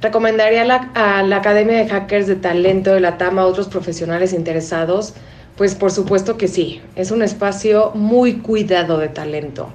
Recomendaría 0.00 0.64
la, 0.64 0.90
a 0.94 1.22
la 1.22 1.36
Academia 1.36 1.76
de 1.76 1.88
Hackers 1.88 2.26
de 2.26 2.36
Talento 2.36 2.94
de 2.94 3.00
la 3.00 3.18
TAM 3.18 3.38
a 3.38 3.46
otros 3.46 3.68
profesionales 3.68 4.32
interesados 4.32 5.14
pues 5.56 5.74
por 5.74 5.90
supuesto 5.90 6.36
que 6.36 6.48
sí, 6.48 6.82
es 6.96 7.10
un 7.10 7.22
espacio 7.22 7.92
muy 7.94 8.34
cuidado 8.34 8.98
de 8.98 9.08
talento, 9.08 9.68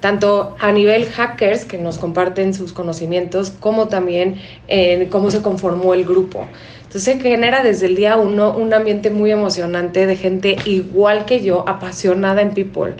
tanto 0.00 0.56
a 0.58 0.72
nivel 0.72 1.06
hackers 1.06 1.64
que 1.64 1.78
nos 1.78 1.98
comparten 1.98 2.54
sus 2.54 2.72
conocimientos, 2.72 3.50
como 3.50 3.88
también 3.88 4.40
en 4.66 5.08
cómo 5.08 5.30
se 5.30 5.42
conformó 5.42 5.94
el 5.94 6.04
grupo. 6.04 6.46
Entonces 6.78 7.02
se 7.02 7.20
genera 7.20 7.62
desde 7.62 7.86
el 7.86 7.96
día 7.96 8.16
uno 8.16 8.56
un 8.56 8.72
ambiente 8.72 9.10
muy 9.10 9.30
emocionante 9.30 10.06
de 10.06 10.16
gente 10.16 10.56
igual 10.64 11.26
que 11.26 11.42
yo, 11.42 11.68
apasionada 11.68 12.42
en 12.42 12.50
People. 12.54 12.94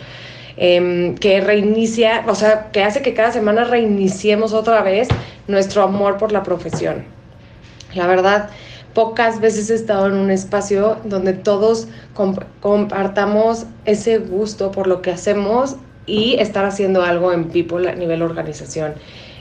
Em, 0.60 1.14
que 1.14 1.40
reinicia, 1.40 2.24
o 2.26 2.34
sea, 2.34 2.72
que 2.72 2.82
hace 2.82 3.00
que 3.00 3.14
cada 3.14 3.30
semana 3.30 3.62
reiniciemos 3.62 4.52
otra 4.52 4.82
vez 4.82 5.06
nuestro 5.46 5.84
amor 5.84 6.16
por 6.18 6.32
la 6.32 6.42
profesión. 6.42 7.04
La 7.94 8.08
verdad, 8.08 8.50
pocas 8.94 9.40
veces 9.40 9.70
he 9.70 9.74
estado 9.74 10.06
en 10.06 10.14
un 10.14 10.30
espacio 10.30 10.96
donde 11.04 11.32
todos 11.32 11.88
compartamos 12.60 13.66
ese 13.84 14.18
gusto 14.18 14.70
por 14.70 14.86
lo 14.86 15.02
que 15.02 15.10
hacemos 15.10 15.76
y 16.06 16.36
estar 16.38 16.64
haciendo 16.64 17.02
algo 17.02 17.32
en 17.32 17.44
People 17.44 17.88
a 17.88 17.94
nivel 17.94 18.22
organización. 18.22 18.94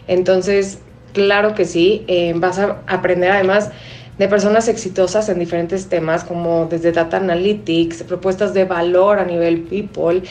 Entonces, 0.08 0.80
claro 1.14 1.56
que 1.56 1.66
sí, 1.66 2.04
eh, 2.08 2.34
vas 2.36 2.60
a 2.60 2.78
aprender 2.88 3.32
además 3.32 3.72
de 4.18 4.28
personas 4.28 4.68
exitosas 4.68 5.30
en 5.30 5.40
diferentes 5.40 5.88
temas 5.88 6.24
como 6.24 6.66
desde 6.66 6.92
data 6.92 7.18
analytics, 7.18 8.04
propuestas 8.04 8.54
de 8.54 8.66
valor 8.66 9.20
a 9.20 9.26
nivel 9.26 9.62
people, 9.62 10.24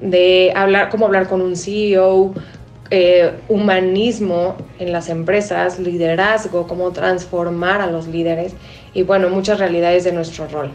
de 0.00 0.52
hablar 0.54 0.90
cómo 0.90 1.06
hablar 1.06 1.28
con 1.28 1.40
un 1.40 1.56
CEO, 1.56 2.34
eh, 2.94 3.32
humanismo 3.48 4.54
en 4.78 4.92
las 4.92 5.08
empresas, 5.08 5.78
liderazgo, 5.78 6.66
cómo 6.66 6.90
transformar 6.92 7.80
a 7.80 7.86
los 7.86 8.06
líderes 8.06 8.52
y 8.92 9.02
bueno, 9.02 9.30
muchas 9.30 9.58
realidades 9.58 10.04
de 10.04 10.12
nuestro 10.12 10.46
rol. 10.48 10.70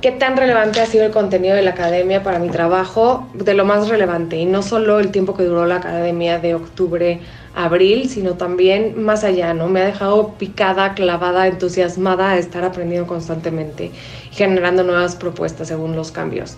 ¿Qué 0.00 0.12
tan 0.12 0.38
relevante 0.38 0.80
ha 0.80 0.86
sido 0.86 1.04
el 1.04 1.12
contenido 1.12 1.54
de 1.54 1.60
la 1.60 1.72
academia 1.72 2.22
para 2.22 2.38
mi 2.38 2.48
trabajo? 2.48 3.28
De 3.34 3.52
lo 3.52 3.66
más 3.66 3.90
relevante, 3.90 4.38
y 4.38 4.46
no 4.46 4.62
solo 4.62 4.98
el 4.98 5.10
tiempo 5.10 5.36
que 5.36 5.42
duró 5.42 5.66
la 5.66 5.76
academia 5.76 6.38
de 6.38 6.54
octubre 6.54 7.20
a 7.54 7.66
abril, 7.66 8.08
sino 8.08 8.32
también 8.32 9.02
más 9.02 9.24
allá, 9.24 9.52
¿no? 9.52 9.68
Me 9.68 9.82
ha 9.82 9.84
dejado 9.84 10.36
picada, 10.38 10.94
clavada, 10.94 11.48
entusiasmada 11.48 12.30
a 12.30 12.38
estar 12.38 12.64
aprendiendo 12.64 13.06
constantemente 13.06 13.90
y 14.32 14.34
generando 14.34 14.84
nuevas 14.84 15.16
propuestas 15.16 15.68
según 15.68 15.94
los 15.96 16.12
cambios. 16.12 16.56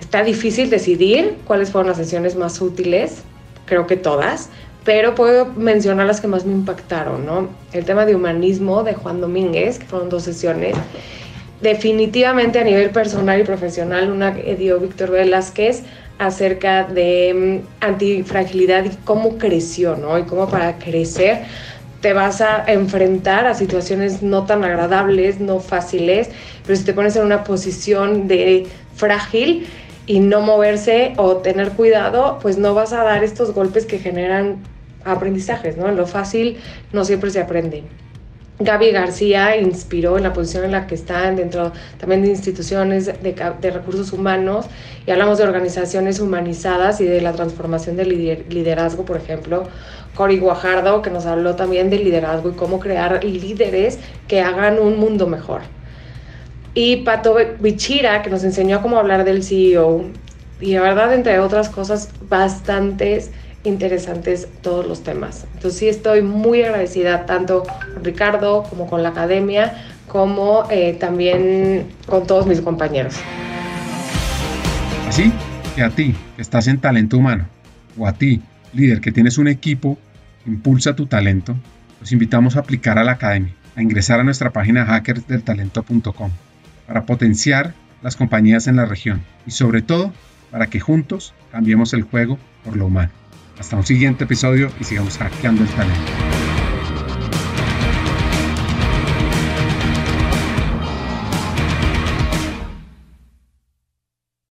Está 0.00 0.22
difícil 0.22 0.70
decidir 0.70 1.36
cuáles 1.46 1.70
fueron 1.70 1.88
las 1.88 1.96
sesiones 1.96 2.36
más 2.36 2.60
útiles, 2.60 3.22
creo 3.64 3.86
que 3.86 3.96
todas, 3.96 4.50
pero 4.84 5.14
puedo 5.14 5.46
mencionar 5.46 6.06
las 6.06 6.20
que 6.20 6.28
más 6.28 6.44
me 6.44 6.52
impactaron, 6.52 7.26
¿no? 7.26 7.48
El 7.72 7.84
tema 7.84 8.06
de 8.06 8.14
humanismo 8.14 8.84
de 8.84 8.94
Juan 8.94 9.20
Domínguez, 9.20 9.78
que 9.78 9.86
fueron 9.86 10.08
dos 10.08 10.22
sesiones. 10.22 10.76
Definitivamente 11.60 12.60
a 12.60 12.64
nivel 12.64 12.90
personal 12.90 13.40
y 13.40 13.44
profesional, 13.44 14.10
una 14.10 14.34
que 14.34 14.54
dio 14.54 14.78
Víctor 14.78 15.10
Velázquez 15.10 15.82
acerca 16.18 16.84
de 16.84 17.62
mm, 17.62 17.84
antifragilidad 17.84 18.84
y 18.84 18.90
cómo 19.04 19.38
creció, 19.38 19.96
¿no? 19.96 20.18
Y 20.18 20.22
cómo 20.22 20.48
para 20.48 20.78
crecer 20.78 21.44
te 22.00 22.12
vas 22.12 22.40
a 22.40 22.64
enfrentar 22.66 23.46
a 23.46 23.54
situaciones 23.54 24.22
no 24.22 24.44
tan 24.44 24.62
agradables, 24.62 25.40
no 25.40 25.58
fáciles, 25.60 26.28
pero 26.64 26.76
si 26.76 26.84
te 26.84 26.92
pones 26.92 27.16
en 27.16 27.24
una 27.24 27.42
posición 27.42 28.28
de 28.28 28.66
frágil, 28.94 29.66
y 30.06 30.20
no 30.20 30.40
moverse 30.40 31.14
o 31.16 31.38
tener 31.38 31.72
cuidado, 31.72 32.38
pues 32.40 32.58
no 32.58 32.74
vas 32.74 32.92
a 32.92 33.02
dar 33.02 33.24
estos 33.24 33.52
golpes 33.52 33.86
que 33.86 33.98
generan 33.98 34.62
aprendizajes, 35.04 35.76
¿no? 35.76 35.88
En 35.88 35.96
lo 35.96 36.06
fácil 36.06 36.58
no 36.92 37.04
siempre 37.04 37.30
se 37.30 37.40
aprende. 37.40 37.84
Gaby 38.58 38.90
García 38.90 39.58
inspiró 39.58 40.16
en 40.16 40.22
la 40.22 40.32
posición 40.32 40.64
en 40.64 40.72
la 40.72 40.86
que 40.86 40.94
están 40.94 41.36
dentro 41.36 41.72
también 41.98 42.22
de 42.22 42.28
instituciones 42.28 43.04
de, 43.04 43.34
de, 43.60 43.70
recursos 43.70 44.14
humanos 44.14 44.64
y 45.06 45.10
hablamos 45.10 45.36
de 45.36 45.44
organizaciones 45.44 46.20
humanizadas 46.20 47.02
y 47.02 47.04
de 47.04 47.20
la 47.20 47.32
transformación 47.32 47.96
del 47.96 48.46
liderazgo, 48.48 49.04
por 49.04 49.18
ejemplo. 49.18 49.64
Cory 50.14 50.38
Guajardo, 50.38 51.02
que 51.02 51.10
nos 51.10 51.26
habló 51.26 51.54
también 51.56 51.90
del 51.90 52.04
liderazgo 52.04 52.48
y 52.48 52.52
cómo 52.52 52.80
crear 52.80 53.22
líderes 53.22 53.98
que 54.26 54.40
hagan 54.40 54.78
un 54.78 54.98
mundo 54.98 55.26
mejor 55.26 55.75
y 56.76 56.96
Pato 56.96 57.38
Bichira, 57.58 58.20
que 58.20 58.28
nos 58.28 58.44
enseñó 58.44 58.82
cómo 58.82 58.98
hablar 58.98 59.24
del 59.24 59.42
CEO. 59.42 60.04
Y 60.60 60.74
la 60.74 60.82
verdad, 60.82 61.14
entre 61.14 61.38
otras 61.38 61.70
cosas, 61.70 62.10
bastantes 62.28 63.30
interesantes 63.64 64.46
todos 64.60 64.86
los 64.86 65.02
temas. 65.02 65.46
Entonces 65.54 65.80
sí 65.80 65.88
estoy 65.88 66.20
muy 66.20 66.62
agradecida 66.62 67.24
tanto 67.24 67.62
con 67.62 68.04
Ricardo 68.04 68.62
como 68.64 68.86
con 68.86 69.02
la 69.02 69.08
academia, 69.08 69.72
como 70.06 70.64
eh, 70.70 70.92
también 71.00 71.86
con 72.04 72.26
todos 72.26 72.46
mis 72.46 72.60
compañeros. 72.60 73.14
Así 75.08 75.32
que 75.74 75.82
a 75.82 75.88
ti, 75.88 76.14
que 76.36 76.42
estás 76.42 76.68
en 76.68 76.78
talento 76.78 77.16
humano, 77.16 77.46
o 77.96 78.06
a 78.06 78.12
ti, 78.12 78.42
líder, 78.74 79.00
que 79.00 79.12
tienes 79.12 79.38
un 79.38 79.48
equipo, 79.48 79.96
impulsa 80.44 80.94
tu 80.94 81.06
talento, 81.06 81.56
los 82.00 82.12
invitamos 82.12 82.56
a 82.56 82.60
aplicar 82.60 82.98
a 82.98 83.04
la 83.04 83.12
academia, 83.12 83.54
a 83.76 83.80
ingresar 83.80 84.20
a 84.20 84.24
nuestra 84.24 84.50
página 84.50 84.84
hackersdeltalento.com 84.84 86.30
para 86.86 87.06
potenciar 87.06 87.74
las 88.02 88.16
compañías 88.16 88.66
en 88.66 88.76
la 88.76 88.84
región 88.84 89.22
y 89.46 89.50
sobre 89.50 89.82
todo 89.82 90.12
para 90.50 90.66
que 90.68 90.80
juntos 90.80 91.34
cambiemos 91.50 91.92
el 91.92 92.02
juego 92.02 92.38
por 92.64 92.76
lo 92.76 92.86
humano. 92.86 93.10
Hasta 93.58 93.76
un 93.76 93.86
siguiente 93.86 94.24
episodio 94.24 94.70
y 94.80 94.84
sigamos 94.84 95.18
hackeando 95.18 95.62
el 95.62 95.68
talento. 95.70 96.35